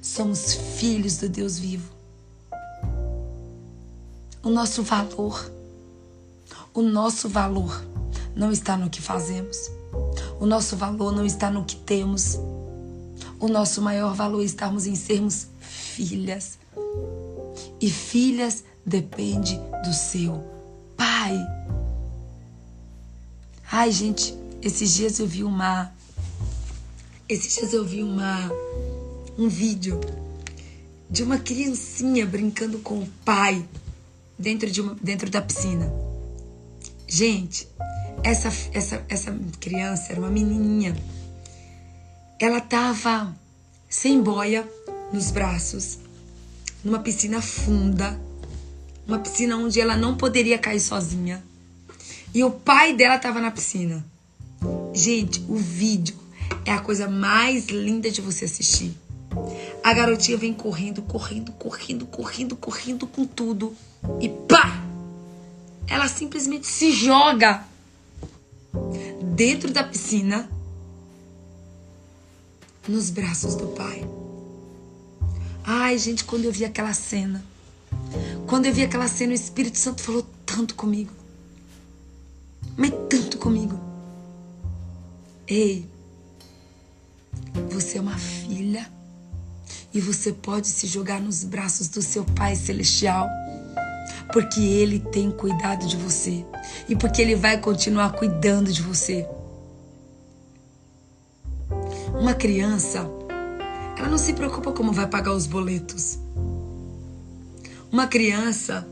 Somos 0.02 0.54
filhos 0.54 1.18
do 1.18 1.30
Deus 1.30 1.60
vivo. 1.60 1.92
O 4.42 4.50
nosso 4.50 4.84
valor, 4.84 5.52
o 6.76 6.82
nosso 6.82 7.30
valor 7.30 7.84
não 8.36 8.52
está 8.52 8.76
no 8.76 8.90
que 8.90 9.02
fazemos. 9.02 9.72
O 10.42 10.46
nosso 10.46 10.76
valor 10.76 11.16
não 11.16 11.26
está 11.26 11.50
no 11.50 11.64
que 11.64 11.78
temos. 11.78 12.38
O 13.40 13.48
nosso 13.48 13.82
maior 13.82 14.14
valor 14.14 14.42
é 14.42 14.46
estarmos 14.46 14.86
em 14.86 14.94
sermos 14.94 15.48
filhas. 15.62 16.60
E 17.80 17.90
filhas 17.90 18.66
depende 18.86 19.58
do 19.86 19.94
seu 19.94 20.44
pai. 20.98 21.40
Ai, 23.72 23.90
gente, 23.92 24.38
esses 24.62 24.94
dias 24.94 25.18
eu 25.20 25.28
vi 25.28 25.46
uma. 25.46 25.94
Esses 27.30 27.56
dias 27.56 27.72
eu 27.72 27.86
vi 27.86 28.04
uma. 28.04 28.52
Um 29.38 29.48
vídeo 29.48 30.00
de 31.10 31.24
uma 31.24 31.38
criancinha 31.38 32.26
brincando 32.26 32.80
com 32.80 33.00
o 33.00 33.08
pai 33.24 33.66
dentro, 34.38 34.70
de 34.70 34.82
uma, 34.82 34.96
dentro 34.96 35.30
da 35.30 35.42
piscina. 35.42 36.15
Gente, 37.08 37.68
essa, 38.24 38.52
essa, 38.74 39.06
essa 39.08 39.40
criança 39.60 40.12
era 40.12 40.20
uma 40.20 40.30
menininha. 40.30 40.96
Ela 42.40 42.60
tava 42.60 43.36
sem 43.90 44.22
boia 44.22 44.68
nos 45.14 45.32
braços, 45.32 46.00
numa 46.84 47.00
piscina 47.00 47.42
funda, 47.42 48.20
uma 49.08 49.20
piscina 49.20 49.58
onde 49.58 49.80
ela 49.80 49.96
não 49.96 50.18
poderia 50.18 50.58
cair 50.58 50.80
sozinha. 50.80 51.44
E 52.34 52.44
o 52.44 52.52
pai 52.52 52.94
dela 52.94 53.16
estava 53.16 53.40
na 53.40 53.52
piscina. 53.52 54.06
Gente, 54.94 55.40
o 55.48 55.56
vídeo 55.56 56.16
é 56.66 56.72
a 56.72 56.80
coisa 56.80 57.08
mais 57.08 57.68
linda 57.68 58.10
de 58.10 58.22
você 58.22 58.46
assistir. 58.46 58.94
A 59.84 59.94
garotinha 59.94 60.38
vem 60.38 60.54
correndo, 60.54 61.02
correndo, 61.02 61.52
correndo, 61.54 62.06
correndo, 62.06 62.56
correndo 62.56 63.08
com 63.08 63.26
tudo. 63.26 63.76
E 64.20 64.30
pá! 64.30 64.85
Ela 65.88 66.08
simplesmente 66.08 66.68
se 66.68 66.92
joga 66.92 67.64
dentro 69.36 69.72
da 69.72 69.84
piscina 69.84 70.50
nos 72.88 73.10
braços 73.10 73.56
do 73.56 73.68
pai. 73.68 74.08
Ai, 75.64 75.98
gente, 75.98 76.24
quando 76.24 76.46
eu 76.46 76.52
vi 76.52 76.66
aquela 76.66 76.94
cena, 76.94 77.44
quando 78.48 78.66
eu 78.66 78.74
vi 78.74 78.84
aquela 78.84 79.08
cena, 79.08 79.32
o 79.32 79.36
Espírito 79.36 79.78
Santo 79.78 80.02
falou 80.02 80.26
tanto 80.46 80.76
comigo 80.76 81.12
mas 82.78 82.92
tanto 83.10 83.38
comigo. 83.38 83.80
Ei, 85.48 85.88
você 87.72 87.98
é 87.98 88.02
uma 88.02 88.18
filha 88.18 88.90
e 89.94 90.02
você 90.02 90.34
pode 90.34 90.68
se 90.68 90.88
jogar 90.88 91.22
nos 91.22 91.44
braços 91.44 91.88
do 91.88 92.02
seu 92.02 92.26
Pai 92.26 92.56
Celestial, 92.56 93.30
porque 94.36 94.60
Ele 94.60 95.00
tem 95.00 95.32
cuidado 95.32 95.88
de 95.88 95.96
você 95.96 96.46
e 96.90 96.96
porque 96.96 97.22
Ele 97.22 97.38
vai 97.38 97.58
continuar 97.58 98.12
cuidando 98.12 98.70
de 98.70 98.82
você. 98.82 99.26
Uma 102.20 102.34
criança, 102.34 103.10
ela 103.98 104.10
não 104.10 104.18
se 104.18 104.34
preocupa 104.34 104.74
como 104.74 104.92
vai 104.92 105.08
pagar 105.08 105.32
os 105.32 105.48
boletos. 105.48 106.20
Uma 107.90 108.08
criança, 108.08 108.86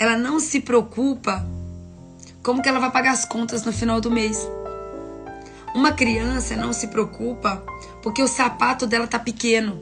ela 0.00 0.18
não 0.18 0.40
se 0.40 0.58
preocupa 0.58 1.46
como 2.42 2.60
que 2.60 2.68
ela 2.68 2.80
vai 2.80 2.90
pagar 2.90 3.12
as 3.12 3.24
contas 3.24 3.64
no 3.64 3.72
final 3.72 4.00
do 4.00 4.10
mês? 4.10 4.50
Uma 5.76 5.92
criança 5.92 6.56
não 6.56 6.72
se 6.72 6.88
preocupa 6.88 7.62
porque 8.02 8.20
o 8.20 8.26
sapato 8.26 8.84
dela 8.84 9.06
tá 9.06 9.20
pequeno. 9.20 9.80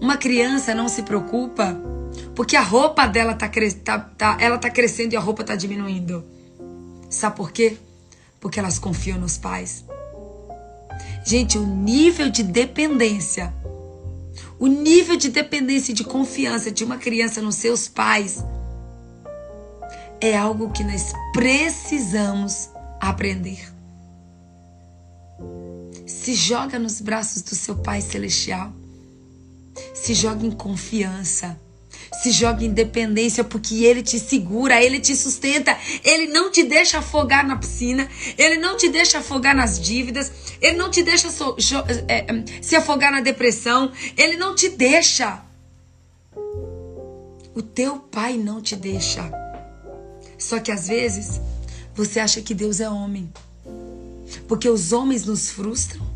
Uma 0.00 0.16
criança 0.16 0.74
não 0.74 0.88
se 0.88 1.02
preocupa 1.02 1.78
porque 2.36 2.54
a 2.54 2.60
roupa 2.60 3.06
dela 3.06 3.34
tá, 3.34 3.50
tá, 3.82 3.98
tá, 3.98 4.36
ela 4.38 4.58
tá 4.58 4.68
crescendo 4.68 5.14
e 5.14 5.16
a 5.16 5.20
roupa 5.20 5.42
tá 5.42 5.56
diminuindo. 5.56 6.22
Sabe 7.08 7.34
por 7.34 7.50
quê? 7.50 7.78
Porque 8.38 8.60
elas 8.60 8.78
confiam 8.78 9.18
nos 9.18 9.38
pais. 9.38 9.86
Gente, 11.24 11.56
o 11.56 11.66
nível 11.66 12.28
de 12.28 12.42
dependência, 12.42 13.52
o 14.58 14.66
nível 14.66 15.16
de 15.16 15.30
dependência 15.30 15.92
e 15.92 15.94
de 15.94 16.04
confiança 16.04 16.70
de 16.70 16.84
uma 16.84 16.98
criança 16.98 17.40
nos 17.40 17.54
seus 17.56 17.88
pais 17.88 18.44
é 20.20 20.36
algo 20.36 20.70
que 20.70 20.84
nós 20.84 21.12
precisamos 21.32 22.68
aprender. 23.00 23.72
Se 26.06 26.34
joga 26.34 26.78
nos 26.78 27.00
braços 27.00 27.40
do 27.40 27.54
seu 27.54 27.76
Pai 27.76 28.02
Celestial. 28.02 28.72
Se 29.94 30.12
joga 30.12 30.44
em 30.44 30.50
confiança. 30.50 31.58
Se 32.12 32.30
joga 32.30 32.64
em 32.64 32.72
dependência, 32.72 33.44
porque 33.44 33.84
Ele 33.84 34.02
te 34.02 34.18
segura, 34.18 34.82
Ele 34.82 34.98
te 35.00 35.14
sustenta. 35.14 35.76
Ele 36.04 36.26
não 36.28 36.50
te 36.50 36.62
deixa 36.62 36.98
afogar 36.98 37.46
na 37.46 37.56
piscina. 37.56 38.08
Ele 38.36 38.56
não 38.56 38.76
te 38.76 38.88
deixa 38.88 39.18
afogar 39.18 39.54
nas 39.54 39.80
dívidas. 39.80 40.32
Ele 40.60 40.76
não 40.76 40.90
te 40.90 41.02
deixa 41.02 41.30
so, 41.30 41.56
é, 42.08 42.18
é, 42.18 42.44
se 42.62 42.76
afogar 42.76 43.12
na 43.12 43.20
depressão. 43.20 43.92
Ele 44.16 44.36
não 44.36 44.54
te 44.54 44.68
deixa. 44.68 45.42
O 47.54 47.62
teu 47.62 47.98
Pai 47.98 48.36
não 48.36 48.60
te 48.60 48.76
deixa. 48.76 49.30
Só 50.38 50.58
que 50.60 50.70
às 50.70 50.88
vezes 50.88 51.40
você 51.94 52.20
acha 52.20 52.42
que 52.42 52.54
Deus 52.54 52.80
é 52.80 52.88
homem. 52.88 53.32
Porque 54.46 54.68
os 54.68 54.92
homens 54.92 55.24
nos 55.24 55.50
frustram, 55.50 56.06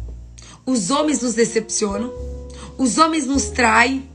os 0.66 0.90
homens 0.90 1.22
nos 1.22 1.34
decepcionam, 1.34 2.12
os 2.76 2.98
homens 2.98 3.26
nos 3.26 3.44
traem, 3.46 4.09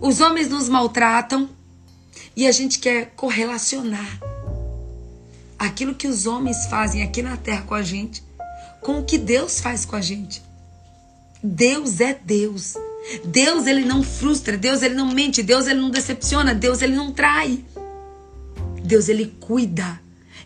os 0.00 0.20
homens 0.20 0.48
nos 0.48 0.68
maltratam 0.68 1.48
e 2.36 2.46
a 2.46 2.52
gente 2.52 2.78
quer 2.78 3.12
correlacionar 3.16 4.18
aquilo 5.58 5.94
que 5.94 6.08
os 6.08 6.26
homens 6.26 6.66
fazem 6.66 7.02
aqui 7.02 7.22
na 7.22 7.36
terra 7.36 7.62
com 7.62 7.74
a 7.74 7.82
gente 7.82 8.22
com 8.82 8.98
o 8.98 9.04
que 9.04 9.16
Deus 9.16 9.60
faz 9.60 9.84
com 9.84 9.96
a 9.96 10.00
gente. 10.00 10.42
Deus 11.42 12.00
é 12.00 12.12
Deus. 12.14 12.74
Deus 13.24 13.66
ele 13.66 13.84
não 13.84 14.02
frustra, 14.02 14.56
Deus 14.56 14.82
ele 14.82 14.94
não 14.94 15.08
mente, 15.08 15.42
Deus 15.42 15.66
ele 15.66 15.80
não 15.80 15.90
decepciona, 15.90 16.54
Deus 16.54 16.82
ele 16.82 16.94
não 16.94 17.12
trai. 17.12 17.64
Deus 18.84 19.08
ele 19.08 19.34
cuida, 19.40 20.00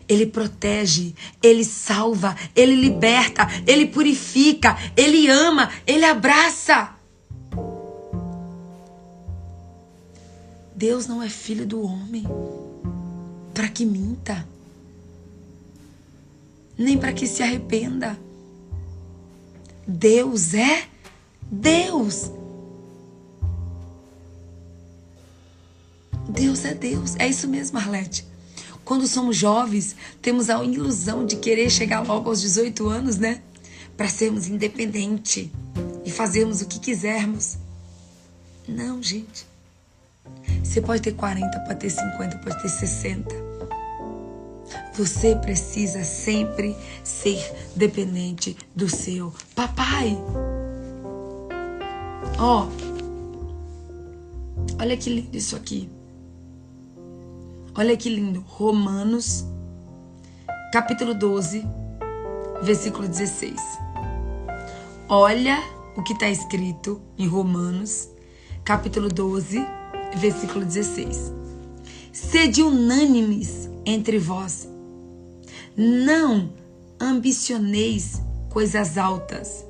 ele 0.07 0.25
protege, 0.25 1.13
ele 1.41 1.65
salva, 1.65 2.35
ele 2.55 2.75
liberta, 2.75 3.47
ele 3.65 3.87
purifica, 3.87 4.77
ele 4.95 5.27
ama, 5.27 5.69
ele 5.85 6.05
abraça. 6.05 6.95
Deus 10.77 11.07
não 11.07 11.23
é 11.23 11.27
filho 11.27 11.65
do 11.65 11.81
homem 11.81 12.23
para 13.51 13.67
que 13.67 13.83
minta, 13.83 14.47
nem 16.77 16.95
para 16.95 17.11
que 17.11 17.25
se 17.25 17.41
arrependa. 17.41 18.15
Deus 19.87 20.53
é 20.53 20.87
Deus. 21.41 22.29
Deus 26.29 26.63
é 26.63 26.75
Deus. 26.75 27.15
É 27.15 27.27
isso 27.27 27.47
mesmo, 27.47 27.79
Arlete. 27.79 28.23
Quando 28.85 29.07
somos 29.07 29.35
jovens, 29.35 29.95
temos 30.21 30.47
a 30.47 30.63
ilusão 30.63 31.25
de 31.25 31.37
querer 31.37 31.71
chegar 31.71 32.01
logo 32.01 32.29
aos 32.29 32.39
18 32.39 32.87
anos, 32.87 33.17
né? 33.17 33.41
Para 33.97 34.07
sermos 34.07 34.47
independentes 34.47 35.49
e 36.05 36.11
fazermos 36.11 36.61
o 36.61 36.67
que 36.67 36.79
quisermos. 36.79 37.57
Não, 38.67 39.01
gente. 39.01 39.56
Você 40.77 40.81
pode 40.83 41.01
ter 41.01 41.13
40, 41.13 41.59
pode 41.61 41.79
ter 41.79 41.89
50, 41.89 42.37
pode 42.37 42.61
ter 42.61 42.69
60. 42.69 43.35
Você 44.93 45.35
precisa 45.35 46.03
sempre 46.03 46.77
ser 47.03 47.39
dependente 47.75 48.55
do 48.75 48.87
seu 48.87 49.33
papai. 49.55 50.15
Ó, 52.37 52.67
oh, 52.67 52.67
olha 54.79 54.95
que 54.95 55.09
lindo 55.09 55.35
isso 55.35 55.55
aqui. 55.55 55.89
Olha 57.73 57.97
que 57.97 58.07
lindo. 58.07 58.41
Romanos, 58.41 59.47
capítulo 60.71 61.15
12, 61.15 61.65
versículo 62.61 63.07
16. 63.07 63.59
Olha 65.09 65.57
o 65.95 66.03
que 66.03 66.13
está 66.13 66.29
escrito 66.29 67.01
em 67.17 67.25
Romanos, 67.25 68.09
capítulo 68.63 69.09
12, 69.09 69.76
versículo 70.15 70.65
16. 70.65 71.31
Sede 72.11 72.63
unânimes 72.63 73.69
entre 73.85 74.17
vós. 74.17 74.67
Não 75.75 76.51
ambicioneis 76.99 78.21
coisas 78.49 78.97
altas, 78.97 79.63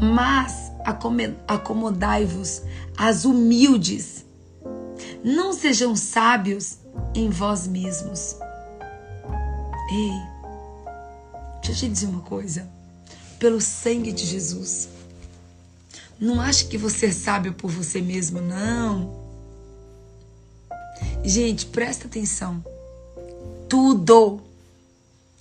mas 0.00 0.70
acomodai-vos 1.46 2.62
às 2.96 3.24
humildes. 3.24 4.24
Não 5.24 5.52
sejam 5.52 5.96
sábios 5.96 6.78
em 7.14 7.30
vós 7.30 7.66
mesmos. 7.66 8.36
Ei, 9.90 10.12
deixa 11.62 11.70
eu 11.70 11.74
te 11.74 11.88
dizer 11.88 12.06
uma 12.06 12.20
coisa. 12.20 12.68
Pelo 13.38 13.60
sangue 13.60 14.12
de 14.12 14.24
Jesus. 14.24 14.88
Não 16.18 16.40
ache 16.40 16.66
que 16.66 16.78
você 16.78 17.06
é 17.06 17.12
sábio 17.12 17.52
por 17.54 17.70
você 17.70 18.00
mesmo, 18.00 18.40
não. 18.40 19.25
Gente, 21.24 21.66
presta 21.66 22.06
atenção. 22.06 22.64
Tudo. 23.68 24.40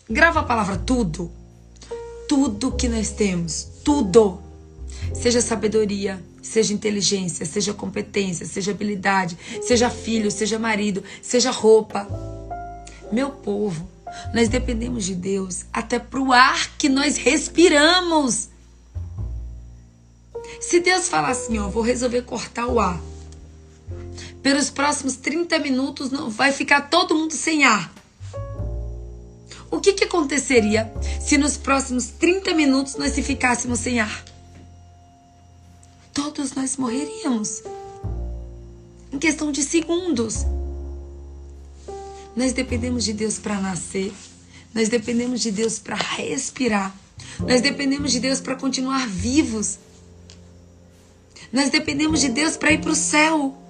Grava 0.09 0.41
a 0.41 0.43
palavra 0.43 0.77
tudo. 0.77 1.31
Tudo 2.27 2.71
que 2.71 2.87
nós 2.87 3.11
temos. 3.11 3.67
Tudo. 3.83 4.39
Seja 5.13 5.41
sabedoria, 5.41 6.21
seja 6.41 6.73
inteligência, 6.73 7.45
seja 7.45 7.73
competência, 7.73 8.45
seja 8.45 8.71
habilidade, 8.71 9.37
seja 9.61 9.89
filho, 9.89 10.31
seja 10.31 10.57
marido, 10.57 11.03
seja 11.21 11.51
roupa. 11.51 12.07
Meu 13.11 13.29
povo, 13.29 13.87
nós 14.33 14.49
dependemos 14.49 15.05
de 15.05 15.15
Deus 15.15 15.65
até 15.71 15.99
para 15.99 16.19
o 16.19 16.33
ar 16.33 16.75
que 16.77 16.89
nós 16.89 17.17
respiramos. 17.17 18.49
Se 20.59 20.79
Deus 20.79 21.07
falar 21.07 21.29
assim, 21.29 21.57
ó, 21.59 21.69
vou 21.69 21.83
resolver 21.83 22.23
cortar 22.23 22.67
o 22.67 22.79
ar. 22.79 22.99
Pelos 24.45 24.69
próximos 24.69 25.15
30 25.15 25.57
minutos 25.57 26.11
não 26.11 26.29
vai 26.29 26.51
ficar 26.51 26.81
todo 26.81 27.15
mundo 27.15 27.33
sem 27.33 27.63
ar. 27.63 27.91
O 29.71 29.79
que, 29.79 29.93
que 29.93 30.03
aconteceria 30.03 30.93
se 31.19 31.35
nos 31.35 31.57
próximos 31.57 32.09
30 32.19 32.53
minutos 32.53 32.95
nós 32.95 33.13
se 33.13 33.23
ficássemos 33.23 33.79
sem 33.79 33.99
ar? 33.99 34.23
todos 36.13 36.53
nós 36.53 36.77
morreríamos. 36.77 37.63
Em 39.11 39.17
questão 39.17 39.51
de 39.51 39.63
segundos. 39.63 40.45
Nós 42.35 42.53
dependemos 42.53 43.03
de 43.03 43.13
Deus 43.13 43.39
para 43.39 43.59
nascer. 43.59 44.13
Nós 44.75 44.89
dependemos 44.89 45.41
de 45.41 45.51
Deus 45.51 45.79
para 45.79 45.95
respirar. 45.95 46.95
Nós 47.39 47.61
dependemos 47.61 48.11
de 48.11 48.19
Deus 48.19 48.39
para 48.39 48.55
continuar 48.55 49.07
vivos. 49.07 49.79
Nós 51.51 51.71
dependemos 51.71 52.21
de 52.21 52.29
Deus 52.29 52.55
para 52.55 52.73
ir 52.73 52.81
para 52.81 52.91
o 52.91 52.95
céu. 52.95 53.64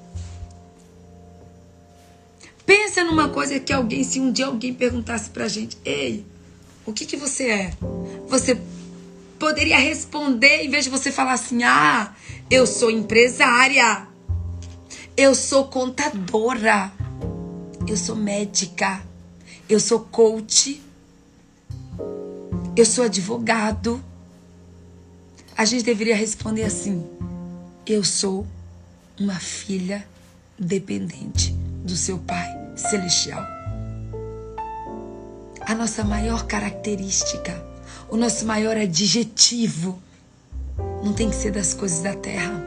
Pensa 2.65 3.04
numa 3.04 3.30
coisa 3.30 3.60
que 3.60 3.71
alguém, 3.71 4.04
se 4.04 4.19
um 4.19 4.32
dia 4.32 4.47
alguém 4.47 4.73
perguntasse 4.73 5.30
para 5.30 5.45
a 5.45 5.47
gente, 5.47 5.78
ei, 5.86 6.25
o 6.86 6.91
que, 6.91 7.06
que 7.06 7.15
você 7.15 7.49
é? 7.49 7.73
Você 8.28 8.60
poderia 9.38 9.78
responder 9.78 10.63
em 10.63 10.69
vez 10.69 10.86
de 10.86 10.89
você 10.89 11.12
falar 11.12 11.34
assim, 11.34 11.63
ah, 11.63 12.15
eu 12.49 12.65
sou 12.65 12.89
empresária. 12.89 14.08
Eu 15.15 15.36
sou 15.36 15.65
contadora. 15.65 16.91
Eu 17.88 17.95
sou 17.95 18.15
médica. 18.15 19.01
Eu 19.69 19.80
sou 19.80 19.99
coach. 19.99 20.82
Eu 22.75 22.86
sou 22.86 23.06
advogado. 23.06 24.04
A 25.56 25.63
gente 25.65 25.84
deveria 25.84 26.15
responder 26.15 26.63
assim: 26.63 27.08
Eu 27.86 28.04
sou 28.04 28.45
uma 29.17 29.39
filha 29.39 30.06
dependente 30.60 31.64
do 31.86 31.95
seu 31.95 32.17
Pai 32.17 32.50
Celestial. 32.76 33.45
A 35.62 35.74
nossa 35.74 36.04
maior 36.04 36.45
característica, 36.45 37.63
o 38.10 38.17
nosso 38.17 38.45
maior 38.45 38.76
adjetivo 38.76 39.98
não 41.04 41.13
tem 41.13 41.30
que 41.30 41.36
ser 41.36 41.52
das 41.52 41.74
coisas 41.74 42.02
da 42.02 42.15
terra. 42.15 42.65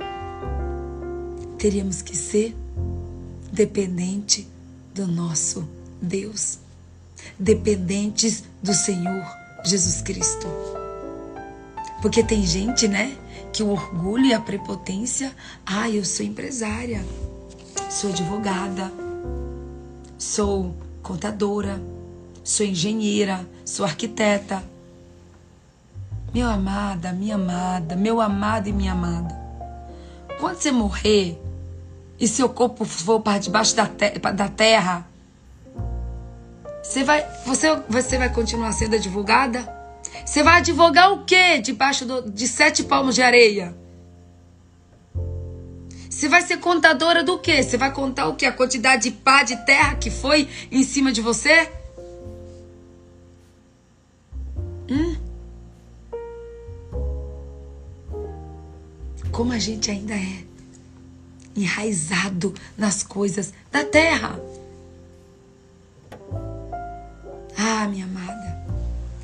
Teríamos 1.59 2.00
que 2.00 2.16
ser 2.16 2.57
dependente 3.52 4.48
do 4.94 5.07
nosso 5.07 5.68
Deus, 6.00 6.59
dependentes 7.38 8.44
do 8.62 8.72
Senhor 8.72 9.24
Jesus 9.64 10.00
Cristo. 10.00 10.46
Porque 12.00 12.22
tem 12.22 12.46
gente, 12.46 12.87
né, 12.87 13.16
que 13.52 13.62
o 13.62 13.70
orgulho 13.70 14.26
e 14.26 14.35
a 14.35 14.40
prepotência, 14.40 15.35
ah, 15.66 15.90
eu 15.90 16.04
sou 16.04 16.24
empresária, 16.24 17.04
sou 17.90 18.11
advogada, 18.11 18.92
sou 20.18 20.74
contadora, 21.02 21.81
sou 22.42 22.66
engenheira, 22.66 23.48
sou 23.64 23.87
arquiteta, 23.87 24.62
meu 26.35 26.48
amada, 26.48 27.12
minha 27.12 27.37
amada, 27.37 27.96
meu 27.96 28.20
amado 28.20 28.68
e 28.68 28.72
minha 28.72 28.92
amada. 28.92 29.35
Quando 30.38 30.57
você 30.57 30.70
morrer 30.70 31.40
e 32.20 32.28
seu 32.28 32.48
corpo 32.48 32.85
for 32.85 33.20
para 33.20 33.38
debaixo 33.38 33.74
da, 33.74 33.85
da 34.33 34.48
terra, 34.48 35.07
você 36.83 37.04
vai, 37.04 37.26
você, 37.44 37.76
você 37.88 38.18
vai 38.18 38.33
continuar 38.33 38.72
sendo 38.72 38.96
advogada? 38.96 39.76
Você 40.24 40.42
vai 40.42 40.59
advogar 40.59 41.12
o 41.12 41.24
quê 41.24 41.59
debaixo 41.59 42.05
do, 42.05 42.30
de 42.30 42.47
sete 42.47 42.84
palmos 42.84 43.14
de 43.14 43.22
areia? 43.22 43.74
Você 46.19 46.29
vai 46.29 46.43
ser 46.43 46.57
contadora 46.57 47.23
do 47.23 47.39
quê? 47.39 47.62
Você 47.62 47.77
vai 47.77 47.93
contar 47.93 48.27
o 48.27 48.35
quê? 48.35 48.45
A 48.45 48.51
quantidade 48.51 49.05
de 49.05 49.12
pá 49.12 49.45
de 49.45 49.55
terra 49.64 49.95
que 49.95 50.11
foi 50.11 50.49
em 50.69 50.83
cima 50.83 51.12
de 51.12 51.21
você? 51.21 51.71
Hum? 54.91 55.16
como 59.31 59.53
a 59.53 59.59
gente 59.61 59.93
ainda 59.93 60.14
é 60.14 60.43
enraizado 61.55 62.53
nas 62.77 63.05
coisas 63.05 63.55
da 63.71 63.85
terra. 63.85 64.41
Ah, 67.57 67.87
minha 67.87 68.07
amada, 68.07 68.66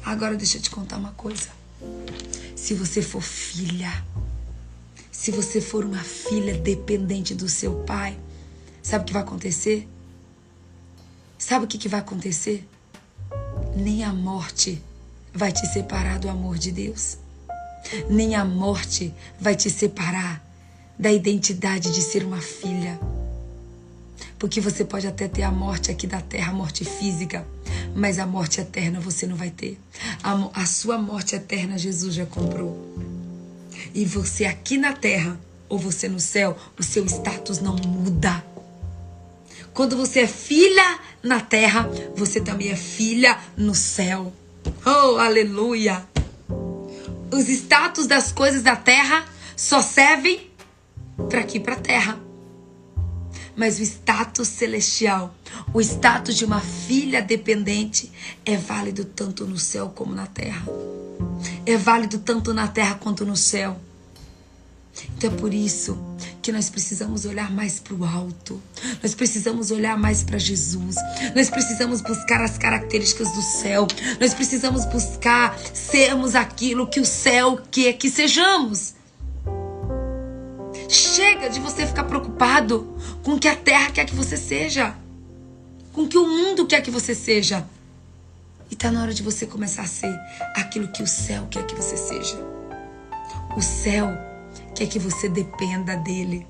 agora 0.05 0.37
deixa 0.37 0.59
eu 0.59 0.63
te 0.63 0.71
contar 0.71 0.99
uma 0.99 1.11
coisa. 1.15 1.49
Se 2.55 2.73
você 2.73 3.03
for 3.03 3.21
filha, 3.21 3.91
se 5.25 5.31
você 5.31 5.59
for 5.59 5.87
uma 5.87 6.05
filha 6.05 6.53
dependente 6.53 7.35
do 7.35 7.49
seu 7.49 7.77
pai, 7.85 8.18
sabe 8.83 9.05
o 9.05 9.07
que 9.07 9.12
vai 9.14 9.22
acontecer? 9.22 9.89
Sabe 11.39 11.64
o 11.64 11.68
que, 11.68 11.89
vai 11.89 12.01
acontecer? 12.01 12.68
Nem 13.75 14.05
a 14.05 14.12
morte 14.12 14.83
vai 15.33 15.51
te 15.51 15.66
separar 15.66 16.18
do 16.18 16.29
amor 16.29 16.59
de 16.59 16.70
Deus 16.70 17.16
nem 18.09 18.35
a 18.35 18.45
morte 18.45 19.14
vai 19.41 19.55
te 19.55 19.70
separar 19.70 20.43
da 20.99 21.12
identidade 21.12 21.93
de 21.93 22.01
ser 22.01 22.25
uma 22.25 22.41
filha. 22.41 22.99
Porque 24.39 24.61
você 24.61 24.85
pode 24.85 25.07
até 25.07 25.29
ter 25.29 25.43
a 25.43 25.51
morte 25.51 25.91
aqui 25.91 26.07
da 26.07 26.20
terra, 26.20 26.51
a 26.51 26.55
morte 26.55 26.85
física, 26.85 27.47
mas 27.95 28.18
a 28.18 28.27
morte 28.27 28.61
eterna 28.61 29.01
você 29.01 29.27
não 29.27 29.37
vai 29.37 29.51
ter. 29.51 29.79
A, 30.22 30.62
a 30.62 30.66
sua 30.66 30.99
morte 30.99 31.35
eterna 31.35 31.79
Jesus 31.79 32.14
já 32.14 32.27
comprou. 32.27 33.24
E 33.93 34.05
você 34.05 34.45
aqui 34.45 34.78
na 34.78 34.93
terra 34.93 35.39
ou 35.68 35.78
você 35.78 36.09
no 36.09 36.20
céu, 36.20 36.57
o 36.78 36.82
seu 36.82 37.05
status 37.07 37.59
não 37.59 37.74
muda. 37.76 38.45
Quando 39.72 39.97
você 39.97 40.20
é 40.20 40.26
filha 40.26 41.01
na 41.22 41.41
terra, 41.41 41.89
você 42.14 42.41
também 42.41 42.70
é 42.70 42.76
filha 42.76 43.39
no 43.57 43.74
céu. 43.74 44.32
Oh, 44.87 45.18
aleluia! 45.18 46.07
Os 47.32 47.49
status 47.49 48.07
das 48.07 48.30
coisas 48.30 48.62
da 48.62 48.76
terra 48.76 49.24
só 49.57 49.82
servem 49.82 50.49
para 51.28 51.41
aqui, 51.41 51.59
para 51.59 51.74
a 51.74 51.80
terra. 51.80 52.20
Mas 53.57 53.78
o 53.78 53.82
status 53.82 54.49
celestial, 54.49 55.35
o 55.72 55.80
status 55.80 56.37
de 56.37 56.45
uma 56.45 56.61
filha 56.61 57.20
dependente, 57.20 58.12
é 58.45 58.57
válido 58.57 59.05
tanto 59.05 59.47
no 59.47 59.59
céu 59.59 59.93
como 59.95 60.14
na 60.14 60.26
terra. 60.26 60.64
É 61.66 61.76
válido 61.76 62.18
tanto 62.18 62.53
na 62.53 62.68
terra 62.68 62.95
quanto 62.95 63.24
no 63.24 63.37
céu. 63.37 63.78
Então 65.16 65.30
é 65.30 65.35
por 65.35 65.53
isso 65.53 65.99
que 66.41 66.53
nós 66.53 66.70
precisamos 66.70 67.24
olhar 67.24 67.51
mais 67.51 67.80
para 67.80 67.95
o 67.95 68.05
alto. 68.05 68.61
Nós 69.03 69.14
precisamos 69.14 69.70
olhar 69.70 69.99
mais 69.99 70.22
para 70.22 70.39
Jesus. 70.39 70.97
Nós 71.35 71.51
precisamos 71.51 72.01
buscar 72.01 72.43
as 72.43 72.57
características 72.59 73.32
do 73.32 73.43
céu. 73.43 73.87
Nós 74.20 74.35
precisamos 74.35 74.85
buscar 74.85 75.59
sermos 75.72 76.35
aquilo 76.35 76.87
que 76.87 77.01
o 77.01 77.05
céu 77.05 77.59
quer 77.70 77.95
que 77.95 78.11
sejamos. 78.11 78.95
Chega 80.89 81.49
de 81.49 81.59
você 81.61 81.87
ficar 81.87 82.05
preocupado 82.05 82.95
com 83.22 83.35
o 83.35 83.39
que 83.39 83.49
a 83.49 83.57
terra 83.57 83.91
quer 83.91 84.05
que 84.05 84.14
você 84.14 84.37
seja, 84.37 84.95
com 85.93 86.03
o 86.03 86.09
que 86.09 86.18
o 86.18 86.26
mundo 86.26 86.66
quer 86.66 86.82
que 86.82 86.91
você 86.91 87.14
seja. 87.14 87.66
E 88.71 88.77
tá 88.77 88.91
na 88.91 89.03
hora 89.03 89.15
de 89.15 89.23
você 89.23 89.47
começar 89.47 89.83
a 89.83 89.87
ser 89.87 90.15
aquilo 90.55 90.89
que 90.89 91.03
o 91.03 91.07
céu 91.07 91.47
quer 91.51 91.67
que 91.67 91.75
você 91.75 91.97
seja. 91.97 92.37
O 93.57 93.62
céu 93.62 94.09
quer 94.75 94.87
que 94.87 94.99
você 94.99 95.29
dependa 95.29 95.97
dele. 95.97 96.47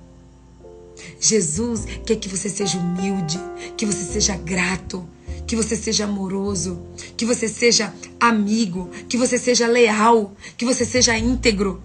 Jesus 1.21 1.85
quer 2.07 2.17
que 2.17 2.29
você 2.29 2.49
seja 2.49 2.79
humilde, 2.79 3.39
que 3.77 3.85
você 3.85 4.05
seja 4.05 4.37
grato, 4.37 5.07
que 5.47 5.57
você 5.57 5.77
seja 5.77 6.05
amoroso, 6.05 6.81
que 7.17 7.25
você 7.25 7.49
seja 7.49 7.93
amigo, 8.19 8.91
que 9.09 9.17
você 9.17 9.37
seja 9.37 9.67
leal, 9.67 10.33
que 10.57 10.65
você 10.65 10.85
seja 10.85 11.19
íntegro. 11.19 11.83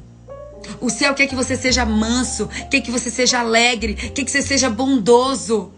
O 0.80 0.90
céu 0.90 1.14
quer 1.14 1.28
que 1.28 1.36
você 1.36 1.56
seja 1.56 1.86
manso, 1.86 2.48
quer 2.70 2.82
que 2.82 2.92
você 2.92 3.10
seja 3.10 3.40
alegre, 3.40 3.96
quer 3.96 4.24
que 4.24 4.32
você 4.32 4.42
seja 4.42 4.70
bondoso. 4.70 5.72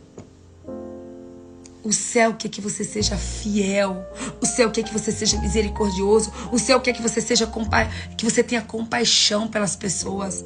O 1.84 1.92
céu 1.92 2.36
quer 2.36 2.50
que 2.50 2.62
você 2.62 2.84
seja 2.84 3.18
fiel. 3.18 4.06
O 4.40 4.46
céu 4.46 4.70
quer 4.70 4.84
que 4.84 4.94
você 4.94 5.12
seja 5.12 5.40
misericordioso. 5.40 6.32
O 6.52 6.60
céu 6.60 6.80
quer 6.80 6.94
que 6.94 7.02
você 7.02 7.20
seja 7.20 7.48
compa 7.48 7.86
que 8.18 8.24
você 8.24 8.44
tenha 8.44 8.62
compaixão 8.62 9.48
pelas 9.48 9.76
pessoas. 9.76 10.46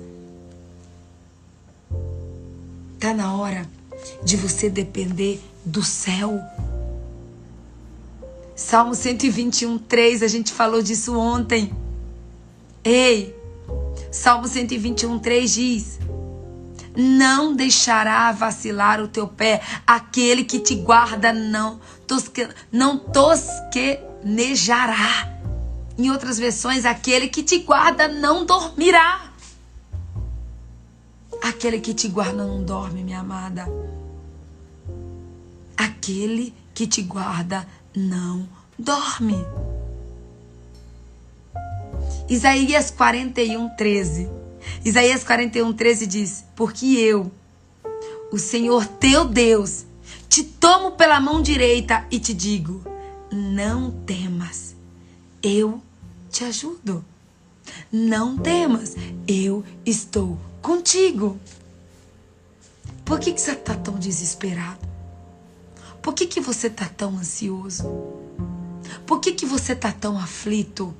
Tá 3.00 3.14
na 3.14 3.36
hora 3.36 3.70
de 4.24 4.38
você 4.38 4.70
depender 4.70 5.42
do 5.66 5.84
céu. 5.84 6.40
Salmo 8.56 8.96
121, 8.96 9.78
3, 9.78 10.24
a 10.24 10.28
gente 10.28 10.54
falou 10.54 10.82
disso 10.82 11.18
ontem. 11.18 11.74
Ei, 12.84 13.36
Salmo 14.10 14.48
121, 14.48 15.20
3 15.20 15.54
diz: 15.54 16.00
não 16.96 17.56
deixará 17.56 18.32
vacilar 18.32 19.02
o 19.02 19.08
teu 19.08 19.28
pé. 19.28 19.62
Aquele 19.86 20.43
que 20.43 20.60
te 20.60 20.76
guarda 20.76 21.34
não, 21.34 21.80
tosque, 22.08 22.48
não 22.72 22.98
tosquenejará. 22.98 25.34
Em 25.98 26.12
outras 26.12 26.38
versões, 26.38 26.86
aquele 26.86 27.28
que 27.28 27.43
te 27.43 27.60
guarda 27.60 28.08
não 28.08 28.46
dormirá. 28.46 29.32
Aquele 31.41 31.80
que 31.80 31.93
te 31.93 32.08
guarda 32.08 32.46
não 32.46 32.64
dorme, 32.64 33.04
minha 33.04 33.20
amada. 33.20 33.68
Aquele 35.78 36.54
que 36.74 36.88
te 36.88 37.02
guarda 37.02 37.68
não 37.96 38.48
dorme. 38.78 39.38
Isaías 42.28 42.91
41, 42.91 43.70
13. 43.76 44.45
Isaías 44.84 45.24
41, 45.24 45.74
13 45.74 46.07
diz: 46.07 46.45
Porque 46.55 46.86
eu, 46.86 47.32
o 48.32 48.38
Senhor 48.38 48.86
teu 48.86 49.26
Deus, 49.26 49.86
te 50.30 50.43
tomo 50.43 50.91
pela 50.91 51.20
mão 51.20 51.41
direita 51.41 52.05
e 52.11 52.20
te 52.20 52.34
digo: 52.34 52.84
Não 53.32 53.91
temas, 54.05 54.76
eu 55.41 55.82
te 56.30 56.43
ajudo. 56.43 57.03
Não 57.91 58.38
temas, 58.38 58.95
eu 59.28 59.63
estou 59.86 60.38
contigo. 60.61 61.39
Por 63.03 63.20
que, 63.20 63.32
que 63.34 63.41
você 63.41 63.51
está 63.51 63.76
tão 63.76 63.95
desesperado? 63.95 64.88
Por 66.01 66.13
que, 66.13 66.28
que 66.28 66.39
você 66.39 66.68
está 66.68 66.86
tão 66.86 67.18
ansioso? 67.18 67.84
Por 69.05 69.20
que, 69.20 69.32
que 69.32 69.45
você 69.45 69.74
está 69.74 69.91
tão 69.91 70.18
aflito? 70.18 70.93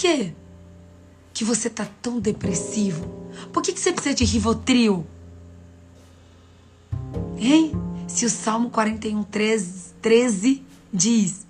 Quê? 0.00 0.32
Que 1.34 1.44
você 1.44 1.68
tá 1.68 1.86
tão 2.00 2.18
depressivo? 2.18 3.06
Por 3.52 3.62
que, 3.62 3.72
que 3.72 3.78
você 3.80 3.92
precisa 3.92 4.14
de 4.14 4.24
Rivotril? 4.24 5.06
Hein? 7.38 7.72
Se 8.08 8.24
o 8.24 8.30
Salmo 8.30 8.70
41, 8.70 9.22
13, 9.24 9.94
13 10.00 10.62
diz: 10.92 11.46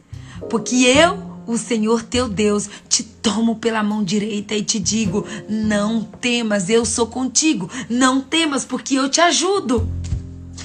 Porque 0.51 0.77
eu, 0.85 1.23
o 1.47 1.57
Senhor 1.57 2.03
teu 2.03 2.29
Deus, 2.29 2.69
te 2.89 3.05
tomo 3.05 3.57
pela 3.57 3.83
mão 3.83 4.03
direita 4.03 4.55
e 4.55 4.65
te 4.65 4.81
digo: 4.81 5.25
Não 5.49 6.03
temas, 6.03 6.69
eu 6.69 6.85
sou 6.85 7.07
contigo. 7.07 7.71
Não 7.89 8.21
temas, 8.21 8.65
porque 8.65 8.97
eu 8.97 9.09
te 9.09 9.21
ajudo. 9.21 9.89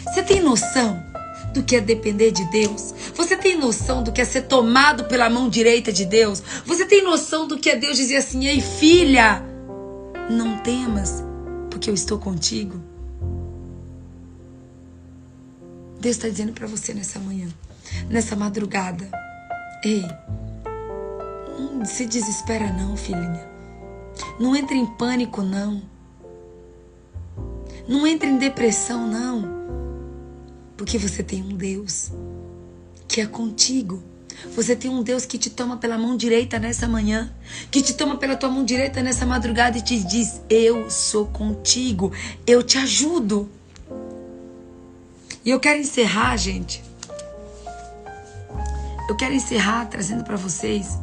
Você 0.05 0.23
tem 0.23 0.41
noção? 0.41 1.01
Do 1.55 1.63
que 1.63 1.77
é 1.77 1.81
depender 1.81 2.31
de 2.31 2.43
Deus? 2.51 2.93
Você 3.15 3.37
tem 3.37 3.57
noção 3.57 4.03
do 4.03 4.11
que 4.11 4.19
é 4.19 4.25
ser 4.25 4.41
tomado 4.41 5.05
pela 5.05 5.29
mão 5.29 5.49
direita 5.49 5.91
de 5.91 6.05
Deus? 6.05 6.43
Você 6.65 6.85
tem 6.85 7.01
noção 7.01 7.47
do 7.47 7.57
que 7.57 7.69
é 7.69 7.77
Deus 7.77 7.95
dizer 7.95 8.17
assim: 8.17 8.45
ei, 8.45 8.59
filha, 8.59 9.41
não 10.29 10.57
temas, 10.57 11.23
porque 11.71 11.89
eu 11.89 11.93
estou 11.93 12.19
contigo? 12.19 12.79
Deus 15.99 16.17
está 16.17 16.27
dizendo 16.27 16.51
para 16.51 16.67
você 16.67 16.93
nessa 16.93 17.17
manhã, 17.19 17.47
nessa 18.09 18.35
madrugada: 18.35 19.09
ei, 19.83 20.05
não 21.57 21.85
se 21.85 22.05
desespera, 22.05 22.71
não, 22.73 22.97
filhinha. 22.97 23.55
Não 24.37 24.55
entre 24.55 24.75
em 24.75 24.85
pânico, 24.85 25.41
não. 25.41 25.81
Não 27.87 28.05
entre 28.05 28.29
em 28.29 28.37
depressão, 28.37 29.07
não. 29.07 29.65
Porque 30.77 30.97
você 30.97 31.23
tem 31.23 31.41
um 31.41 31.55
Deus 31.55 32.11
que 33.07 33.21
é 33.21 33.25
contigo. 33.25 34.03
Você 34.55 34.75
tem 34.75 34.91
um 34.91 35.01
Deus 35.01 35.25
que 35.25 35.37
te 35.37 35.49
toma 35.49 35.77
pela 35.77 35.97
mão 35.97 36.17
direita 36.17 36.59
nessa 36.59 36.87
manhã, 36.87 37.33
que 37.71 37.81
te 37.81 37.93
toma 37.93 38.17
pela 38.17 38.35
tua 38.35 38.49
mão 38.49 38.65
direita 38.65 39.01
nessa 39.01 39.25
madrugada 39.25 39.77
e 39.77 39.81
te 39.81 40.03
diz: 40.03 40.41
Eu 40.49 40.89
sou 40.91 41.27
contigo, 41.27 42.11
eu 42.45 42.61
te 42.61 42.77
ajudo. 42.77 43.49
E 45.43 45.49
eu 45.49 45.59
quero 45.59 45.79
encerrar, 45.79 46.35
gente. 46.37 46.83
Eu 49.07 49.15
quero 49.15 49.33
encerrar 49.33 49.85
trazendo 49.85 50.23
para 50.23 50.35
vocês 50.35 50.97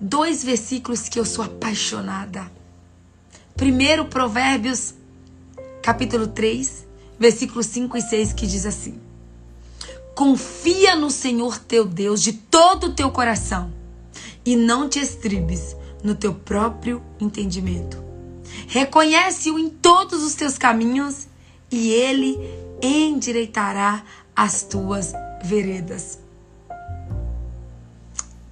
dois 0.00 0.42
versículos 0.42 1.08
que 1.08 1.18
eu 1.18 1.24
sou 1.24 1.44
apaixonada. 1.44 2.50
Primeiro, 3.56 4.04
Provérbios, 4.06 4.94
capítulo 5.82 6.26
3, 6.26 6.86
versículos 7.22 7.66
5 7.66 7.96
e 7.96 8.02
6, 8.02 8.32
que 8.32 8.48
diz 8.48 8.66
assim: 8.66 9.00
Confia 10.12 10.96
no 10.96 11.08
Senhor 11.08 11.56
teu 11.56 11.86
Deus 11.86 12.20
de 12.20 12.32
todo 12.32 12.88
o 12.88 12.92
teu 12.92 13.12
coração 13.12 13.72
e 14.44 14.56
não 14.56 14.88
te 14.88 14.98
estribes 14.98 15.76
no 16.02 16.16
teu 16.16 16.34
próprio 16.34 17.00
entendimento. 17.20 18.02
Reconhece-o 18.66 19.56
em 19.56 19.68
todos 19.68 20.24
os 20.24 20.34
teus 20.34 20.58
caminhos 20.58 21.28
e 21.70 21.90
ele 21.90 22.36
endireitará 22.82 24.04
as 24.34 24.64
tuas 24.64 25.12
veredas. 25.44 26.18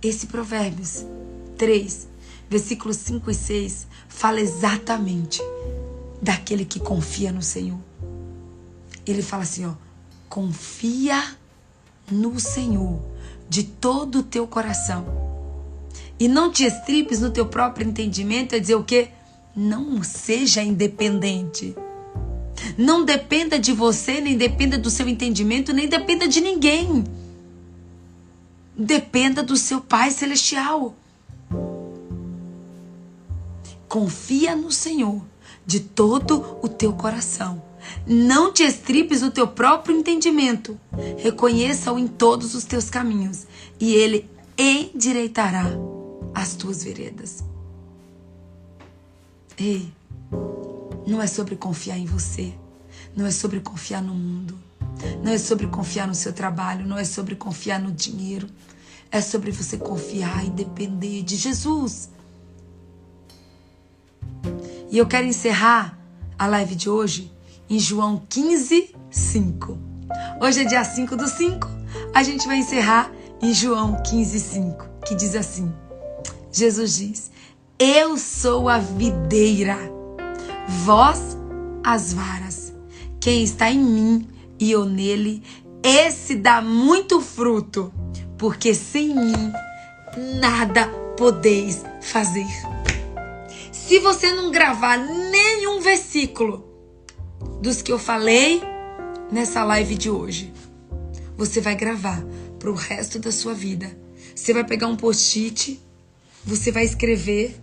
Esse 0.00 0.28
Provérbios 0.28 1.04
3, 1.58 2.08
versículos 2.48 2.96
5 2.98 3.30
e 3.32 3.34
6 3.34 3.86
fala 4.08 4.40
exatamente 4.40 5.42
daquele 6.22 6.64
que 6.64 6.78
confia 6.78 7.32
no 7.32 7.42
Senhor 7.42 7.78
ele 9.07 9.22
fala 9.22 9.42
assim, 9.42 9.66
ó, 9.66 9.72
confia 10.28 11.36
no 12.11 12.38
Senhor 12.38 13.01
de 13.48 13.64
todo 13.64 14.20
o 14.20 14.22
teu 14.22 14.46
coração 14.46 15.05
E 16.18 16.28
não 16.28 16.51
te 16.51 16.64
estripes 16.64 17.20
no 17.20 17.30
teu 17.30 17.46
próprio 17.46 17.88
entendimento, 17.88 18.55
é 18.55 18.59
dizer 18.59 18.74
o 18.74 18.84
quê? 18.84 19.09
Não 19.57 20.03
seja 20.03 20.62
independente. 20.62 21.74
Não 22.76 23.05
dependa 23.05 23.59
de 23.59 23.72
você, 23.72 24.20
nem 24.20 24.36
dependa 24.36 24.76
do 24.76 24.90
seu 24.90 25.09
entendimento, 25.09 25.72
nem 25.72 25.88
dependa 25.88 26.28
de 26.28 26.40
ninguém. 26.42 27.05
Dependa 28.76 29.42
do 29.42 29.57
seu 29.57 29.80
Pai 29.80 30.11
Celestial. 30.11 30.94
Confia 33.88 34.55
no 34.55 34.70
Senhor 34.70 35.22
de 35.66 35.80
todo 35.80 36.59
o 36.62 36.68
teu 36.68 36.92
coração. 36.92 37.69
Não 38.07 38.53
te 38.53 38.62
estripes 38.62 39.22
no 39.22 39.30
teu 39.30 39.47
próprio 39.47 39.97
entendimento. 39.97 40.78
Reconheça-o 41.18 41.99
em 41.99 42.07
todos 42.07 42.55
os 42.55 42.64
teus 42.64 42.91
caminhos, 42.91 43.47
e 43.78 43.95
ele 43.95 44.28
endireitará 44.59 45.66
as 46.34 46.55
tuas 46.55 46.84
veredas. 46.84 47.43
Ei, 49.59 49.93
não 51.07 51.20
é 51.20 51.26
sobre 51.26 51.57
confiar 51.57 51.99
em 51.99 52.07
você, 52.07 52.53
não 53.16 53.26
é 53.26 53.30
sobre 53.30 53.61
confiar 53.61 54.03
no 54.03 54.14
mundo, 54.14 54.59
não 55.22 55.32
é 55.32 55.38
sobre 55.38 55.66
confiar 55.66 56.07
no 56.07 56.14
seu 56.14 56.32
trabalho, 56.32 56.86
não 56.86 56.97
é 56.97 57.05
sobre 57.05 57.34
confiar 57.34 57.80
no 57.80 57.93
dinheiro, 57.93 58.49
é 59.11 59.20
sobre 59.20 59.51
você 59.51 59.76
confiar 59.76 60.47
e 60.47 60.51
depender 60.51 61.22
de 61.22 61.36
Jesus. 61.36 62.11
E 64.91 64.99
eu 64.99 65.07
quero 65.07 65.26
encerrar 65.26 65.99
a 66.38 66.47
live 66.47 66.74
de 66.74 66.88
hoje 66.88 67.30
em 67.70 67.78
João 67.78 68.20
15, 68.28 68.92
5. 69.08 69.78
Hoje 70.42 70.62
é 70.62 70.64
dia 70.64 70.82
5 70.82 71.16
do 71.16 71.28
5, 71.28 71.68
a 72.12 72.20
gente 72.24 72.44
vai 72.48 72.58
encerrar 72.58 73.12
em 73.40 73.54
João 73.54 74.02
15, 74.02 74.40
5, 74.40 74.88
que 75.06 75.14
diz 75.14 75.36
assim: 75.36 75.72
Jesus 76.50 76.96
diz: 76.96 77.30
Eu 77.78 78.18
sou 78.18 78.68
a 78.68 78.78
videira, 78.78 79.78
vós 80.84 81.38
as 81.84 82.12
varas. 82.12 82.74
Quem 83.20 83.44
está 83.44 83.70
em 83.70 83.78
mim 83.78 84.28
e 84.58 84.72
eu 84.72 84.84
nele, 84.84 85.40
esse 85.80 86.34
dá 86.34 86.60
muito 86.60 87.20
fruto, 87.20 87.92
porque 88.36 88.74
sem 88.74 89.14
mim 89.14 89.52
nada 90.40 90.88
podeis 91.16 91.84
fazer. 92.00 92.48
Se 93.70 94.00
você 94.00 94.32
não 94.32 94.50
gravar 94.50 94.96
nenhum 94.96 95.80
versículo 95.80 96.69
dos 97.61 97.82
que 97.82 97.92
eu 97.92 97.98
falei 97.98 98.62
nessa 99.30 99.62
live 99.64 99.94
de 99.94 100.11
hoje, 100.11 100.52
você 101.36 101.61
vai 101.61 101.74
gravar 101.74 102.22
para 102.58 102.70
o 102.70 102.74
resto 102.74 103.18
da 103.18 103.30
sua 103.30 103.54
vida. 103.54 103.90
Você 104.34 104.52
vai 104.52 104.64
pegar 104.64 104.86
um 104.86 104.96
post-it, 104.96 105.80
você 106.44 106.72
vai 106.72 106.84
escrever. 106.84 107.61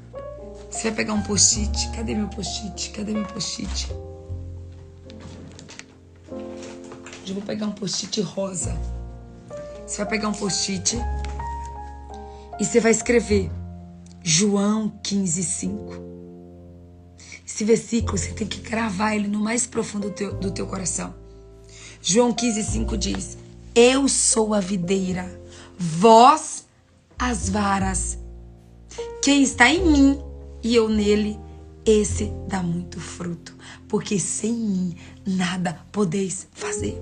Você 0.70 0.84
vai 0.84 0.98
pegar 0.98 1.14
um 1.14 1.22
post-it. 1.22 1.89
Cadê 1.95 2.14
meu 2.14 2.28
post-it? 2.28 2.91
Cadê 2.91 3.14
meu 3.14 3.26
post-it? 3.26 3.89
Eu 7.28 7.34
vou 7.34 7.43
pegar 7.43 7.66
um 7.66 7.72
post-it 7.72 8.22
rosa. 8.22 8.78
Você 9.86 9.98
vai 9.98 10.08
pegar 10.08 10.30
um 10.30 10.34
post-it 10.34 10.98
e 12.60 12.66
você 12.66 12.80
vai 12.80 12.91
escrever 12.91 13.50
João 14.24 14.91
15, 15.04 15.43
5. 15.43 16.27
Esse 17.48 17.64
versículo 17.64 18.18
você 18.18 18.34
tem 18.34 18.45
que 18.45 18.60
gravar 18.60 19.16
ele 19.16 19.30
no 19.30 19.39
mais 19.39 19.66
profundo 19.66 20.10
do 20.10 20.14
teu, 20.14 20.34
do 20.34 20.52
teu 20.52 20.68
coração. 20.68 21.16
João 22.02 22.34
15, 22.34 22.62
5 22.62 22.98
diz: 22.98 23.38
Eu 23.74 24.10
sou 24.10 24.54
a 24.54 24.60
videira, 24.60 25.39
vós 25.80 26.66
as 27.18 27.48
varas. 27.48 28.18
Quem 29.22 29.43
está 29.43 29.70
em 29.70 29.82
mim 29.82 30.20
e 30.62 30.76
eu 30.76 30.89
nele, 30.89 31.39
esse 31.86 32.32
dá 32.50 32.62
muito 32.62 33.00
fruto, 33.00 33.56
porque 33.88 34.20
sem 34.20 34.54
mim 34.54 34.95
nada 35.26 35.86
podeis 35.91 36.48
fazer. 36.52 37.02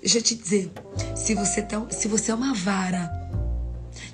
Deixa 0.00 0.18
eu 0.18 0.22
te 0.22 0.36
dizer, 0.36 0.70
se 1.16 1.34
você, 1.34 1.62
tá, 1.62 1.84
se 1.90 2.06
você 2.06 2.30
é 2.30 2.34
uma 2.34 2.54
vara, 2.54 3.10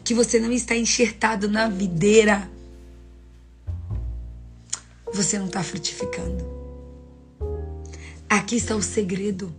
que 0.02 0.14
você 0.14 0.40
não 0.40 0.50
está 0.50 0.74
enxertado 0.74 1.48
na 1.48 1.68
videira, 1.68 2.50
você 5.12 5.38
não 5.38 5.46
está 5.46 5.62
frutificando. 5.62 6.44
Aqui 8.28 8.56
está 8.56 8.74
o 8.74 8.82
segredo 8.82 9.54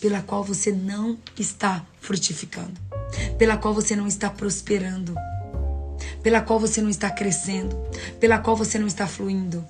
pela 0.00 0.20
qual 0.22 0.42
você 0.42 0.72
não 0.72 1.18
está 1.38 1.84
frutificando, 2.00 2.80
pela 3.38 3.56
qual 3.56 3.72
você 3.72 3.94
não 3.94 4.06
está 4.06 4.28
prosperando, 4.28 5.14
pela 6.22 6.40
qual 6.40 6.58
você 6.58 6.80
não 6.80 6.90
está 6.90 7.10
crescendo, 7.10 7.76
pela 8.18 8.38
qual 8.38 8.56
você 8.56 8.78
não 8.78 8.86
está 8.86 9.06
fluindo. 9.06 9.64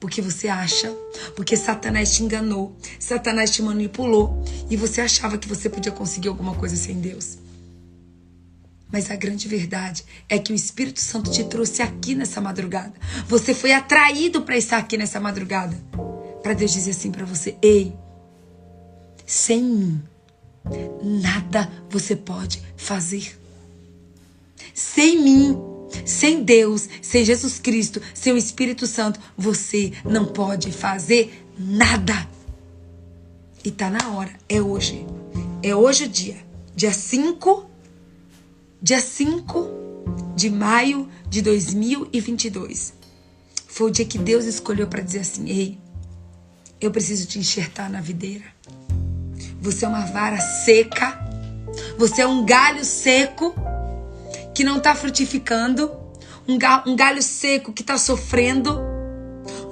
Porque 0.00 0.20
você 0.20 0.48
acha, 0.48 0.90
porque 1.36 1.56
Satanás 1.56 2.14
te 2.14 2.22
enganou, 2.22 2.76
Satanás 2.98 3.50
te 3.50 3.62
manipulou 3.62 4.42
e 4.68 4.76
você 4.76 5.00
achava 5.00 5.38
que 5.38 5.48
você 5.48 5.68
podia 5.68 5.92
conseguir 5.92 6.28
alguma 6.28 6.54
coisa 6.54 6.76
sem 6.76 7.00
Deus. 7.00 7.43
Mas 8.94 9.10
a 9.10 9.16
grande 9.16 9.48
verdade 9.48 10.04
é 10.28 10.38
que 10.38 10.52
o 10.52 10.54
Espírito 10.54 11.00
Santo 11.00 11.28
te 11.28 11.42
trouxe 11.42 11.82
aqui 11.82 12.14
nessa 12.14 12.40
madrugada. 12.40 12.92
Você 13.26 13.52
foi 13.52 13.72
atraído 13.72 14.42
para 14.42 14.56
estar 14.56 14.78
aqui 14.78 14.96
nessa 14.96 15.18
madrugada. 15.18 15.76
Para 16.40 16.54
Deus 16.54 16.72
dizer 16.72 16.92
assim 16.92 17.10
para 17.10 17.26
você: 17.26 17.56
Ei, 17.60 17.92
sem 19.26 19.64
mim, 19.64 20.00
nada 21.02 21.68
você 21.90 22.14
pode 22.14 22.62
fazer. 22.76 23.36
Sem 24.72 25.20
mim, 25.20 25.58
sem 26.06 26.44
Deus, 26.44 26.88
sem 27.02 27.24
Jesus 27.24 27.58
Cristo, 27.58 28.00
sem 28.14 28.32
o 28.32 28.38
Espírito 28.38 28.86
Santo, 28.86 29.18
você 29.36 29.92
não 30.04 30.24
pode 30.24 30.70
fazer 30.70 31.44
nada. 31.58 32.28
E 33.64 33.72
tá 33.72 33.90
na 33.90 34.12
hora, 34.12 34.30
é 34.48 34.62
hoje. 34.62 35.04
É 35.64 35.74
hoje 35.74 36.04
o 36.04 36.08
dia. 36.08 36.36
Dia 36.76 36.92
5 36.92 37.73
Dia 38.84 39.00
5 39.00 40.34
de 40.36 40.50
maio 40.50 41.08
de 41.26 41.40
2022 41.40 42.92
foi 43.66 43.88
o 43.88 43.90
dia 43.90 44.04
que 44.04 44.18
Deus 44.18 44.44
escolheu 44.44 44.86
para 44.86 45.00
dizer 45.00 45.20
assim: 45.20 45.48
Ei, 45.48 45.78
eu 46.78 46.90
preciso 46.90 47.26
te 47.26 47.38
enxertar 47.38 47.88
na 47.88 48.02
videira. 48.02 48.44
Você 49.58 49.86
é 49.86 49.88
uma 49.88 50.04
vara 50.04 50.38
seca, 50.38 51.18
você 51.96 52.20
é 52.20 52.26
um 52.26 52.44
galho 52.44 52.84
seco 52.84 53.54
que 54.54 54.62
não 54.62 54.76
está 54.76 54.94
frutificando, 54.94 55.90
um, 56.46 56.58
um 56.86 56.94
galho 56.94 57.22
seco 57.22 57.72
que 57.72 57.80
está 57.80 57.96
sofrendo, 57.96 58.78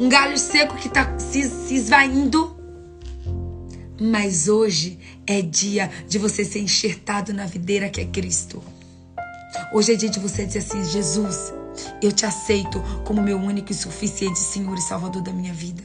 um 0.01 0.09
galho 0.09 0.39
seco 0.39 0.75
que 0.77 0.89
está 0.89 1.19
se, 1.19 1.51
se 1.51 1.75
esvaindo. 1.75 2.57
Mas 4.01 4.49
hoje 4.49 4.99
é 5.27 5.43
dia 5.43 5.91
de 6.09 6.17
você 6.19 6.47
ser 6.47 6.61
enxertado 6.61 7.35
na 7.35 7.45
videira 7.45 7.91
que 7.91 8.01
é 8.01 8.07
Cristo. 8.07 8.72
Hoje 9.73 9.93
é 9.93 9.97
dia 9.97 10.09
de 10.09 10.21
você 10.21 10.45
dizer 10.45 10.61
assim: 10.61 10.85
Jesus, 10.85 11.53
eu 12.01 12.13
te 12.13 12.27
aceito 12.27 12.83
como 13.05 13.23
meu 13.23 13.39
único 13.39 13.73
e 13.73 13.75
suficiente 13.75 14.39
Senhor 14.39 14.77
e 14.77 14.83
Salvador 14.83 15.23
da 15.23 15.33
minha 15.33 15.53
vida. 15.53 15.83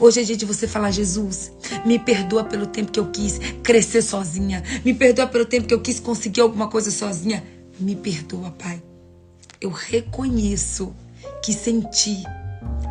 Hoje 0.00 0.20
é 0.20 0.24
dia 0.24 0.36
de 0.36 0.44
você 0.44 0.66
falar, 0.66 0.90
Jesus, 0.90 1.52
me 1.84 1.98
perdoa 1.98 2.44
pelo 2.44 2.66
tempo 2.66 2.90
que 2.90 2.98
eu 2.98 3.10
quis 3.10 3.38
crescer 3.62 4.02
sozinha. 4.02 4.62
Me 4.84 4.92
perdoa 4.92 5.26
pelo 5.26 5.44
tempo 5.44 5.68
que 5.68 5.74
eu 5.74 5.80
quis 5.80 6.00
conseguir 6.00 6.40
alguma 6.40 6.68
coisa 6.68 6.90
sozinha. 6.90 7.44
Me 7.78 7.94
perdoa, 7.94 8.50
Pai. 8.50 8.82
Eu 9.60 9.70
reconheço 9.70 10.94
que 11.44 11.52
sem 11.52 11.80
ti 11.80 12.24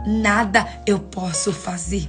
nada 0.06 0.66
eu 0.86 1.00
posso 1.00 1.52
fazer. 1.52 2.08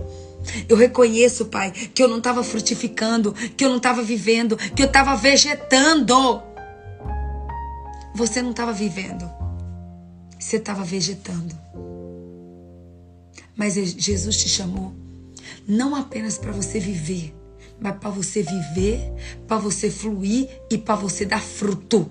Eu 0.68 0.76
reconheço, 0.76 1.46
Pai, 1.46 1.72
que 1.72 2.02
eu 2.02 2.08
não 2.08 2.18
estava 2.18 2.42
frutificando, 2.42 3.32
que 3.32 3.64
eu 3.64 3.68
não 3.68 3.78
estava 3.78 4.02
vivendo, 4.02 4.56
que 4.56 4.82
eu 4.82 4.86
estava 4.86 5.16
vegetando. 5.16 6.42
Você 8.18 8.42
não 8.42 8.50
estava 8.50 8.72
vivendo, 8.72 9.30
você 10.36 10.56
estava 10.56 10.82
vegetando. 10.82 11.56
Mas 13.56 13.74
Jesus 13.74 14.36
te 14.38 14.48
chamou 14.48 14.92
não 15.68 15.94
apenas 15.94 16.36
para 16.36 16.50
você 16.50 16.80
viver, 16.80 17.32
mas 17.80 17.96
para 17.98 18.10
você 18.10 18.42
viver, 18.42 19.00
para 19.46 19.58
você 19.58 19.88
fluir 19.88 20.48
e 20.68 20.76
para 20.76 20.96
você 20.96 21.24
dar 21.24 21.40
fruto. 21.40 22.10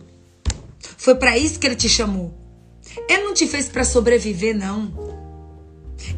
Foi 0.79 1.13
para 1.13 1.37
isso 1.37 1.59
que 1.59 1.67
ele 1.67 1.75
te 1.75 1.89
chamou. 1.89 2.33
Ele 3.09 3.23
não 3.23 3.33
te 3.33 3.45
fez 3.45 3.67
para 3.67 3.83
sobreviver, 3.83 4.55
não. 4.55 4.93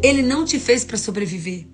Ele 0.03 0.21
não 0.21 0.45
te 0.45 0.59
fez 0.59 0.85
para 0.85 0.97
sobreviver. 0.97 1.65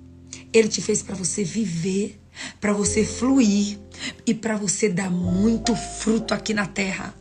Ele 0.53 0.69
te 0.69 0.81
fez 0.81 1.03
para 1.03 1.15
você 1.15 1.43
viver, 1.43 2.17
para 2.61 2.71
você 2.71 3.03
fluir 3.03 3.77
e 4.25 4.33
para 4.33 4.55
você 4.55 4.87
dar 4.87 5.11
muito 5.11 5.75
fruto 5.75 6.33
aqui 6.33 6.53
na 6.53 6.65
terra. 6.65 7.13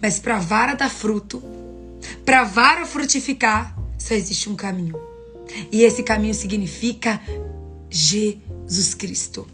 Mas 0.00 0.18
para 0.18 0.36
a 0.36 0.40
vara 0.40 0.74
dar 0.74 0.90
fruto, 0.90 1.42
para 2.24 2.40
a 2.40 2.44
vara 2.44 2.86
frutificar, 2.86 3.76
só 3.98 4.14
existe 4.14 4.48
um 4.48 4.56
caminho. 4.56 4.98
E 5.70 5.82
esse 5.82 6.02
caminho 6.02 6.34
significa 6.34 7.20
Jesus 7.90 8.94
Cristo. 8.94 9.46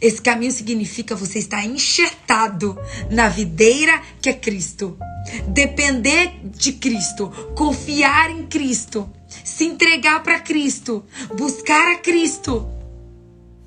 Esse 0.00 0.20
caminho 0.20 0.52
significa 0.52 1.14
você 1.14 1.38
estar 1.38 1.64
enxertado 1.64 2.78
na 3.10 3.28
videira 3.28 4.00
que 4.20 4.28
é 4.28 4.32
Cristo. 4.32 4.96
Depender 5.48 6.32
de 6.44 6.74
Cristo, 6.74 7.28
confiar 7.56 8.30
em 8.30 8.46
Cristo, 8.46 9.10
se 9.42 9.64
entregar 9.64 10.22
para 10.22 10.40
Cristo, 10.40 11.04
buscar 11.36 11.92
a 11.92 11.98
Cristo. 11.98 12.68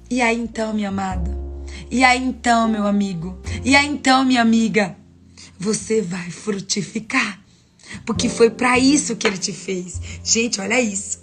E 0.09 0.21
aí 0.21 0.39
então, 0.39 0.73
minha 0.73 0.89
amada, 0.89 1.35
e 1.89 2.03
aí 2.03 2.23
então, 2.23 2.67
meu 2.67 2.85
amigo, 2.85 3.37
e 3.65 3.75
aí 3.75 3.87
então, 3.87 4.23
minha 4.23 4.41
amiga, 4.41 4.95
você 5.59 6.01
vai 6.01 6.29
frutificar. 6.29 7.41
Porque 8.05 8.29
foi 8.29 8.49
para 8.49 8.77
isso 8.77 9.15
que 9.15 9.27
ele 9.27 9.37
te 9.37 9.53
fez. 9.53 9.99
Gente, 10.23 10.59
olha 10.59 10.79
isso. 10.81 11.19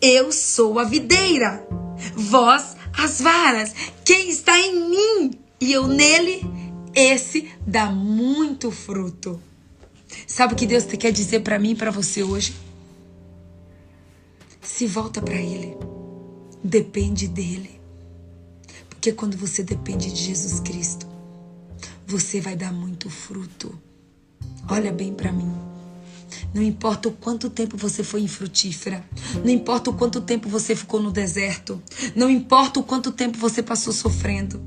Eu 0.00 0.32
sou 0.32 0.78
a 0.78 0.84
videira, 0.84 1.66
vós 2.14 2.76
as 2.92 3.20
varas. 3.20 3.74
Quem 4.04 4.30
está 4.30 4.58
em 4.58 4.90
mim 4.90 5.30
e 5.60 5.72
eu 5.72 5.86
nele, 5.86 6.42
esse 6.94 7.50
dá 7.66 7.86
muito 7.86 8.70
fruto. 8.70 9.40
Sabe 10.26 10.52
o 10.52 10.56
que 10.56 10.66
Deus 10.66 10.84
quer 10.84 11.12
dizer 11.12 11.40
para 11.40 11.58
mim 11.58 11.70
e 11.70 11.76
para 11.76 11.90
você 11.90 12.22
hoje? 12.22 12.54
Se 14.60 14.86
volta 14.86 15.20
para 15.22 15.34
Ele. 15.34 15.76
Depende 16.62 17.26
dele. 17.26 17.80
Porque 18.88 19.12
quando 19.12 19.36
você 19.36 19.62
depende 19.62 20.12
de 20.12 20.22
Jesus 20.22 20.60
Cristo, 20.60 21.06
você 22.12 22.42
vai 22.42 22.54
dar 22.54 22.70
muito 22.70 23.08
fruto. 23.08 23.80
Olha 24.68 24.92
bem 24.92 25.14
para 25.14 25.32
mim. 25.32 25.50
Não 26.52 26.62
importa 26.62 27.08
o 27.08 27.12
quanto 27.12 27.48
tempo 27.48 27.74
você 27.74 28.04
foi 28.04 28.20
infrutífera. 28.20 29.02
Não 29.42 29.48
importa 29.48 29.88
o 29.88 29.94
quanto 29.94 30.20
tempo 30.20 30.46
você 30.46 30.76
ficou 30.76 31.00
no 31.00 31.10
deserto. 31.10 31.82
Não 32.14 32.28
importa 32.28 32.80
o 32.80 32.82
quanto 32.82 33.12
tempo 33.12 33.38
você 33.38 33.62
passou 33.62 33.94
sofrendo. 33.94 34.62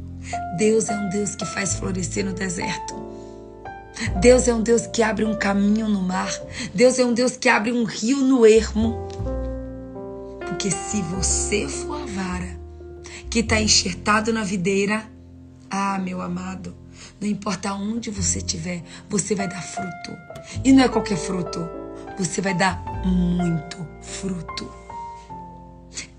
Deus 0.58 0.89
é 0.89 0.98
um 0.98 1.08
Deus 1.10 1.36
que 1.36 1.46
faz 1.46 1.76
florescer 1.76 2.26
no 2.26 2.34
deserto. 2.34 2.96
Deus 4.20 4.48
é 4.48 4.54
um 4.54 4.64
Deus 4.64 4.88
que 4.88 5.04
abre 5.04 5.24
um 5.24 5.38
caminho 5.38 5.88
no 5.88 6.02
mar. 6.02 6.34
Deus 6.74 6.98
é 6.98 7.06
um 7.06 7.14
Deus 7.14 7.38
que 7.38 7.48
abre 7.48 7.72
um 7.72 7.84
rio 7.84 8.22
no 8.22 8.43
ermo. 8.43 9.08
Porque 10.39 10.72
se 10.72 11.00
você 11.04 11.68
for 11.68 12.02
a 12.02 12.06
vara 12.08 12.60
que 13.30 13.41
está 13.41 13.62
enxertado 13.62 14.34
na 14.34 14.43
videira, 14.43 15.08
ah, 15.70 16.00
meu 16.00 16.22
amado, 16.22 16.76
não 17.26 17.32
importa 17.32 17.73
onde 17.73 18.11
você 18.11 18.38
estiver, 18.38 18.84
você 19.09 19.34
vai 19.34 19.47
dar 19.47 19.61
fruto. 19.61 20.15
E 20.63 20.71
não 20.71 20.84
é 20.84 20.88
qualquer 20.88 21.17
fruto. 21.17 21.67
Você 22.19 22.39
vai 22.39 22.53
dar 22.53 22.84
muito 23.03 23.78
fruto. 23.99 24.71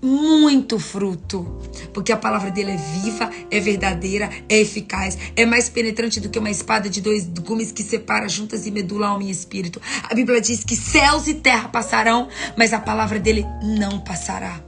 Muito 0.01 0.77
fruto. 0.77 1.61
Porque 1.93 2.11
a 2.11 2.17
palavra 2.17 2.51
dele 2.51 2.71
é 2.71 2.75
viva, 2.75 3.31
é 3.49 3.57
verdadeira, 3.57 4.29
é 4.49 4.59
eficaz, 4.59 5.17
é 5.33 5.45
mais 5.45 5.69
penetrante 5.69 6.19
do 6.19 6.29
que 6.29 6.39
uma 6.39 6.51
espada 6.51 6.89
de 6.89 6.99
dois 6.99 7.25
gumes 7.25 7.71
que 7.71 7.83
separa 7.83 8.27
juntas 8.27 8.67
e 8.67 8.71
medula 8.71 9.07
alma 9.07 9.23
e 9.23 9.31
espírito. 9.31 9.81
A 10.03 10.13
Bíblia 10.13 10.41
diz 10.41 10.65
que 10.65 10.75
céus 10.75 11.25
e 11.27 11.35
terra 11.35 11.69
passarão, 11.69 12.27
mas 12.57 12.73
a 12.73 12.79
palavra 12.79 13.17
dele 13.17 13.45
não 13.63 14.01
passará. 14.01 14.61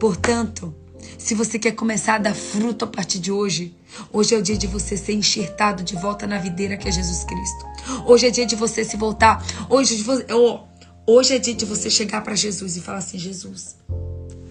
Portanto, 0.00 0.74
se 1.18 1.34
você 1.34 1.58
quer 1.58 1.72
começar 1.72 2.14
a 2.14 2.18
dar 2.18 2.34
fruto 2.34 2.84
a 2.84 2.88
partir 2.88 3.18
de 3.18 3.32
hoje, 3.32 3.74
hoje 4.12 4.34
é 4.34 4.38
o 4.38 4.42
dia 4.42 4.56
de 4.56 4.68
você 4.68 4.96
ser 4.96 5.12
enxertado 5.12 5.82
de 5.82 5.96
volta 5.96 6.26
na 6.26 6.38
videira 6.38 6.76
que 6.76 6.88
é 6.88 6.92
Jesus 6.92 7.24
Cristo. 7.24 7.66
Hoje 8.06 8.28
é 8.28 8.30
dia 8.30 8.46
de 8.46 8.54
você 8.54 8.84
se 8.84 8.96
voltar. 8.96 9.44
Hoje, 9.68 10.02
oh, 10.32 10.60
hoje 11.06 11.34
é 11.34 11.38
dia 11.38 11.54
de 11.54 11.64
você 11.64 11.90
chegar 11.90 12.22
para 12.22 12.36
Jesus 12.36 12.76
e 12.76 12.80
falar 12.80 12.98
assim: 12.98 13.18
Jesus, 13.18 13.76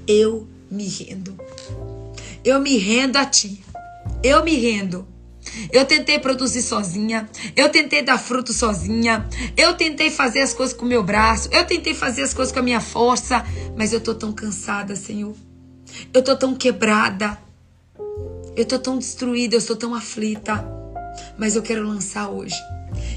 eu 0.06 0.46
me 0.70 0.88
rendo. 0.88 1.40
Eu 2.44 2.60
me 2.60 2.78
rendo 2.78 3.16
a 3.16 3.26
ti. 3.26 3.64
Eu 4.22 4.44
me 4.44 4.56
rendo. 4.56 5.08
Eu 5.72 5.86
tentei 5.86 6.20
produzir 6.20 6.62
sozinha, 6.62 7.28
eu 7.56 7.70
tentei 7.70 8.04
dar 8.04 8.18
fruto 8.18 8.52
sozinha, 8.52 9.26
eu 9.56 9.74
tentei 9.76 10.12
fazer 10.12 10.42
as 10.42 10.54
coisas 10.54 10.76
com 10.76 10.86
o 10.86 10.88
meu 10.88 11.02
braço, 11.02 11.48
eu 11.52 11.66
tentei 11.66 11.94
fazer 11.94 12.24
as 12.24 12.34
coisas 12.34 12.52
com 12.52 12.60
a 12.60 12.64
minha 12.64 12.82
força, 12.82 13.44
mas 13.76 13.94
eu 13.94 14.02
tô 14.02 14.14
tão 14.14 14.34
cansada, 14.34 14.96
Senhor. 14.96 15.34
Eu 16.14 16.24
tô 16.24 16.36
tão 16.36 16.56
quebrada. 16.56 17.38
Eu 18.56 18.66
tô 18.66 18.80
tão 18.80 18.98
destruída, 18.98 19.56
eu 19.56 19.62
sou 19.62 19.76
tão 19.76 19.94
aflita. 19.94 20.66
Mas 21.38 21.56
eu 21.56 21.62
quero 21.62 21.88
lançar 21.88 22.30
hoje. 22.30 22.56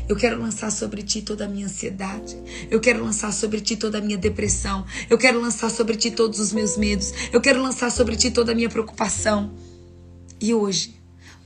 Eu 0.09 0.17
quero 0.17 0.41
lançar 0.41 0.71
sobre 0.71 1.03
ti 1.03 1.23
toda 1.23 1.45
a 1.45 1.49
minha 1.49 1.67
ansiedade. 1.67 2.37
Eu 2.71 2.81
quero 2.81 3.03
lançar 3.03 3.33
sobre 3.33 3.61
ti 3.61 3.77
toda 3.77 3.99
a 3.99 4.01
minha 4.01 4.19
depressão. 4.19 4.85
Eu 5.09 5.17
quero 5.17 5.41
lançar 5.41 5.71
sobre 5.71 5.97
ti 5.97 6.11
todos 6.11 6.41
os 6.41 6.53
meus 6.53 6.77
medos. 6.77 7.13
Eu 7.33 7.41
quero 7.41 7.63
lançar 7.63 7.91
sobre 7.91 8.17
ti 8.17 8.31
toda 8.31 8.53
a 8.53 8.55
minha 8.55 8.69
preocupação. 8.69 9.53
E 10.41 10.53
hoje, 10.53 10.97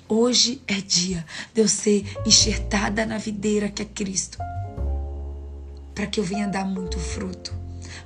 hoje 0.09 0.63
é 0.67 0.75
dia 0.75 1.25
de 1.53 1.61
eu 1.61 1.69
ser 1.69 2.05
enxertada 2.25 3.05
na 3.05 3.19
videira 3.19 3.69
que 3.69 3.83
é 3.83 3.85
Cristo. 3.85 4.39
Para 5.95 6.07
que 6.07 6.19
eu 6.19 6.25
venha 6.25 6.49
dar 6.49 6.65
muito 6.65 6.99
fruto. 6.99 7.64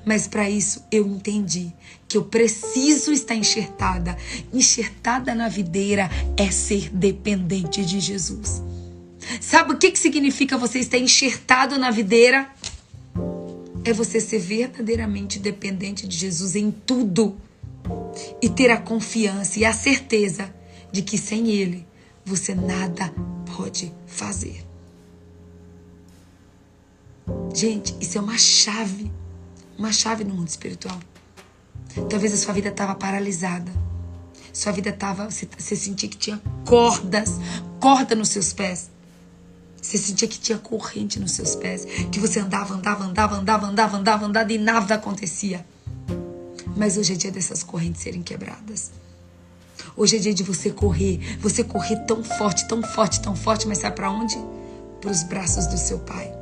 Mas 0.08 0.26
para 0.26 0.48
isso 0.48 0.82
eu 0.90 1.06
entendi 1.06 1.70
que 2.08 2.16
eu 2.16 2.24
preciso 2.24 3.12
estar 3.12 3.34
enxertada. 3.34 4.16
Enxertada 4.50 5.34
na 5.34 5.50
videira 5.50 6.10
é 6.34 6.50
ser 6.50 6.88
dependente 6.88 7.84
de 7.84 8.00
Jesus. 8.00 8.62
Sabe 9.38 9.74
o 9.74 9.76
que, 9.76 9.90
que 9.90 9.98
significa 9.98 10.56
você 10.56 10.78
estar 10.78 10.96
enxertado 10.96 11.78
na 11.78 11.90
videira? 11.90 12.50
É 13.84 13.92
você 13.92 14.18
ser 14.18 14.38
verdadeiramente 14.38 15.38
dependente 15.38 16.08
de 16.08 16.16
Jesus 16.16 16.56
em 16.56 16.70
tudo 16.70 17.36
e 18.40 18.48
ter 18.48 18.70
a 18.70 18.78
confiança 18.78 19.58
e 19.58 19.66
a 19.66 19.74
certeza 19.74 20.50
de 20.90 21.02
que 21.02 21.18
sem 21.18 21.50
Ele 21.50 21.86
você 22.24 22.54
nada 22.54 23.12
pode 23.54 23.92
fazer. 24.06 24.64
Gente, 27.54 27.94
isso 28.00 28.16
é 28.16 28.20
uma 28.22 28.38
chave 28.38 29.17
uma 29.78 29.92
chave 29.92 30.24
no 30.24 30.34
mundo 30.34 30.48
espiritual. 30.48 30.98
Talvez 32.10 32.34
a 32.34 32.36
sua 32.36 32.52
vida 32.52 32.68
estava 32.68 32.94
paralisada. 32.94 33.70
Sua 34.52 34.72
vida 34.72 34.90
estava. 34.90 35.30
Você, 35.30 35.48
você 35.56 35.76
sentia 35.76 36.08
que 36.08 36.16
tinha 36.16 36.40
cordas, 36.66 37.38
corda 37.80 38.14
nos 38.14 38.30
seus 38.30 38.52
pés. 38.52 38.90
Você 39.80 39.96
sentia 39.96 40.26
que 40.26 40.38
tinha 40.38 40.58
corrente 40.58 41.20
nos 41.20 41.32
seus 41.32 41.54
pés. 41.54 41.86
Que 42.10 42.18
você 42.18 42.40
andava, 42.40 42.74
andava, 42.74 43.04
andava, 43.04 43.36
andava, 43.36 43.66
andava, 43.66 43.96
andava, 43.96 44.26
andava 44.26 44.52
e 44.52 44.58
nada 44.58 44.96
acontecia. 44.96 45.64
Mas 46.76 46.96
hoje 46.96 47.14
é 47.14 47.16
dia 47.16 47.30
dessas 47.30 47.62
correntes 47.62 48.02
serem 48.02 48.22
quebradas. 48.22 48.90
Hoje 49.96 50.16
é 50.16 50.18
dia 50.18 50.34
de 50.34 50.42
você 50.42 50.70
correr. 50.70 51.38
Você 51.40 51.62
correr 51.62 51.96
tão 52.06 52.22
forte, 52.22 52.66
tão 52.66 52.82
forte, 52.82 53.20
tão 53.20 53.36
forte, 53.36 53.66
mas 53.66 53.78
sabe 53.78 53.96
para 53.96 54.10
onde? 54.10 54.36
Para 55.00 55.10
os 55.10 55.22
braços 55.22 55.66
do 55.68 55.78
seu 55.78 56.00
pai. 56.00 56.37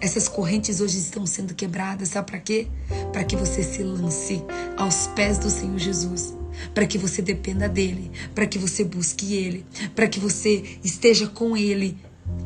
Essas 0.00 0.28
correntes 0.28 0.80
hoje 0.80 0.98
estão 0.98 1.26
sendo 1.26 1.54
quebradas, 1.54 2.10
sabe 2.10 2.30
para 2.30 2.40
quê? 2.40 2.66
Para 3.12 3.24
que 3.24 3.36
você 3.36 3.62
se 3.62 3.82
lance 3.82 4.42
aos 4.76 5.06
pés 5.08 5.38
do 5.38 5.48
Senhor 5.48 5.78
Jesus, 5.78 6.34
para 6.74 6.86
que 6.86 6.98
você 6.98 7.22
dependa 7.22 7.68
dele, 7.68 8.10
para 8.34 8.46
que 8.46 8.58
você 8.58 8.84
busque 8.84 9.34
ele, 9.34 9.64
para 9.94 10.06
que 10.06 10.20
você 10.20 10.78
esteja 10.82 11.26
com 11.26 11.56
ele, 11.56 11.96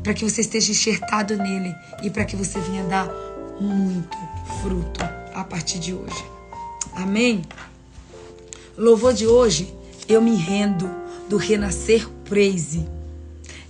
para 0.03 0.13
que 0.13 0.23
você 0.23 0.41
esteja 0.41 0.71
enxertado 0.71 1.35
nele 1.37 1.73
e 2.03 2.09
para 2.09 2.25
que 2.25 2.35
você 2.35 2.59
venha 2.59 2.83
dar 2.83 3.09
muito 3.59 4.17
fruto 4.61 5.01
a 5.33 5.43
partir 5.43 5.79
de 5.79 5.93
hoje. 5.93 6.23
Amém? 6.93 7.41
Louvor 8.77 9.13
de 9.13 9.27
hoje, 9.27 9.73
eu 10.07 10.21
me 10.21 10.35
rendo 10.35 10.89
do 11.29 11.37
renascer 11.37 12.07
praise. 12.25 12.85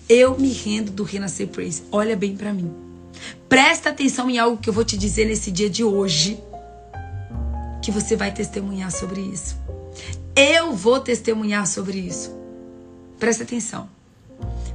Eu 0.08 0.38
me 0.38 0.52
rendo 0.52 0.92
do 0.92 1.04
renascer 1.04 1.48
praise. 1.48 1.84
Olha 1.92 2.16
bem 2.16 2.36
para 2.36 2.54
mim. 2.54 2.89
Presta 3.50 3.90
atenção 3.90 4.30
em 4.30 4.38
algo 4.38 4.58
que 4.58 4.70
eu 4.70 4.74
vou 4.74 4.86
te 4.86 4.96
dizer 4.96 5.26
nesse 5.26 5.50
dia 5.50 5.68
de 5.68 5.84
hoje, 5.84 6.40
que 7.82 7.90
você 7.90 8.16
vai 8.16 8.32
testemunhar 8.32 8.92
sobre 8.92 9.22
isso. 9.22 9.58
Eu 10.36 10.74
vou 10.74 11.00
testemunhar 11.00 11.66
sobre 11.66 11.98
isso. 11.98 12.32
Presta 13.18 13.44
atenção. 13.44 13.90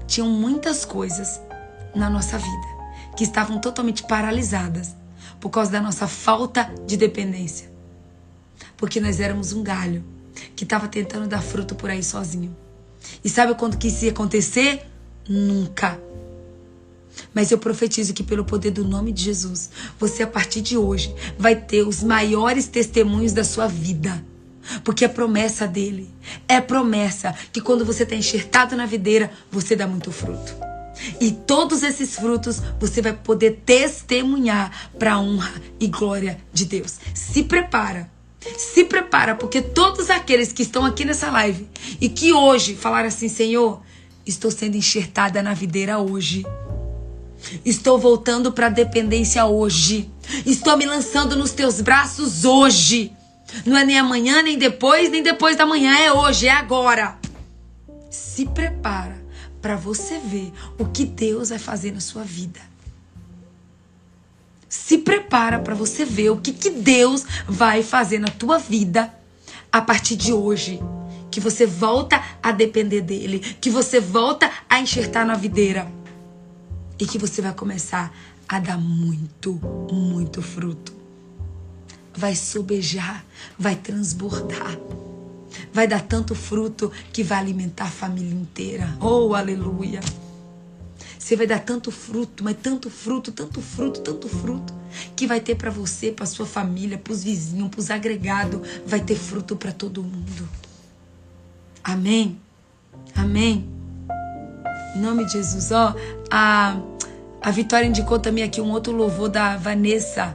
Tinham 0.08 0.28
muitas 0.28 0.84
coisas 0.84 1.40
na 1.94 2.10
nossa 2.10 2.36
vida 2.36 2.66
que 3.16 3.22
estavam 3.22 3.60
totalmente 3.60 4.02
paralisadas 4.02 4.92
por 5.40 5.50
causa 5.50 5.70
da 5.70 5.80
nossa 5.80 6.08
falta 6.08 6.68
de 6.84 6.96
dependência. 6.96 7.70
Porque 8.76 9.00
nós 9.00 9.20
éramos 9.20 9.52
um 9.52 9.62
galho 9.62 10.04
que 10.56 10.64
estava 10.64 10.88
tentando 10.88 11.28
dar 11.28 11.42
fruto 11.42 11.76
por 11.76 11.90
aí 11.90 12.02
sozinho. 12.02 12.54
E 13.22 13.28
sabe 13.28 13.54
quando 13.54 13.78
que 13.78 13.86
isso 13.86 14.04
ia 14.04 14.10
acontecer? 14.10 14.84
Nunca. 15.28 15.96
Mas 17.32 17.50
eu 17.50 17.58
profetizo 17.58 18.12
que 18.12 18.22
pelo 18.22 18.44
poder 18.44 18.70
do 18.70 18.84
nome 18.84 19.12
de 19.12 19.24
Jesus, 19.24 19.70
você 19.98 20.22
a 20.22 20.26
partir 20.26 20.60
de 20.60 20.76
hoje 20.76 21.14
vai 21.38 21.56
ter 21.56 21.86
os 21.86 22.02
maiores 22.02 22.66
testemunhos 22.66 23.32
da 23.32 23.44
sua 23.44 23.66
vida. 23.66 24.24
Porque 24.82 25.04
é 25.04 25.08
promessa 25.08 25.66
dele. 25.66 26.10
É 26.48 26.60
promessa 26.60 27.34
que 27.52 27.60
quando 27.60 27.84
você 27.84 28.02
está 28.02 28.14
enxertado 28.14 28.76
na 28.76 28.86
videira, 28.86 29.30
você 29.50 29.76
dá 29.76 29.86
muito 29.86 30.10
fruto. 30.10 30.54
E 31.20 31.30
todos 31.30 31.82
esses 31.82 32.14
frutos 32.16 32.62
você 32.78 33.02
vai 33.02 33.12
poder 33.12 33.62
testemunhar 33.66 34.90
para 34.98 35.14
a 35.14 35.20
honra 35.20 35.52
e 35.78 35.86
glória 35.86 36.38
de 36.52 36.64
Deus. 36.64 36.98
Se 37.12 37.42
prepara. 37.42 38.10
Se 38.58 38.84
prepara, 38.84 39.34
porque 39.34 39.62
todos 39.62 40.10
aqueles 40.10 40.52
que 40.52 40.62
estão 40.62 40.84
aqui 40.84 41.04
nessa 41.04 41.30
live 41.30 41.66
e 41.98 42.10
que 42.10 42.32
hoje 42.32 42.74
falaram 42.74 43.08
assim, 43.08 43.28
Senhor, 43.28 43.80
estou 44.26 44.50
sendo 44.50 44.76
enxertada 44.76 45.42
na 45.42 45.54
videira 45.54 45.98
hoje. 45.98 46.44
Estou 47.64 47.98
voltando 47.98 48.52
para 48.52 48.66
a 48.66 48.70
dependência 48.70 49.44
hoje. 49.44 50.10
Estou 50.46 50.76
me 50.76 50.86
lançando 50.86 51.36
nos 51.36 51.52
teus 51.52 51.80
braços 51.80 52.44
hoje. 52.44 53.12
Não 53.64 53.76
é 53.76 53.84
nem 53.84 53.98
amanhã, 53.98 54.42
nem 54.42 54.58
depois, 54.58 55.10
nem 55.10 55.22
depois 55.22 55.56
da 55.56 55.66
manhã, 55.66 55.96
é 55.96 56.12
hoje, 56.12 56.46
é 56.46 56.50
agora. 56.50 57.18
Se 58.10 58.46
prepara 58.46 59.22
para 59.60 59.76
você 59.76 60.18
ver 60.18 60.52
o 60.78 60.86
que 60.86 61.04
Deus 61.04 61.50
vai 61.50 61.58
fazer 61.58 61.92
na 61.92 62.00
sua 62.00 62.22
vida. 62.22 62.60
Se 64.68 64.98
prepara 64.98 65.58
para 65.58 65.74
você 65.74 66.04
ver 66.04 66.30
o 66.30 66.36
que, 66.36 66.52
que 66.52 66.70
Deus 66.70 67.24
vai 67.46 67.82
fazer 67.82 68.18
na 68.18 68.28
tua 68.28 68.58
vida 68.58 69.12
a 69.70 69.80
partir 69.80 70.16
de 70.16 70.32
hoje. 70.32 70.80
Que 71.30 71.40
você 71.40 71.66
volta 71.66 72.22
a 72.42 72.52
depender 72.52 73.00
dele, 73.00 73.38
que 73.60 73.70
você 73.70 74.00
volta 74.00 74.50
a 74.68 74.80
enxertar 74.80 75.24
na 75.24 75.34
videira 75.34 75.90
e 76.98 77.06
que 77.06 77.18
você 77.18 77.42
vai 77.42 77.52
começar 77.52 78.14
a 78.48 78.58
dar 78.58 78.78
muito, 78.78 79.54
muito 79.90 80.42
fruto. 80.42 80.92
Vai 82.16 82.34
sobejar, 82.34 83.24
vai 83.58 83.74
transbordar. 83.74 84.78
Vai 85.72 85.86
dar 85.86 86.02
tanto 86.02 86.34
fruto 86.34 86.90
que 87.12 87.22
vai 87.22 87.38
alimentar 87.38 87.86
a 87.86 87.90
família 87.90 88.34
inteira. 88.34 88.96
Oh, 89.00 89.34
aleluia! 89.34 90.00
Você 91.18 91.36
vai 91.36 91.46
dar 91.46 91.60
tanto 91.60 91.90
fruto, 91.90 92.44
mas 92.44 92.56
tanto 92.62 92.90
fruto, 92.90 93.32
tanto 93.32 93.62
fruto, 93.62 94.00
tanto 94.00 94.28
fruto, 94.28 94.74
que 95.16 95.26
vai 95.26 95.40
ter 95.40 95.54
para 95.54 95.70
você, 95.70 96.12
para 96.12 96.26
sua 96.26 96.44
família, 96.44 96.98
para 96.98 97.12
os 97.12 97.24
vizinhos, 97.24 97.70
para 97.70 97.80
os 97.80 97.90
agregados, 97.90 98.60
vai 98.86 99.00
ter 99.00 99.16
fruto 99.16 99.56
para 99.56 99.72
todo 99.72 100.02
mundo. 100.02 100.48
Amém. 101.82 102.38
Amém. 103.14 103.73
Em 104.94 105.00
nome 105.00 105.24
de 105.24 105.32
Jesus, 105.32 105.70
ó, 105.72 105.94
a 106.30 106.76
a 107.44 107.50
Vitória 107.50 107.86
indicou 107.86 108.18
também 108.18 108.42
aqui 108.42 108.58
um 108.58 108.70
outro 108.70 108.90
louvor 108.90 109.28
da 109.28 109.58
Vanessa. 109.58 110.34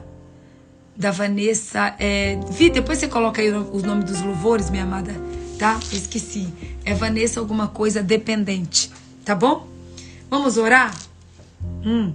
Da 0.96 1.10
Vanessa. 1.10 1.92
É, 1.98 2.38
Vi, 2.48 2.70
depois 2.70 2.98
você 2.98 3.08
coloca 3.08 3.42
aí 3.42 3.50
os 3.52 3.82
nomes 3.82 4.04
dos 4.04 4.22
louvores, 4.22 4.70
minha 4.70 4.84
amada, 4.84 5.12
tá? 5.58 5.80
Esqueci. 5.92 6.48
É 6.84 6.94
Vanessa 6.94 7.40
alguma 7.40 7.66
coisa 7.66 8.00
dependente, 8.00 8.92
tá 9.24 9.34
bom? 9.34 9.66
Vamos 10.30 10.56
orar? 10.56 10.96
Hum. 11.84 12.12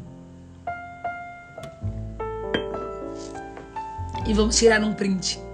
E 4.25 4.33
vamos 4.33 4.57
tirar 4.57 4.81
um 4.81 4.93
print. 4.93 5.44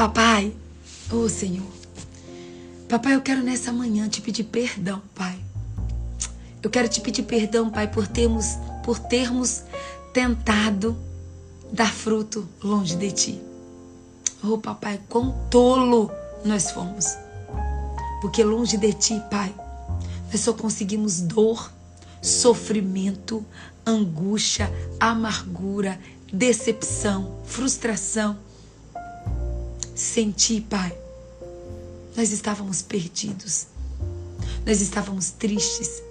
Papai, 0.00 0.56
ô 1.12 1.16
oh 1.16 1.28
Senhor, 1.28 1.70
Papai, 2.88 3.16
eu 3.16 3.20
quero 3.20 3.42
nessa 3.42 3.70
manhã 3.70 4.08
te 4.08 4.22
pedir 4.22 4.44
perdão, 4.44 5.02
Pai. 5.14 5.38
Eu 6.62 6.70
quero 6.70 6.88
te 6.88 7.02
pedir 7.02 7.24
perdão, 7.24 7.68
Pai, 7.68 7.86
por 7.86 8.06
termos, 8.06 8.46
por 8.82 8.98
termos 8.98 9.62
tentado 10.14 10.96
dar 11.70 11.92
fruto 11.92 12.48
longe 12.64 12.96
de 12.96 13.12
Ti. 13.12 13.42
Oh, 14.42 14.56
Papai, 14.56 14.98
quão 15.06 15.38
tolo 15.50 16.10
nós 16.46 16.70
fomos. 16.70 17.04
Porque 18.22 18.42
longe 18.42 18.78
de 18.78 18.94
Ti, 18.94 19.22
Pai, 19.30 19.54
nós 20.32 20.40
só 20.40 20.54
conseguimos 20.54 21.20
dor, 21.20 21.70
sofrimento, 22.22 23.44
angústia, 23.84 24.72
amargura, 24.98 26.00
decepção, 26.32 27.36
frustração. 27.44 28.48
Sentir, 30.00 30.62
Pai, 30.62 30.96
nós 32.16 32.32
estávamos 32.32 32.80
perdidos. 32.80 33.66
Nós 34.64 34.80
estávamos 34.80 35.30
tristes, 35.30 36.02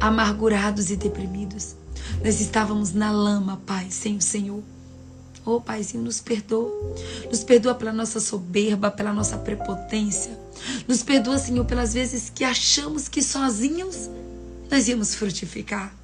amargurados 0.00 0.88
e 0.90 0.96
deprimidos. 0.96 1.76
Nós 2.24 2.40
estávamos 2.40 2.94
na 2.94 3.12
lama, 3.12 3.60
Pai, 3.66 3.90
sem 3.90 4.16
o 4.16 4.20
Senhor. 4.22 4.62
Oh, 5.44 5.60
Paizinho, 5.60 6.02
nos 6.02 6.22
perdoa. 6.22 6.72
Nos 7.30 7.44
perdoa 7.44 7.74
pela 7.74 7.92
nossa 7.92 8.18
soberba, 8.18 8.90
pela 8.90 9.12
nossa 9.12 9.36
prepotência. 9.36 10.40
Nos 10.88 11.02
perdoa, 11.02 11.38
Senhor, 11.38 11.66
pelas 11.66 11.92
vezes 11.92 12.32
que 12.34 12.44
achamos 12.44 13.08
que 13.08 13.22
sozinhos 13.22 14.08
nós 14.70 14.88
íamos 14.88 15.14
frutificar. 15.14 15.94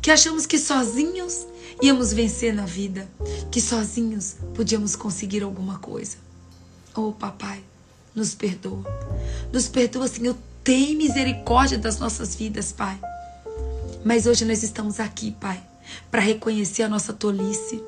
Que 0.00 0.12
achamos 0.12 0.46
que 0.46 0.56
sozinhos 0.56 1.48
íamos 1.82 2.12
vencer 2.12 2.54
na 2.54 2.64
vida. 2.64 3.08
Que 3.50 3.60
sozinhos 3.60 4.36
podíamos 4.54 4.94
conseguir 4.94 5.42
alguma 5.42 5.80
coisa. 5.80 6.25
Oh, 6.98 7.12
Papai, 7.12 7.62
nos 8.14 8.34
perdoa. 8.34 8.82
Nos 9.52 9.68
perdoa, 9.68 10.08
Senhor. 10.08 10.34
Tem 10.64 10.96
misericórdia 10.96 11.76
das 11.76 11.98
nossas 11.98 12.34
vidas, 12.34 12.72
Pai. 12.72 12.98
Mas 14.02 14.26
hoje 14.26 14.46
nós 14.46 14.62
estamos 14.62 14.98
aqui, 14.98 15.30
Pai, 15.32 15.62
para 16.10 16.22
reconhecer 16.22 16.84
a 16.84 16.88
nossa 16.88 17.12
tolice, 17.12 17.82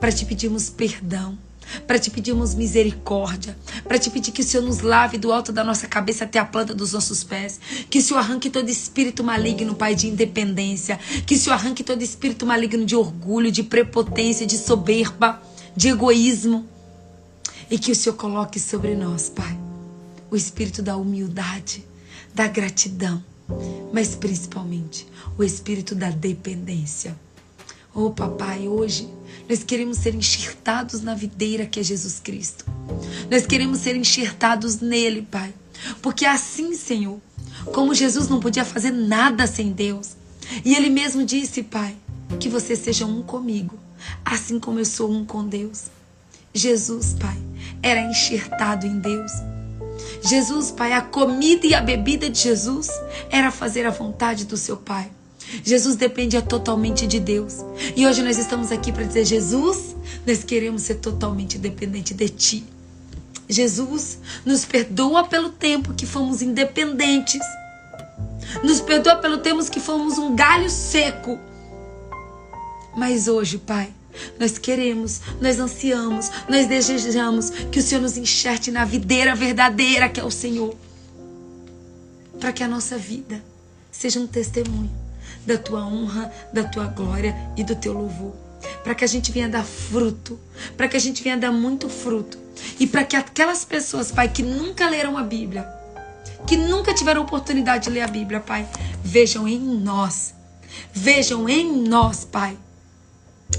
para 0.00 0.10
te 0.10 0.24
pedirmos 0.26 0.68
perdão, 0.68 1.38
para 1.86 2.00
te 2.00 2.10
pedirmos 2.10 2.52
misericórdia, 2.54 3.56
para 3.84 3.96
te 3.96 4.10
pedir 4.10 4.32
que 4.32 4.40
o 4.40 4.44
Senhor 4.44 4.64
nos 4.64 4.80
lave 4.80 5.18
do 5.18 5.32
alto 5.32 5.52
da 5.52 5.62
nossa 5.62 5.86
cabeça 5.86 6.24
até 6.24 6.40
a 6.40 6.44
planta 6.44 6.74
dos 6.74 6.92
nossos 6.92 7.22
pés, 7.22 7.60
que 7.88 8.00
o 8.00 8.02
Senhor 8.02 8.18
arranque 8.18 8.50
todo 8.50 8.68
espírito 8.68 9.22
maligno, 9.22 9.76
Pai, 9.76 9.94
de 9.94 10.08
independência, 10.08 10.98
que 11.24 11.36
o 11.36 11.38
Senhor 11.38 11.54
arranque 11.54 11.84
todo 11.84 12.02
espírito 12.02 12.44
maligno 12.44 12.84
de 12.84 12.96
orgulho, 12.96 13.52
de 13.52 13.62
prepotência, 13.62 14.44
de 14.44 14.58
soberba, 14.58 15.40
de 15.76 15.88
egoísmo, 15.88 16.71
e 17.72 17.78
que 17.78 17.90
o 17.90 17.96
Senhor 17.96 18.16
coloque 18.16 18.60
sobre 18.60 18.94
nós, 18.94 19.30
Pai, 19.30 19.58
o 20.30 20.36
espírito 20.36 20.82
da 20.82 20.94
humildade, 20.94 21.82
da 22.34 22.46
gratidão, 22.46 23.24
mas 23.90 24.14
principalmente 24.14 25.08
o 25.38 25.42
espírito 25.42 25.94
da 25.94 26.10
dependência. 26.10 27.18
Oh, 27.94 28.10
papai, 28.10 28.68
hoje 28.68 29.08
nós 29.48 29.64
queremos 29.64 29.96
ser 29.96 30.14
enxertados 30.14 31.00
na 31.00 31.14
videira 31.14 31.64
que 31.64 31.80
é 31.80 31.82
Jesus 31.82 32.20
Cristo. 32.20 32.66
Nós 33.30 33.46
queremos 33.46 33.78
ser 33.78 33.96
enxertados 33.96 34.80
nele, 34.80 35.22
Pai. 35.22 35.54
Porque 36.02 36.26
assim, 36.26 36.74
Senhor, 36.76 37.18
como 37.72 37.94
Jesus 37.94 38.28
não 38.28 38.38
podia 38.38 38.66
fazer 38.66 38.90
nada 38.90 39.46
sem 39.46 39.72
Deus, 39.72 40.10
e 40.62 40.74
ele 40.74 40.90
mesmo 40.90 41.24
disse, 41.24 41.62
Pai, 41.62 41.96
que 42.38 42.50
você 42.50 42.76
seja 42.76 43.06
um 43.06 43.22
comigo, 43.22 43.78
assim 44.22 44.60
como 44.60 44.78
eu 44.78 44.84
sou 44.84 45.10
um 45.10 45.24
com 45.24 45.48
Deus. 45.48 45.84
Jesus, 46.54 47.16
Pai, 47.18 47.36
era 47.82 48.00
enxertado 48.00 48.86
em 48.86 48.98
Deus. 48.98 49.32
Jesus, 50.22 50.70
Pai, 50.70 50.92
a 50.92 51.00
comida 51.00 51.66
e 51.66 51.74
a 51.74 51.80
bebida 51.80 52.28
de 52.28 52.38
Jesus 52.38 52.88
era 53.30 53.50
fazer 53.50 53.86
a 53.86 53.90
vontade 53.90 54.44
do 54.44 54.56
seu 54.56 54.76
Pai. 54.76 55.10
Jesus 55.64 55.96
dependia 55.96 56.40
totalmente 56.40 57.06
de 57.06 57.18
Deus. 57.18 57.56
E 57.96 58.06
hoje 58.06 58.22
nós 58.22 58.38
estamos 58.38 58.70
aqui 58.70 58.92
para 58.92 59.04
dizer: 59.04 59.24
Jesus, 59.24 59.96
nós 60.26 60.44
queremos 60.44 60.82
ser 60.82 60.96
totalmente 60.96 61.58
dependente 61.58 62.14
de 62.14 62.28
Ti. 62.28 62.64
Jesus, 63.48 64.18
nos 64.44 64.64
perdoa 64.64 65.24
pelo 65.24 65.50
tempo 65.50 65.92
que 65.92 66.06
fomos 66.06 66.40
independentes. 66.40 67.42
Nos 68.62 68.80
perdoa 68.80 69.16
pelo 69.16 69.38
tempo 69.38 69.64
que 69.70 69.80
fomos 69.80 70.18
um 70.18 70.34
galho 70.34 70.70
seco. 70.70 71.38
Mas 72.96 73.26
hoje, 73.28 73.58
Pai, 73.58 73.92
nós 74.38 74.58
queremos, 74.58 75.20
nós 75.40 75.58
ansiamos, 75.58 76.30
nós 76.48 76.66
desejamos 76.66 77.50
que 77.50 77.78
o 77.78 77.82
Senhor 77.82 78.00
nos 78.00 78.16
enxerte 78.16 78.70
na 78.70 78.84
videira 78.84 79.34
verdadeira 79.34 80.08
que 80.08 80.20
é 80.20 80.24
o 80.24 80.30
Senhor. 80.30 80.74
Para 82.38 82.52
que 82.52 82.62
a 82.62 82.68
nossa 82.68 82.98
vida 82.98 83.42
seja 83.90 84.18
um 84.18 84.26
testemunho 84.26 84.90
da 85.46 85.58
tua 85.58 85.84
honra, 85.86 86.32
da 86.52 86.64
tua 86.64 86.86
glória 86.86 87.34
e 87.56 87.64
do 87.64 87.74
teu 87.74 87.92
louvor. 87.92 88.34
Para 88.82 88.94
que 88.94 89.04
a 89.04 89.08
gente 89.08 89.32
venha 89.32 89.48
dar 89.48 89.64
fruto, 89.64 90.38
para 90.76 90.88
que 90.88 90.96
a 90.96 91.00
gente 91.00 91.22
venha 91.22 91.36
dar 91.36 91.52
muito 91.52 91.88
fruto. 91.88 92.38
E 92.78 92.86
para 92.86 93.04
que 93.04 93.16
aquelas 93.16 93.64
pessoas, 93.64 94.12
Pai, 94.12 94.28
que 94.28 94.42
nunca 94.42 94.88
leram 94.88 95.16
a 95.18 95.22
Bíblia, 95.22 95.66
que 96.46 96.56
nunca 96.56 96.94
tiveram 96.94 97.22
oportunidade 97.22 97.84
de 97.84 97.90
ler 97.90 98.02
a 98.02 98.08
Bíblia, 98.08 98.40
Pai, 98.40 98.68
vejam 99.02 99.48
em 99.48 99.58
nós, 99.58 100.34
vejam 100.92 101.48
em 101.48 101.82
nós, 101.82 102.24
Pai, 102.24 102.56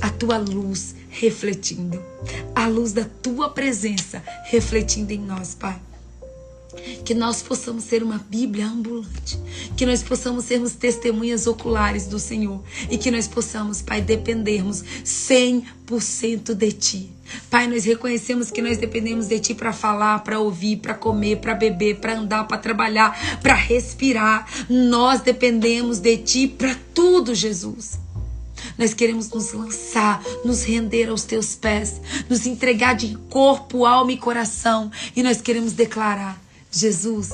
a 0.02 0.10
tua 0.10 0.38
luz 0.38 0.96
refletindo, 1.10 2.02
a 2.56 2.68
luz 2.68 2.94
da 2.94 3.06
tua 3.06 3.50
presença 3.50 4.24
refletindo 4.46 5.12
em 5.12 5.20
nós, 5.20 5.56
Pai. 5.56 5.80
Que 7.06 7.14
nós 7.14 7.41
possamos 7.41 7.84
ser 7.84 8.02
uma 8.02 8.18
Bíblia 8.18 8.68
ambulante. 8.68 9.39
Que 9.78 9.86
nós 9.86 10.02
possamos 10.02 10.46
sermos 10.46 10.74
testemunhas 10.74 11.46
oculares 11.46 12.08
do 12.08 12.18
Senhor. 12.18 12.62
E 12.89 12.98
que 12.98 13.12
nós 13.12 13.28
possamos, 13.28 13.82
Pai, 13.82 14.02
dependermos 14.02 14.84
100% 15.06 16.54
de 16.54 16.72
Ti. 16.72 17.12
Pai, 17.50 17.68
nós 17.68 17.86
reconhecemos 17.86 18.52
que 18.52 18.62
nós 18.62 18.78
dependemos 18.78 19.28
de 19.28 19.39
Ti 19.39 19.54
para 19.54 19.72
falar, 19.72 20.24
para 20.24 20.39
ouvir, 20.39 20.78
para 20.78 20.94
comer, 20.94 21.38
para 21.38 21.54
beber, 21.54 21.98
para 21.98 22.18
andar, 22.18 22.48
para 22.48 22.58
trabalhar, 22.58 23.39
para 23.41 23.54
respirar. 23.54 24.48
Nós 24.70 25.22
dependemos 25.22 26.00
de 26.00 26.18
Ti 26.18 26.48
para 26.48 26.76
tudo, 26.94 27.36
Jesus. 27.36 28.03
Nós 28.78 28.93
queremos 28.93 29.30
nos 29.30 29.53
lançar, 29.53 30.24
nos 30.43 30.64
render 30.64 31.09
aos 31.09 31.24
teus 31.24 31.55
pés, 31.55 32.01
nos 32.30 32.45
entregar 32.45 32.95
de 32.95 33.16
corpo, 33.30 33.86
alma 33.86 34.11
e 34.11 34.18
coração. 34.18 34.91
E 35.16 35.24
nós 35.24 35.41
queremos 35.41 35.74
declarar: 35.74 36.41
Jesus, 36.72 37.30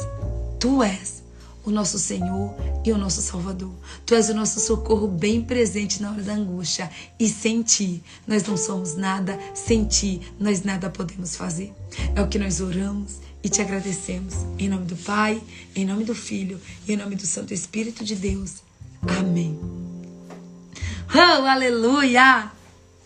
tu 0.60 0.84
és 0.84 1.20
o 1.64 1.72
nosso 1.72 2.00
Senhor 2.00 2.54
e 2.84 2.92
o 2.92 2.98
nosso 2.98 3.22
Salvador. 3.22 3.72
Tu 4.06 4.16
és 4.16 4.30
o 4.30 4.34
nosso 4.34 4.60
socorro 4.60 5.08
bem 5.08 5.42
presente 5.42 6.02
na 6.02 6.12
hora 6.12 6.24
da 6.24 6.34
angústia. 6.34 6.90
E 7.20 7.30
sem 7.30 7.62
ti, 7.62 8.04
nós 8.28 8.44
não 8.44 8.58
somos 8.58 8.96
nada, 8.96 9.38
sem 9.54 9.86
ti, 9.86 10.22
nós 10.40 10.64
nada 10.64 10.90
podemos 10.90 11.36
fazer. 11.36 11.74
É 12.16 12.22
o 12.22 12.28
que 12.28 12.40
nós 12.40 12.60
oramos 12.60 13.18
e 13.44 13.50
te 13.50 13.62
agradecemos. 13.62 14.34
Em 14.58 14.68
nome 14.68 14.86
do 14.86 14.96
Pai, 14.96 15.42
em 15.76 15.86
nome 15.86 16.04
do 16.04 16.16
Filho 16.16 16.60
e 16.88 16.94
em 16.94 16.98
nome 16.98 17.16
do 17.16 17.26
Santo 17.26 17.54
Espírito 17.54 18.04
de 18.04 18.16
Deus. 18.16 18.56
Amém. 19.20 19.58
Oh, 21.12 21.48
aleluia! 21.48 22.52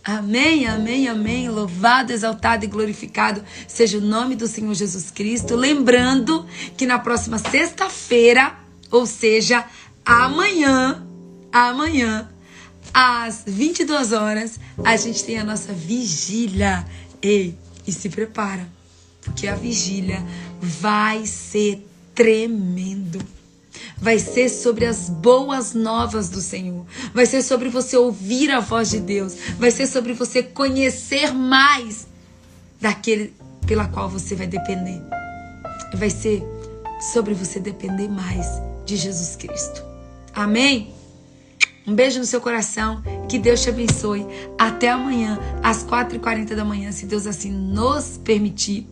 Amém, 0.03 0.67
amém, 0.67 1.07
amém. 1.07 1.47
Louvado, 1.47 2.11
exaltado 2.11 2.65
e 2.65 2.67
glorificado 2.67 3.41
seja 3.65 3.97
o 3.97 4.01
nome 4.01 4.35
do 4.35 4.45
Senhor 4.45 4.73
Jesus 4.73 5.09
Cristo. 5.09 5.55
Lembrando 5.55 6.45
que 6.75 6.85
na 6.85 6.99
próxima 6.99 7.37
sexta-feira, 7.37 8.53
ou 8.91 9.05
seja, 9.05 9.65
amanhã, 10.05 11.01
amanhã, 11.49 12.29
às 12.93 13.43
22 13.47 14.11
horas, 14.11 14.59
a 14.83 14.97
gente 14.97 15.23
tem 15.23 15.39
a 15.39 15.43
nossa 15.45 15.71
vigília. 15.71 16.85
Ei, 17.21 17.57
e 17.87 17.91
se 17.93 18.09
prepara, 18.09 18.67
porque 19.21 19.47
a 19.47 19.55
vigília 19.55 20.21
vai 20.61 21.25
ser 21.25 21.87
tremendo 22.13 23.25
vai 23.97 24.19
ser 24.19 24.49
sobre 24.49 24.85
as 24.85 25.09
boas 25.09 25.73
novas 25.73 26.29
do 26.29 26.41
Senhor. 26.41 26.85
Vai 27.13 27.25
ser 27.25 27.41
sobre 27.41 27.69
você 27.69 27.97
ouvir 27.97 28.51
a 28.51 28.59
voz 28.59 28.89
de 28.89 28.99
Deus. 28.99 29.35
Vai 29.57 29.71
ser 29.71 29.87
sobre 29.87 30.13
você 30.13 30.43
conhecer 30.43 31.33
mais 31.33 32.07
daquele 32.79 33.33
pela 33.65 33.87
qual 33.87 34.09
você 34.09 34.35
vai 34.35 34.47
depender. 34.47 35.01
Vai 35.95 36.09
ser 36.09 36.43
sobre 37.13 37.33
você 37.33 37.59
depender 37.59 38.07
mais 38.07 38.47
de 38.85 38.97
Jesus 38.97 39.35
Cristo. 39.35 39.83
Amém? 40.33 40.93
Um 41.85 41.93
beijo 41.93 42.19
no 42.19 42.25
seu 42.25 42.39
coração. 42.39 43.01
Que 43.27 43.37
Deus 43.37 43.61
te 43.61 43.69
abençoe. 43.69 44.25
Até 44.57 44.89
amanhã, 44.89 45.39
às 45.61 45.83
4h40 45.83 46.55
da 46.55 46.63
manhã, 46.63 46.91
se 46.91 47.05
Deus 47.05 47.27
assim 47.27 47.51
nos 47.51 48.17
permitir. 48.23 48.87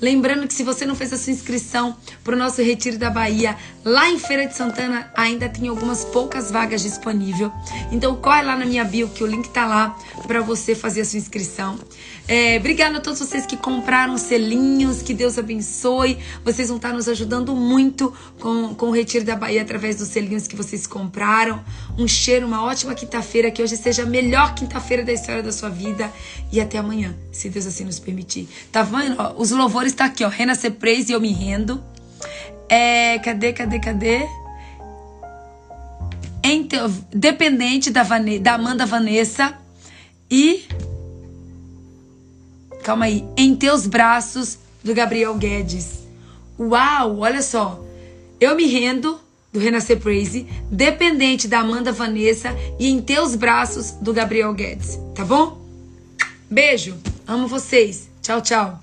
Lembrando 0.00 0.46
que 0.46 0.54
se 0.54 0.62
você 0.62 0.84
não 0.84 0.94
fez 0.94 1.12
a 1.12 1.16
sua 1.16 1.32
inscrição 1.32 1.96
para 2.22 2.34
o 2.34 2.38
nosso 2.38 2.62
Retiro 2.62 2.98
da 2.98 3.10
Bahia, 3.10 3.56
lá 3.84 4.08
em 4.08 4.18
Feira 4.18 4.46
de 4.46 4.56
Santana, 4.56 5.10
ainda 5.14 5.48
tem 5.48 5.68
algumas 5.68 6.04
poucas 6.04 6.50
vagas 6.50 6.82
disponíveis. 6.82 7.50
Então 7.90 8.16
corre 8.16 8.42
lá 8.42 8.56
na 8.56 8.64
minha 8.66 8.84
bio, 8.84 9.08
que 9.08 9.24
o 9.24 9.26
link 9.26 9.48
tá 9.50 9.66
lá 9.66 9.96
para 10.26 10.40
você 10.40 10.74
fazer 10.74 11.02
a 11.02 11.04
sua 11.04 11.18
inscrição. 11.18 11.78
É, 12.26 12.56
obrigada 12.56 12.96
a 12.96 13.00
todos 13.00 13.18
vocês 13.18 13.44
que 13.44 13.56
compraram 13.56 14.16
selinhos, 14.16 15.02
que 15.02 15.12
Deus 15.12 15.38
abençoe. 15.38 16.18
Vocês 16.42 16.68
vão 16.68 16.78
estar 16.78 16.92
nos 16.92 17.06
ajudando 17.06 17.54
muito 17.54 18.14
com, 18.40 18.74
com 18.74 18.86
o 18.86 18.90
Retiro 18.90 19.24
da 19.26 19.36
Bahia 19.36 19.60
através 19.60 19.96
dos 19.96 20.08
selinhos 20.08 20.46
que 20.46 20.56
vocês 20.56 20.86
compraram. 20.86 21.62
Um 21.98 22.08
cheiro, 22.08 22.46
uma 22.46 22.64
ótima 22.64 22.94
quinta-feira, 22.94 23.50
que 23.50 23.62
hoje 23.62 23.76
seja 23.76 24.04
a 24.04 24.06
melhor 24.06 24.54
quinta-feira 24.54 25.04
da 25.04 25.12
história 25.12 25.42
da 25.42 25.52
sua 25.52 25.68
vida. 25.68 26.10
E 26.50 26.60
até 26.60 26.78
amanhã, 26.78 27.14
se 27.30 27.50
Deus 27.50 27.66
assim 27.66 27.84
nos 27.84 27.98
permitir. 27.98 28.48
Tá 28.72 28.82
vendo? 28.82 29.16
Ó, 29.18 29.34
os 29.36 29.50
louvores 29.64 29.92
estão 29.92 30.06
tá 30.06 30.12
aqui, 30.12 30.24
ó. 30.24 30.28
Rena 30.28 30.54
se 30.54 30.70
praise 30.70 31.10
e 31.10 31.14
eu 31.14 31.20
me 31.20 31.32
rendo. 31.32 31.82
É, 32.68 33.18
cadê, 33.18 33.52
cadê, 33.52 33.78
cadê? 33.78 34.26
Dependente 37.12 37.90
da, 37.90 38.02
Vane, 38.02 38.38
da 38.38 38.54
Amanda 38.54 38.84
Vanessa 38.84 39.54
e 40.30 40.66
Calma 42.82 43.06
aí. 43.06 43.24
Em 43.34 43.56
teus 43.56 43.86
braços, 43.86 44.58
do 44.82 44.92
Gabriel 44.92 45.34
Guedes. 45.36 46.00
Uau, 46.58 47.20
olha 47.20 47.40
só. 47.40 47.82
Eu 48.38 48.54
me 48.54 48.66
rendo, 48.66 49.18
do 49.50 49.58
Renascer 49.58 49.98
Praise, 49.98 50.46
dependente 50.70 51.48
da 51.48 51.60
Amanda 51.60 51.90
Vanessa 51.90 52.54
e 52.78 52.90
em 52.90 53.00
teus 53.00 53.34
braços, 53.34 53.92
do 53.92 54.12
Gabriel 54.12 54.52
Guedes. 54.52 54.98
Tá 55.14 55.24
bom? 55.24 55.58
Beijo. 56.50 56.94
Amo 57.26 57.48
vocês. 57.48 58.10
Tchau, 58.20 58.42
tchau. 58.42 58.82